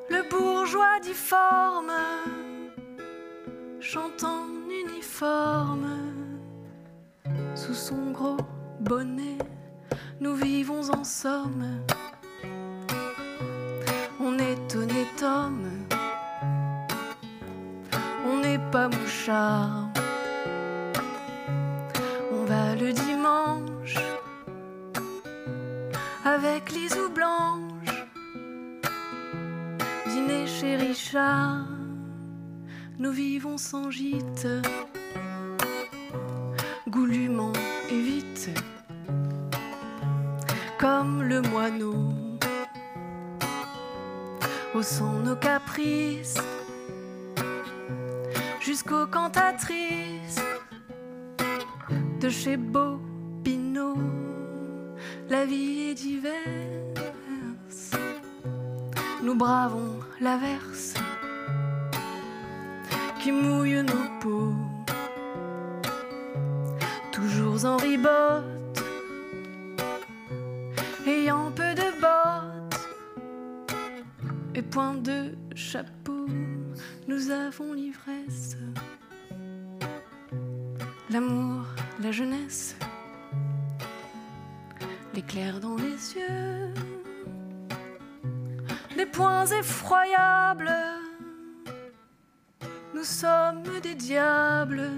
le 0.09 0.30
bourgeois 0.30 0.99
difforme, 1.01 1.91
chantant 3.82 4.47
uniforme, 4.70 6.14
sous 7.55 7.74
son 7.74 8.12
gros 8.12 8.38
bonnet, 8.80 9.38
nous 10.22 10.36
vivons 10.36 10.89
en 10.89 11.03
somme. 11.03 11.82
On 14.22 14.38
est 14.39 14.76
honnête 14.76 15.22
homme, 15.22 15.68
on 18.26 18.39
n'est 18.39 18.72
pas 18.72 18.88
mouchard. 18.88 19.80
Ou 26.74 27.09
blanches 27.09 28.05
dîner 30.07 30.47
chez 30.47 30.78
Richard. 30.78 31.65
Nous 32.97 33.11
vivons 33.11 33.57
sans 33.57 33.91
gîte, 33.91 34.47
goulûment 36.88 37.53
et 37.89 38.01
vite, 38.01 38.49
comme 40.80 41.24
le 41.24 41.41
moineau, 41.41 42.09
haussant 44.74 45.19
nos 45.26 45.36
caprices 45.36 46.38
jusqu'aux 48.61 49.07
cantatrices 49.07 50.41
de 52.22 52.30
chez 52.30 52.55
Beau 52.55 52.90
bravons 59.41 59.99
l'averse 60.19 60.93
qui 63.19 63.31
mouille 63.31 63.81
nos 63.81 64.07
peaux, 64.19 64.53
toujours 67.11 67.65
en 67.65 67.77
ribote, 67.77 68.83
ayant 71.07 71.49
peu 71.59 71.73
de 71.73 71.89
bottes 72.03 72.87
et 74.53 74.61
point 74.61 74.93
de 74.93 75.35
chapeau, 75.55 76.27
nous 77.07 77.31
avons 77.31 77.73
l'ivresse, 77.73 78.57
l'amour, 81.09 81.65
la 81.99 82.11
jeunesse, 82.11 82.75
l'éclair 85.15 85.59
dans 85.59 85.77
les 85.77 85.97
yeux 86.15 86.90
points 89.12 89.45
effroyables. 89.47 90.72
Nous 92.93 93.03
sommes 93.03 93.64
des 93.82 93.95
diables, 93.95 94.89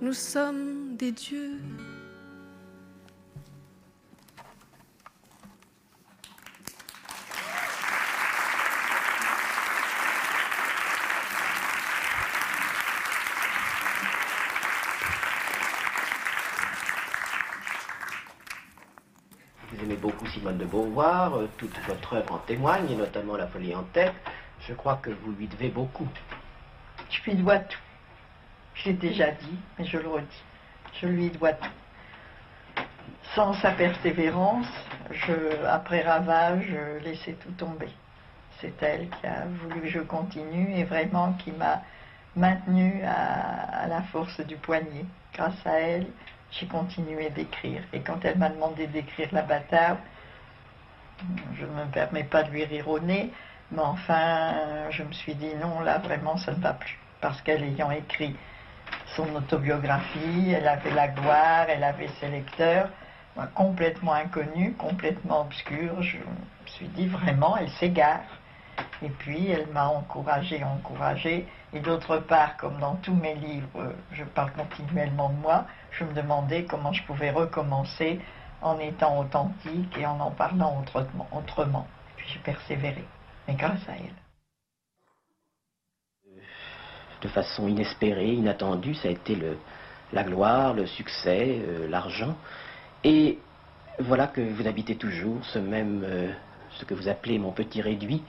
nous 0.00 0.12
sommes 0.12 0.96
des 0.96 1.12
dieux. 1.12 1.61
Beauvoir, 20.72 21.34
euh, 21.34 21.50
toute 21.58 21.78
votre 21.86 22.14
œuvre 22.14 22.32
en 22.36 22.38
témoigne, 22.38 22.90
et 22.90 22.96
notamment 22.96 23.36
La 23.36 23.46
folie 23.46 23.74
en 23.74 23.82
tête. 23.82 24.14
Je 24.66 24.72
crois 24.72 24.98
que 25.02 25.10
vous 25.10 25.32
lui 25.32 25.46
devez 25.46 25.68
beaucoup. 25.68 26.08
Je 27.10 27.30
lui 27.30 27.36
dois 27.36 27.58
tout. 27.58 27.78
Je 28.76 28.86
l'ai 28.86 28.94
déjà 28.94 29.32
dit, 29.32 29.58
mais 29.78 29.84
je 29.84 29.98
le 29.98 30.08
redis. 30.08 30.44
Je 30.98 31.06
lui 31.08 31.28
dois 31.28 31.52
tout. 31.52 32.82
Sans 33.34 33.52
sa 33.52 33.72
persévérance, 33.72 34.66
après 35.68 36.00
Ravage, 36.00 36.64
je 36.66 37.04
laissais 37.04 37.34
tout 37.34 37.52
tomber. 37.52 37.90
C'est 38.62 38.82
elle 38.82 39.10
qui 39.10 39.26
a 39.26 39.44
voulu 39.44 39.82
que 39.82 39.88
je 39.88 40.00
continue 40.00 40.74
et 40.74 40.84
vraiment 40.84 41.34
qui 41.34 41.52
m'a 41.52 41.82
maintenu 42.34 43.02
à, 43.04 43.86
la 43.88 44.00
force 44.04 44.40
du 44.40 44.56
poignet. 44.56 45.04
Grâce 45.34 45.66
à 45.66 45.80
elle, 45.80 46.06
j'ai 46.50 46.66
continué 46.66 47.28
d'écrire. 47.28 47.82
Et 47.92 48.00
quand 48.00 48.24
elle 48.24 48.38
m'a 48.38 48.48
demandé 48.48 48.86
d'écrire 48.86 49.28
La 49.32 49.42
bâtarde, 49.42 49.98
je 51.54 51.64
ne 51.64 51.70
me 51.70 51.90
permets 51.92 52.24
pas 52.24 52.42
de 52.42 52.50
lui 52.50 52.64
rire 52.64 52.88
au 52.88 52.98
nez, 53.00 53.30
mais 53.70 53.82
enfin, 53.82 54.54
je 54.90 55.02
me 55.02 55.12
suis 55.12 55.34
dit 55.34 55.54
non, 55.60 55.80
là 55.80 55.98
vraiment, 55.98 56.36
ça 56.36 56.52
ne 56.52 56.60
va 56.60 56.74
plus. 56.74 56.98
parce 57.20 57.40
qu'elle 57.42 57.62
ayant 57.62 57.90
écrit 57.90 58.36
son 59.16 59.34
autobiographie, 59.34 60.52
elle 60.52 60.68
avait 60.68 60.90
la 60.90 61.08
gloire, 61.08 61.66
elle 61.68 61.84
avait 61.84 62.08
ses 62.20 62.28
lecteurs, 62.28 62.88
complètement 63.54 64.12
inconnue, 64.12 64.74
complètement 64.74 65.42
obscure, 65.42 66.02
je 66.02 66.18
me 66.18 66.66
suis 66.66 66.88
dit 66.88 67.06
vraiment, 67.06 67.56
elle 67.56 67.70
s'égare. 67.70 68.20
Et 69.02 69.08
puis 69.08 69.50
elle 69.50 69.66
m'a 69.68 69.86
encouragé, 69.86 70.62
encouragé. 70.62 71.46
Et 71.74 71.80
d'autre 71.80 72.18
part, 72.18 72.56
comme 72.56 72.78
dans 72.78 72.96
tous 72.96 73.14
mes 73.14 73.34
livres, 73.34 73.94
je 74.12 74.24
parle 74.24 74.52
continuellement 74.52 75.30
de 75.30 75.36
moi, 75.36 75.66
je 75.90 76.04
me 76.04 76.12
demandais 76.12 76.64
comment 76.64 76.92
je 76.92 77.02
pouvais 77.04 77.30
recommencer 77.30 78.20
en 78.62 78.78
étant 78.78 79.20
authentique 79.20 79.96
et 79.98 80.06
en 80.06 80.20
en 80.20 80.30
parlant 80.30 80.84
autrement. 81.32 81.86
Puis 82.16 82.26
j'ai 82.28 82.38
persévéré, 82.40 83.04
mais 83.46 83.54
grâce 83.54 83.88
à 83.88 83.92
elle. 83.96 84.14
De 87.20 87.28
façon 87.28 87.68
inespérée, 87.68 88.32
inattendue, 88.32 88.94
ça 88.94 89.08
a 89.08 89.10
été 89.12 89.38
la 90.12 90.24
gloire, 90.24 90.74
le 90.74 90.86
succès, 90.86 91.60
euh, 91.60 91.88
l'argent. 91.88 92.36
Et 93.04 93.38
voilà 93.98 94.26
que 94.26 94.40
vous 94.40 94.66
habitez 94.66 94.96
toujours 94.96 95.44
ce 95.44 95.58
même, 95.58 96.02
euh, 96.04 96.32
ce 96.70 96.84
que 96.84 96.94
vous 96.94 97.08
appelez 97.08 97.38
mon 97.38 97.52
petit 97.52 97.80
réduit, 97.80 98.22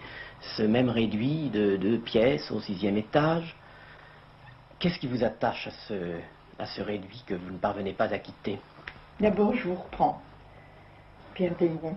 ce 0.58 0.64
même 0.64 0.90
réduit 0.90 1.50
de 1.50 1.78
deux 1.78 2.00
pièces 2.00 2.52
au 2.52 2.60
sixième 2.60 2.98
étage. 2.98 3.56
Qu'est-ce 4.80 5.00
qui 5.00 5.08
vous 5.08 5.24
attache 5.24 5.70
à 6.60 6.66
ce 6.66 6.82
réduit 6.82 7.24
que 7.26 7.34
vous 7.34 7.52
ne 7.52 7.58
parvenez 7.58 7.94
pas 7.94 8.14
à 8.14 8.20
quitter? 8.20 8.60
D'abord, 9.20 9.56
je 9.56 9.68
vous 9.68 9.76
reprends. 9.76 10.22
Pierre 11.34 11.56
Desmond. 11.60 11.96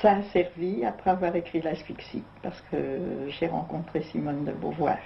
Ça 0.00 0.12
a 0.12 0.22
servi 0.32 0.84
après 0.84 1.10
avoir 1.10 1.34
écrit 1.34 1.60
l'asphyxie, 1.60 2.22
parce 2.42 2.60
que 2.70 3.28
j'ai 3.28 3.48
rencontré 3.48 4.02
Simone 4.02 4.44
de 4.44 4.52
Beauvoir. 4.52 4.98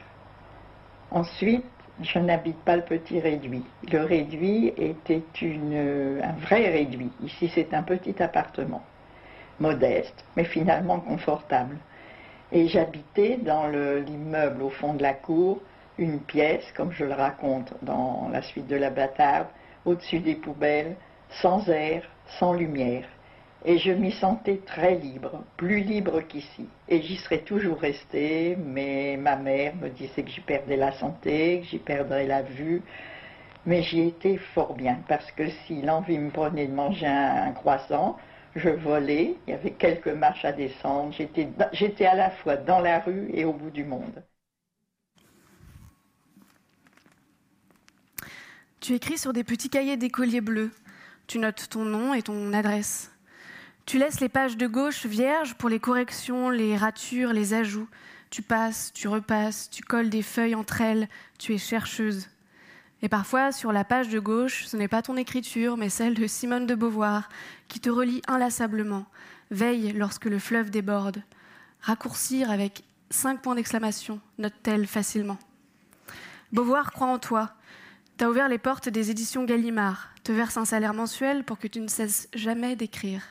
Ensuite, 1.10 1.64
je 2.02 2.18
n'habite 2.18 2.58
pas 2.64 2.76
le 2.76 2.82
petit 2.82 3.20
réduit. 3.20 3.64
Le 3.90 4.04
réduit 4.04 4.72
était 4.76 5.22
une, 5.40 6.20
un 6.22 6.32
vrai 6.32 6.68
réduit. 6.70 7.10
Ici, 7.22 7.50
c'est 7.54 7.72
un 7.72 7.82
petit 7.82 8.20
appartement, 8.22 8.82
modeste, 9.58 10.24
mais 10.36 10.44
finalement 10.44 11.00
confortable. 11.00 11.78
Et 12.52 12.68
j'habitais 12.68 13.38
dans 13.38 13.68
l'immeuble 13.68 14.62
au 14.62 14.70
fond 14.70 14.94
de 14.94 15.02
la 15.02 15.14
cour, 15.14 15.60
une 15.96 16.20
pièce, 16.20 16.64
comme 16.76 16.92
je 16.92 17.04
le 17.04 17.14
raconte 17.14 17.72
dans 17.82 18.28
la 18.30 18.42
suite 18.42 18.66
de 18.66 18.76
la 18.76 18.90
bâtarde, 18.90 19.46
au-dessus 19.84 20.20
des 20.20 20.34
poubelles, 20.34 20.96
sans 21.30 21.68
air, 21.68 22.02
sans 22.38 22.52
lumière 22.52 23.04
et 23.64 23.78
je 23.78 23.92
m'y 23.92 24.12
sentais 24.12 24.60
très 24.66 24.96
libre, 24.96 25.42
plus 25.56 25.80
libre 25.80 26.20
qu'ici. 26.20 26.68
Et 26.88 27.00
j'y 27.00 27.16
serais 27.16 27.38
toujours 27.38 27.80
restée, 27.80 28.56
mais 28.56 29.16
ma 29.16 29.36
mère 29.36 29.74
me 29.76 29.88
disait 29.88 30.22
que 30.22 30.30
j'y 30.30 30.40
perdais 30.40 30.76
la 30.76 30.92
santé, 30.92 31.60
que 31.60 31.66
j'y 31.66 31.78
perdrais 31.78 32.26
la 32.26 32.42
vue. 32.42 32.82
Mais 33.64 33.82
j'y 33.82 34.02
étais 34.02 34.36
fort 34.36 34.74
bien, 34.74 34.98
parce 35.08 35.30
que 35.32 35.48
si 35.66 35.80
l'envie 35.80 36.18
me 36.18 36.30
prenait 36.30 36.66
de 36.66 36.74
manger 36.74 37.06
un, 37.06 37.52
croissant, 37.52 38.18
je 38.54 38.68
volais, 38.68 39.36
il 39.46 39.50
y 39.50 39.54
avait 39.54 39.70
quelques 39.70 40.08
marches 40.08 40.44
à 40.44 40.52
descendre, 40.52 41.14
j'étais 41.72 42.06
à 42.06 42.14
la 42.14 42.30
fois 42.30 42.56
dans 42.56 42.80
la 42.80 43.00
rue 43.00 43.30
et 43.32 43.46
au 43.46 43.54
bout 43.54 43.70
du 43.70 43.84
monde. 43.84 44.22
Tu 48.84 48.92
écris 48.92 49.16
sur 49.16 49.32
des 49.32 49.44
petits 49.44 49.70
cahiers 49.70 49.96
d'écoliers 49.96 50.42
bleus. 50.42 50.70
Tu 51.26 51.38
notes 51.38 51.70
ton 51.70 51.86
nom 51.86 52.12
et 52.12 52.20
ton 52.20 52.52
adresse. 52.52 53.10
Tu 53.86 53.96
laisses 53.96 54.20
les 54.20 54.28
pages 54.28 54.58
de 54.58 54.66
gauche 54.66 55.06
vierges 55.06 55.54
pour 55.54 55.70
les 55.70 55.78
corrections, 55.78 56.50
les 56.50 56.76
ratures, 56.76 57.32
les 57.32 57.54
ajouts. 57.54 57.88
Tu 58.28 58.42
passes, 58.42 58.92
tu 58.92 59.08
repasses, 59.08 59.70
tu 59.70 59.82
colles 59.82 60.10
des 60.10 60.20
feuilles 60.20 60.54
entre 60.54 60.82
elles, 60.82 61.08
tu 61.38 61.54
es 61.54 61.58
chercheuse. 61.58 62.28
Et 63.00 63.08
parfois, 63.08 63.52
sur 63.52 63.72
la 63.72 63.84
page 63.84 64.10
de 64.10 64.18
gauche, 64.18 64.66
ce 64.66 64.76
n'est 64.76 64.86
pas 64.86 65.00
ton 65.00 65.16
écriture, 65.16 65.78
mais 65.78 65.88
celle 65.88 66.12
de 66.12 66.26
Simone 66.26 66.66
de 66.66 66.74
Beauvoir, 66.74 67.30
qui 67.68 67.80
te 67.80 67.88
relie 67.88 68.20
inlassablement. 68.28 69.06
Veille 69.50 69.94
lorsque 69.94 70.26
le 70.26 70.38
fleuve 70.38 70.68
déborde. 70.68 71.22
Raccourcir 71.80 72.50
avec 72.50 72.84
cinq 73.08 73.40
points 73.40 73.54
d'exclamation, 73.54 74.20
note-t-elle 74.36 74.86
facilement. 74.86 75.38
Beauvoir 76.52 76.92
croit 76.92 77.08
en 77.08 77.18
toi. 77.18 77.54
T'as 78.16 78.28
ouvert 78.28 78.48
les 78.48 78.58
portes 78.58 78.88
des 78.88 79.10
éditions 79.10 79.44
Gallimard, 79.44 80.10
te 80.22 80.30
verse 80.30 80.56
un 80.56 80.64
salaire 80.64 80.94
mensuel 80.94 81.42
pour 81.42 81.58
que 81.58 81.66
tu 81.66 81.80
ne 81.80 81.88
cesses 81.88 82.28
jamais 82.32 82.76
d'écrire. 82.76 83.22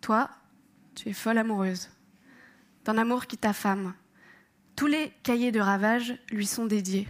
Toi, 0.00 0.30
tu 0.94 1.10
es 1.10 1.12
folle 1.12 1.36
amoureuse, 1.36 1.90
d'un 2.86 2.96
amour 2.96 3.26
qui 3.26 3.36
t'affame. 3.36 3.92
Tous 4.74 4.86
les 4.86 5.12
cahiers 5.22 5.52
de 5.52 5.60
ravage 5.60 6.16
lui 6.30 6.46
sont 6.46 6.64
dédiés. 6.64 7.08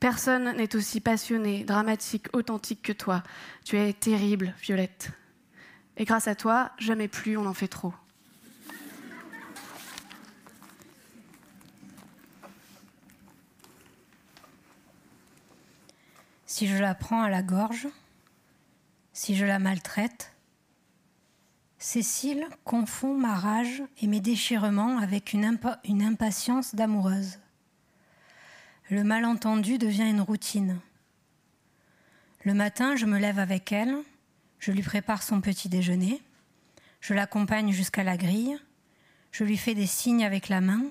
Personne 0.00 0.54
n'est 0.54 0.76
aussi 0.76 1.00
passionné, 1.00 1.64
dramatique, 1.64 2.26
authentique 2.34 2.82
que 2.82 2.92
toi. 2.92 3.22
Tu 3.64 3.78
es 3.78 3.94
terrible, 3.94 4.54
Violette. 4.60 5.12
Et 5.96 6.04
grâce 6.04 6.28
à 6.28 6.34
toi, 6.34 6.72
jamais 6.78 7.08
plus 7.08 7.38
on 7.38 7.46
en 7.46 7.54
fait 7.54 7.68
trop. 7.68 7.94
Si 16.56 16.68
je 16.68 16.76
la 16.76 16.94
prends 16.94 17.20
à 17.20 17.30
la 17.30 17.42
gorge, 17.42 17.88
si 19.12 19.34
je 19.34 19.44
la 19.44 19.58
maltraite, 19.58 20.36
Cécile 21.78 22.46
confond 22.62 23.18
ma 23.18 23.34
rage 23.34 23.82
et 24.00 24.06
mes 24.06 24.20
déchirements 24.20 24.98
avec 24.98 25.32
une, 25.32 25.58
impatience 26.00 26.76
d'amoureuse. 26.76 27.40
Le 28.88 29.02
malentendu 29.02 29.78
devient 29.78 30.08
une 30.08 30.20
routine. 30.20 30.78
Le 32.44 32.54
matin, 32.54 32.94
je 32.94 33.06
me 33.06 33.18
lève 33.18 33.40
avec 33.40 33.72
elle, 33.72 33.96
je 34.60 34.70
lui 34.70 34.82
prépare 34.82 35.24
son 35.24 35.40
petit 35.40 35.68
déjeuner, 35.68 36.22
je 37.00 37.14
l'accompagne 37.14 37.72
jusqu'à 37.72 38.04
la 38.04 38.16
grille, 38.16 38.56
je 39.32 39.42
lui 39.42 39.56
fais 39.56 39.74
des 39.74 39.88
signes 39.88 40.24
avec 40.24 40.48
la 40.48 40.60
main, 40.60 40.84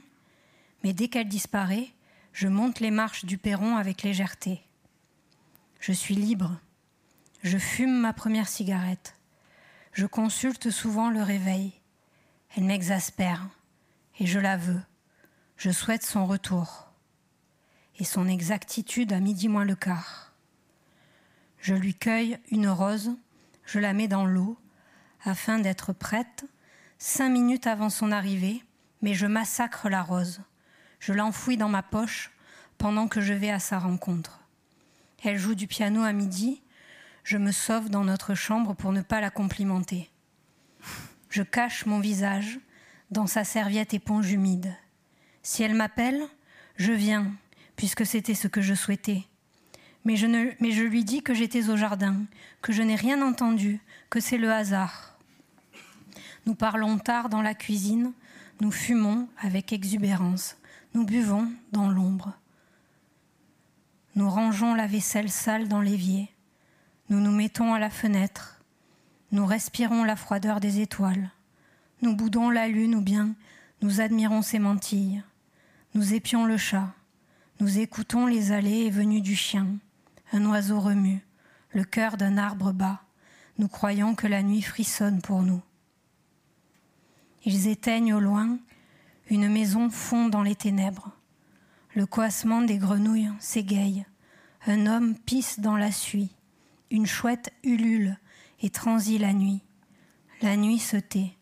mais 0.83 0.91
dès 0.91 1.07
qu'elle 1.07 1.29
disparaît, 1.29 1.87
je 2.33 2.49
monte 2.49 2.81
les 2.81 2.91
marches 2.91 3.23
du 3.23 3.37
perron 3.37 3.77
avec 3.77 4.03
légèreté. 4.03 4.61
Je 5.85 5.91
suis 5.91 6.15
libre. 6.15 6.61
Je 7.43 7.57
fume 7.57 7.99
ma 7.99 8.13
première 8.13 8.47
cigarette. 8.47 9.17
Je 9.91 10.05
consulte 10.05 10.71
souvent 10.71 11.09
le 11.09 11.21
réveil. 11.21 11.73
Elle 12.55 12.63
m'exaspère, 12.63 13.49
et 14.17 14.25
je 14.25 14.39
la 14.39 14.55
veux. 14.55 14.79
Je 15.57 15.71
souhaite 15.71 16.05
son 16.05 16.25
retour 16.25 16.87
et 17.99 18.05
son 18.05 18.29
exactitude 18.29 19.11
à 19.11 19.19
midi 19.19 19.49
moins 19.49 19.65
le 19.65 19.75
quart. 19.75 20.31
Je 21.59 21.75
lui 21.75 21.95
cueille 21.95 22.39
une 22.49 22.69
rose, 22.69 23.11
je 23.65 23.79
la 23.79 23.91
mets 23.91 24.07
dans 24.07 24.25
l'eau, 24.25 24.57
afin 25.25 25.59
d'être 25.59 25.91
prête, 25.91 26.45
cinq 26.97 27.27
minutes 27.27 27.67
avant 27.67 27.89
son 27.89 28.13
arrivée, 28.13 28.63
mais 29.01 29.15
je 29.15 29.27
massacre 29.27 29.89
la 29.89 30.01
rose. 30.01 30.43
Je 31.01 31.11
l'enfouis 31.11 31.57
dans 31.57 31.67
ma 31.67 31.83
poche 31.83 32.31
pendant 32.77 33.09
que 33.09 33.19
je 33.19 33.33
vais 33.33 33.51
à 33.51 33.59
sa 33.59 33.79
rencontre. 33.79 34.42
Elle 35.25 35.37
joue 35.37 35.55
du 35.55 35.67
piano 35.67 36.03
à 36.03 36.11
midi, 36.11 36.61
je 37.23 37.37
me 37.37 37.53
sauve 37.53 37.89
dans 37.89 38.03
notre 38.03 38.35
chambre 38.35 38.73
pour 38.73 38.91
ne 38.91 39.01
pas 39.01 39.21
la 39.21 39.29
complimenter. 39.29 40.09
Je 41.29 41.43
cache 41.43 41.85
mon 41.85 42.01
visage 42.01 42.59
dans 43.09 43.25
sa 43.25 43.45
serviette 43.45 43.93
éponge 43.93 44.31
humide. 44.31 44.75
Si 45.41 45.63
elle 45.63 45.75
m'appelle, 45.75 46.21
je 46.75 46.91
viens, 46.91 47.31
puisque 47.77 48.05
c'était 48.05 48.33
ce 48.33 48.49
que 48.49 48.59
je 48.59 48.73
souhaitais. 48.73 49.23
Mais 50.03 50.17
je, 50.17 50.27
mais 50.59 50.71
je 50.71 50.83
lui 50.83 51.05
dis 51.05 51.23
que 51.23 51.33
j'étais 51.33 51.69
au 51.69 51.77
jardin, 51.77 52.25
que 52.61 52.73
je 52.73 52.81
n'ai 52.81 52.95
rien 52.95 53.21
entendu, 53.21 53.79
que 54.09 54.19
c'est 54.19 54.37
le 54.37 54.51
hasard. 54.51 55.17
Nous 56.45 56.55
parlons 56.55 56.97
tard 56.97 57.29
dans 57.29 57.41
la 57.41 57.55
cuisine, 57.55 58.11
nous 58.59 58.71
fumons 58.71 59.29
avec 59.37 59.71
exubérance, 59.71 60.57
nous 60.93 61.05
buvons 61.05 61.49
dans 61.71 61.87
l'ombre. 61.87 62.37
Nous 64.15 64.29
rangeons 64.29 64.75
la 64.75 64.87
vaisselle 64.87 65.29
sale 65.29 65.67
dans 65.67 65.81
l'évier. 65.81 66.29
Nous 67.09 67.19
nous 67.19 67.31
mettons 67.31 67.73
à 67.73 67.79
la 67.79 67.89
fenêtre, 67.89 68.61
nous 69.31 69.45
respirons 69.45 70.03
la 70.03 70.15
froideur 70.15 70.59
des 70.59 70.79
étoiles, 70.79 71.31
nous 72.01 72.15
boudons 72.15 72.49
la 72.49 72.67
lune 72.67 72.95
ou 72.95 73.01
bien 73.01 73.35
nous 73.81 73.99
admirons 73.99 74.41
ses 74.41 74.59
mantilles, 74.59 75.21
nous 75.95 76.13
épions 76.13 76.45
le 76.45 76.55
chat, 76.55 76.93
nous 77.59 77.79
écoutons 77.79 78.25
les 78.25 78.51
allées 78.51 78.85
et 78.85 78.89
venues 78.89 79.21
du 79.21 79.35
chien, 79.35 79.67
un 80.31 80.45
oiseau 80.45 80.79
remue, 80.79 81.25
le 81.71 81.83
cœur 81.83 82.15
d'un 82.15 82.37
arbre 82.37 82.71
bas, 82.71 83.03
nous 83.57 83.67
croyons 83.67 84.15
que 84.15 84.27
la 84.27 84.41
nuit 84.41 84.61
frissonne 84.61 85.21
pour 85.21 85.41
nous. 85.41 85.61
Ils 87.43 87.67
éteignent 87.67 88.13
au 88.13 88.19
loin, 88.19 88.57
une 89.29 89.49
maison 89.49 89.89
fond 89.89 90.29
dans 90.29 90.43
les 90.43 90.55
ténèbres. 90.55 91.11
Le 91.95 92.07
coassement 92.07 92.61
des 92.61 92.79
grenouilles 92.79 93.31
s'égaye. 93.39 94.05
Un 94.65 94.87
homme 94.87 95.15
pisse 95.15 95.59
dans 95.59 95.77
la 95.77 95.91
suie. 95.91 96.35
Une 96.89 97.05
chouette 97.05 97.53
ulule 97.63 98.17
et 98.61 98.71
transit 98.71 99.19
la 99.19 99.31
nuit. 99.31 99.61
La 100.41 100.57
nuit 100.57 100.79
se 100.79 100.97
tait. 100.97 101.33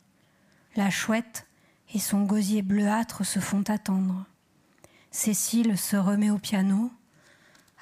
La 0.76 0.90
chouette 0.90 1.48
et 1.94 2.00
son 2.00 2.24
gosier 2.24 2.64
bleuâtre 2.64 3.26
se 3.26 3.40
font 3.40 3.64
attendre. 3.70 4.26
Cécile 5.10 5.78
se 5.78 5.96
remet 5.96 6.30
au 6.30 6.38
piano, 6.38 6.92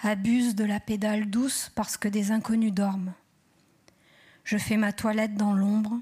abuse 0.02 0.56
de 0.56 0.64
la 0.64 0.80
pédale 0.80 1.30
douce 1.30 1.72
parce 1.76 1.98
que 1.98 2.08
des 2.08 2.32
inconnus 2.32 2.74
dorment. 2.74 3.14
Je 4.44 4.58
fais 4.58 4.78
ma 4.78 4.94
toilette 4.94 5.36
dans 5.36 5.54
l'ombre, 5.54 6.00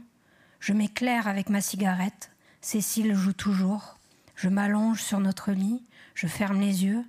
je 0.59 0.73
m'éclaire 0.73 1.27
avec 1.27 1.49
ma 1.49 1.61
cigarette, 1.61 2.31
Cécile 2.61 3.13
joue 3.13 3.33
toujours, 3.33 3.97
je 4.35 4.47
m'allonge 4.47 5.01
sur 5.01 5.19
notre 5.19 5.51
lit, 5.51 5.83
je 6.17 6.25
ferme 6.25 6.59
les 6.59 6.83
yeux, 6.83 7.05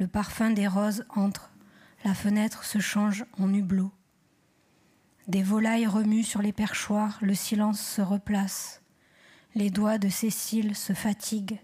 le 0.00 0.08
parfum 0.08 0.50
des 0.50 0.66
roses 0.66 1.04
entre, 1.14 1.52
la 2.04 2.12
fenêtre 2.12 2.64
se 2.64 2.80
change 2.80 3.24
en 3.38 3.54
hublot. 3.54 3.92
Des 5.28 5.44
volailles 5.44 5.86
remuent 5.86 6.24
sur 6.24 6.42
les 6.42 6.52
perchoirs, 6.52 7.18
le 7.20 7.36
silence 7.36 7.80
se 7.80 8.02
replace. 8.02 8.82
Les 9.54 9.70
doigts 9.70 9.98
de 9.98 10.08
Cécile 10.08 10.74
se 10.74 10.92
fatiguent. 10.92 11.60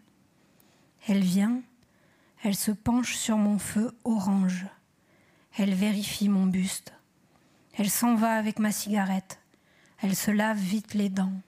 Elle 1.09 1.25
vient, 1.25 1.63
elle 2.45 2.55
se 2.55 2.71
penche 2.71 3.17
sur 3.17 3.39
mon 3.39 3.59
feu 3.59 3.91
orange. 4.05 4.67
Elle 5.57 5.75
vérifie 5.75 6.29
mon 6.29 6.47
buste. 6.47 6.93
Elle 7.75 7.91
s'en 7.91 8.15
va 8.15 8.35
avec 8.35 8.61
ma 8.61 8.71
cigarette. 8.71 9.41
Elle 10.01 10.15
se 10.15 10.31
lave 10.31 10.59
vite 10.59 10.95
les 10.95 11.09
dents. 11.09 11.41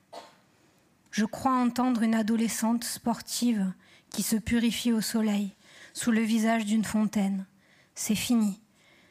Je 1.12 1.24
crois 1.24 1.55
entendre 1.55 2.03
une 2.03 2.16
adolescente 2.16 2.83
sportive 2.83 3.72
qui 4.11 4.22
se 4.22 4.36
purifie 4.36 4.92
au 4.92 5.00
soleil, 5.00 5.54
sous 5.94 6.11
le 6.11 6.20
visage 6.20 6.64
d'une 6.64 6.84
fontaine. 6.84 7.46
C'est 7.94 8.14
fini. 8.14 8.61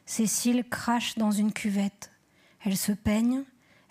Cécile 0.05 0.63
crache 0.69 1.17
dans 1.17 1.31
une 1.31 1.53
cuvette. 1.53 2.11
Elle 2.65 2.77
se 2.77 2.91
peigne, 2.91 3.43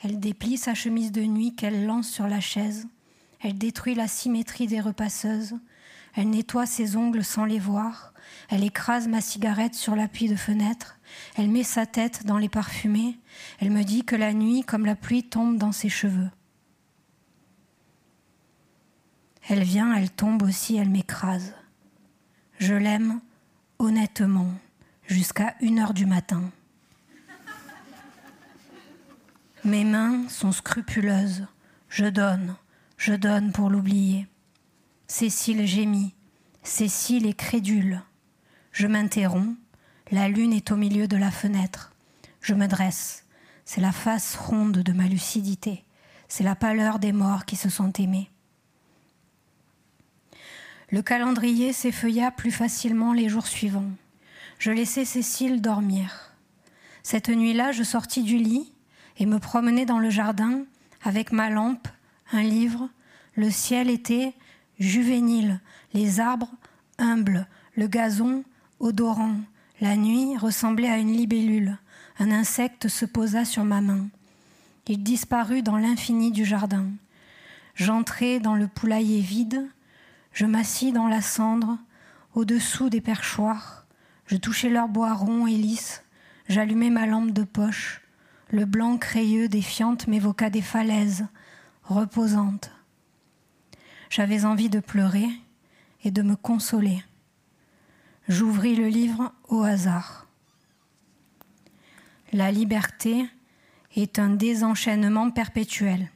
elle 0.03 0.21
déplie 0.21 0.57
sa 0.57 0.75
chemise 0.75 1.13
de 1.13 1.23
nuit 1.23 1.55
qu'elle 1.55 1.87
lance 1.87 2.09
sur 2.09 2.29
la 2.29 2.41
chaise. 2.41 2.87
Elle 3.41 3.59
détruit 3.59 3.95
la 3.95 4.09
symétrie 4.09 4.67
des 4.67 4.81
repasseuses. 4.81 5.55
Elle 6.15 6.31
nettoie 6.31 6.67
ses 6.67 6.97
ongles 6.97 7.25
sans 7.25 7.45
les 7.45 7.59
voir. 7.59 8.13
Elle 8.49 8.65
écrase 8.65 9.09
ma 9.09 9.21
cigarette 9.21 9.75
sur 9.75 9.95
l'appui 9.95 10.29
de 10.29 10.37
fenêtre. 10.37 10.99
Elle 11.37 11.49
met 11.49 11.63
sa 11.63 11.87
tête 11.87 12.27
dans 12.27 12.39
les 12.39 12.49
parfumés. 12.49 13.19
Elle 13.61 13.71
me 13.71 13.85
dit 13.85 14.05
que 14.05 14.17
la 14.17 14.33
nuit, 14.33 14.63
comme 14.63 14.87
la 14.87 14.97
pluie, 14.97 15.25
tombe 15.25 15.57
dans 15.57 15.73
ses 15.73 15.89
cheveux. 15.89 16.31
Elle 19.51 19.63
vient, 19.63 19.95
elle 19.95 20.11
tombe 20.11 20.43
aussi, 20.43 20.77
elle 20.77 20.91
m'écrase. 20.91 21.55
Je 22.59 22.75
l'aime 22.75 23.21
honnêtement 23.79 24.53
jusqu'à 25.07 25.55
une 25.61 25.79
heure 25.79 25.95
du 25.95 26.05
matin. 26.05 26.51
Mes 29.65 29.85
mains 29.85 30.29
sont 30.29 30.53
scrupuleuses. 30.53 31.47
Je 31.89 32.05
donne, 32.05 32.57
je 32.99 33.15
donne 33.15 33.53
pour 33.53 33.71
l'oublier. 33.71 34.27
Cécile 35.07 35.67
gémit. 35.67 36.15
Cécile 36.63 37.27
est 37.27 37.33
crédule. 37.33 38.03
Je 38.73 38.87
m'interromps. 38.87 39.57
La 40.11 40.29
lune 40.29 40.53
est 40.53 40.71
au 40.73 40.77
milieu 40.77 41.09
de 41.09 41.17
la 41.17 41.31
fenêtre. 41.31 41.93
Je 42.43 42.53
me 42.53 42.67
dresse. 42.67 43.25
C'est 43.65 43.81
la 43.81 43.93
face 43.93 44.37
ronde 44.37 44.79
de 44.79 44.93
ma 44.93 45.07
lucidité. 45.07 45.85
C'est 46.29 46.45
la 46.45 46.55
pâleur 46.55 46.99
des 46.99 47.13
morts 47.13 47.47
qui 47.47 47.57
se 47.57 47.71
sont 47.71 47.93
aimés. 47.95 48.31
Le 50.91 51.03
calendrier 51.03 51.75
s'effeuilla 51.75 52.31
plus 52.31 52.51
facilement 52.51 53.13
les 53.13 53.29
jours 53.29 53.47
suivants. 53.47 53.91
Je 54.59 54.71
laissai 54.71 55.05
Cécile 55.05 55.61
dormir. 55.61 56.33
Cette 57.03 57.29
nuit-là, 57.29 57.73
je 57.73 57.83
sortis 57.83 58.23
du 58.23 58.39
lit 58.39 58.73
et 59.19 59.27
me 59.27 59.39
promenai 59.39 59.85
dans 59.85 59.99
le 59.99 60.09
jardin 60.09 60.65
avec 61.03 61.31
ma 61.31 61.51
lampe, 61.51 61.89
un 62.33 62.43
livre. 62.43 62.89
Le 63.35 63.51
ciel 63.51 63.91
était 63.91 64.33
juvénile, 64.79 65.61
les 65.93 66.21
arbres 66.21 66.51
humbles, 66.99 67.47
le 67.77 67.87
gazon 67.87 68.43
odorant. 68.81 69.37
La 69.81 69.95
nuit 69.95 70.37
ressemblait 70.39 70.89
à 70.89 70.97
une 70.97 71.13
libellule. 71.13 71.77
Un 72.19 72.31
insecte 72.31 72.89
se 72.89 73.05
posa 73.05 73.45
sur 73.45 73.65
ma 73.65 73.81
main. 73.81 74.09
Il 74.87 75.03
disparut 75.03 75.63
dans 75.63 75.77
l'infini 75.77 76.33
du 76.33 76.47
jardin. 76.47 76.87
J'entrai 77.75 78.41
dans 78.41 78.55
le 78.55 78.67
poulailler 78.67 79.21
vide, 79.21 79.69
je 80.39 80.47
m'assis 80.47 80.93
dans 80.93 81.09
la 81.09 81.21
cendre, 81.21 81.79
au-dessous 82.33 82.91
des 82.91 83.01
perchoirs. 83.01 83.89
Je 84.27 84.37
touchais 84.37 84.69
leur 84.69 84.87
bois 84.87 85.13
rond 85.13 85.49
et 85.49 85.57
lisse. 85.57 86.05
J'allumai 86.49 86.91
ma 86.91 87.07
lampe 87.07 87.33
de 87.33 87.43
poche. 87.43 88.03
Le 88.51 88.65
blanc 88.65 88.99
crayeux 88.99 89.49
des 89.49 89.63
fientes 89.63 90.07
m'évoqua 90.07 90.49
des 90.49 90.63
falaises 90.63 91.27
reposantes. 91.83 92.71
J'avais 94.11 94.45
envie 94.45 94.71
de 94.71 94.79
pleurer 94.79 95.29
et 96.05 96.13
de 96.13 96.23
me 96.23 96.37
consoler. 96.37 97.03
J'ouvris 98.29 98.77
le 98.77 98.87
livre 98.87 99.33
au 99.49 99.65
hasard. 99.65 100.29
La 102.33 102.53
liberté 102.53 103.29
est 103.97 104.21
un 104.21 104.31
désenchaînement 104.31 105.33
perpétuel. 105.33 106.13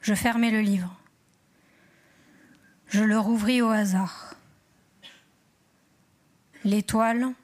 Je 0.00 0.14
fermai 0.14 0.52
le 0.52 0.60
livre. 0.60 0.97
Je 2.88 3.04
le 3.04 3.18
rouvris 3.18 3.60
au 3.60 3.68
hasard. 3.68 4.34
L'étoile, 6.64 7.34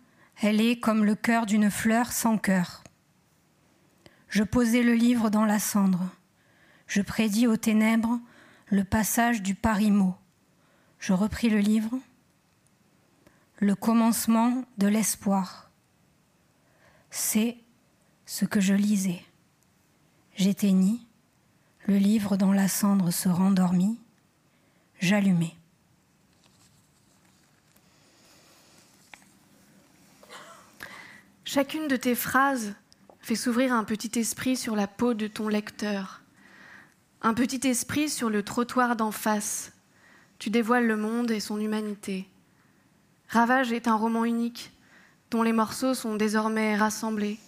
elle 0.40 0.60
est 0.60 0.80
comme 0.80 1.04
le 1.04 1.14
cœur 1.14 1.44
d'une 1.44 1.70
fleur 1.70 2.12
sans 2.12 2.38
cœur. 2.38 2.82
Je 4.30 4.42
posai 4.42 4.82
le 4.82 4.94
livre 4.94 5.28
dans 5.28 5.44
la 5.44 5.58
cendre. 5.58 6.08
Je 6.86 7.02
prédis 7.02 7.46
aux 7.46 7.58
ténèbres 7.58 8.18
le 8.70 8.84
passage 8.84 9.42
du 9.42 9.54
parimo. 9.54 10.16
Je 10.98 11.12
repris 11.12 11.50
le 11.50 11.58
livre. 11.58 11.98
Le 13.58 13.74
commencement 13.74 14.64
de 14.78 14.86
l'espoir. 14.86 15.70
C'est 17.10 17.58
ce 18.24 18.46
que 18.46 18.60
je 18.60 18.72
lisais. 18.72 19.22
J'éteignis. 20.36 21.06
Le 21.86 21.98
livre 21.98 22.38
dans 22.38 22.52
la 22.52 22.66
cendre 22.66 23.10
se 23.10 23.28
rendormit 23.28 23.98
j'allumais. 25.04 25.54
Chacune 31.44 31.88
de 31.88 31.96
tes 31.96 32.14
phrases 32.14 32.74
fait 33.20 33.36
s'ouvrir 33.36 33.72
un 33.72 33.84
petit 33.84 34.18
esprit 34.18 34.56
sur 34.56 34.74
la 34.74 34.86
peau 34.86 35.14
de 35.14 35.26
ton 35.26 35.48
lecteur, 35.48 36.22
un 37.22 37.34
petit 37.34 37.68
esprit 37.68 38.08
sur 38.08 38.30
le 38.30 38.42
trottoir 38.42 38.96
d'en 38.96 39.12
face. 39.12 39.72
Tu 40.38 40.50
dévoiles 40.50 40.86
le 40.86 40.96
monde 40.96 41.30
et 41.30 41.40
son 41.40 41.60
humanité. 41.60 42.28
Ravage 43.28 43.72
est 43.72 43.88
un 43.88 43.96
roman 43.96 44.24
unique 44.24 44.72
dont 45.30 45.42
les 45.42 45.52
morceaux 45.52 45.94
sont 45.94 46.16
désormais 46.16 46.76
rassemblés. 46.76 47.38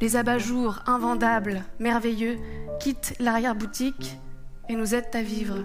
Les 0.00 0.16
abat-jours 0.16 0.80
invendables, 0.86 1.64
merveilleux, 1.80 2.38
quittent 2.80 3.14
l'arrière-boutique 3.18 4.16
et 4.68 4.76
nous 4.76 4.94
aide 4.94 5.08
à 5.14 5.22
vivre. 5.22 5.64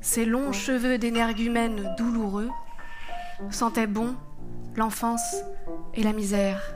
Ces 0.00 0.24
longs 0.24 0.52
cheveux 0.52 0.98
d'énergumène 0.98 1.94
douloureux 1.96 2.50
sentaient 3.50 3.86
bon 3.86 4.14
l'enfance 4.76 5.36
et 5.94 6.02
la 6.02 6.12
misère. 6.12 6.74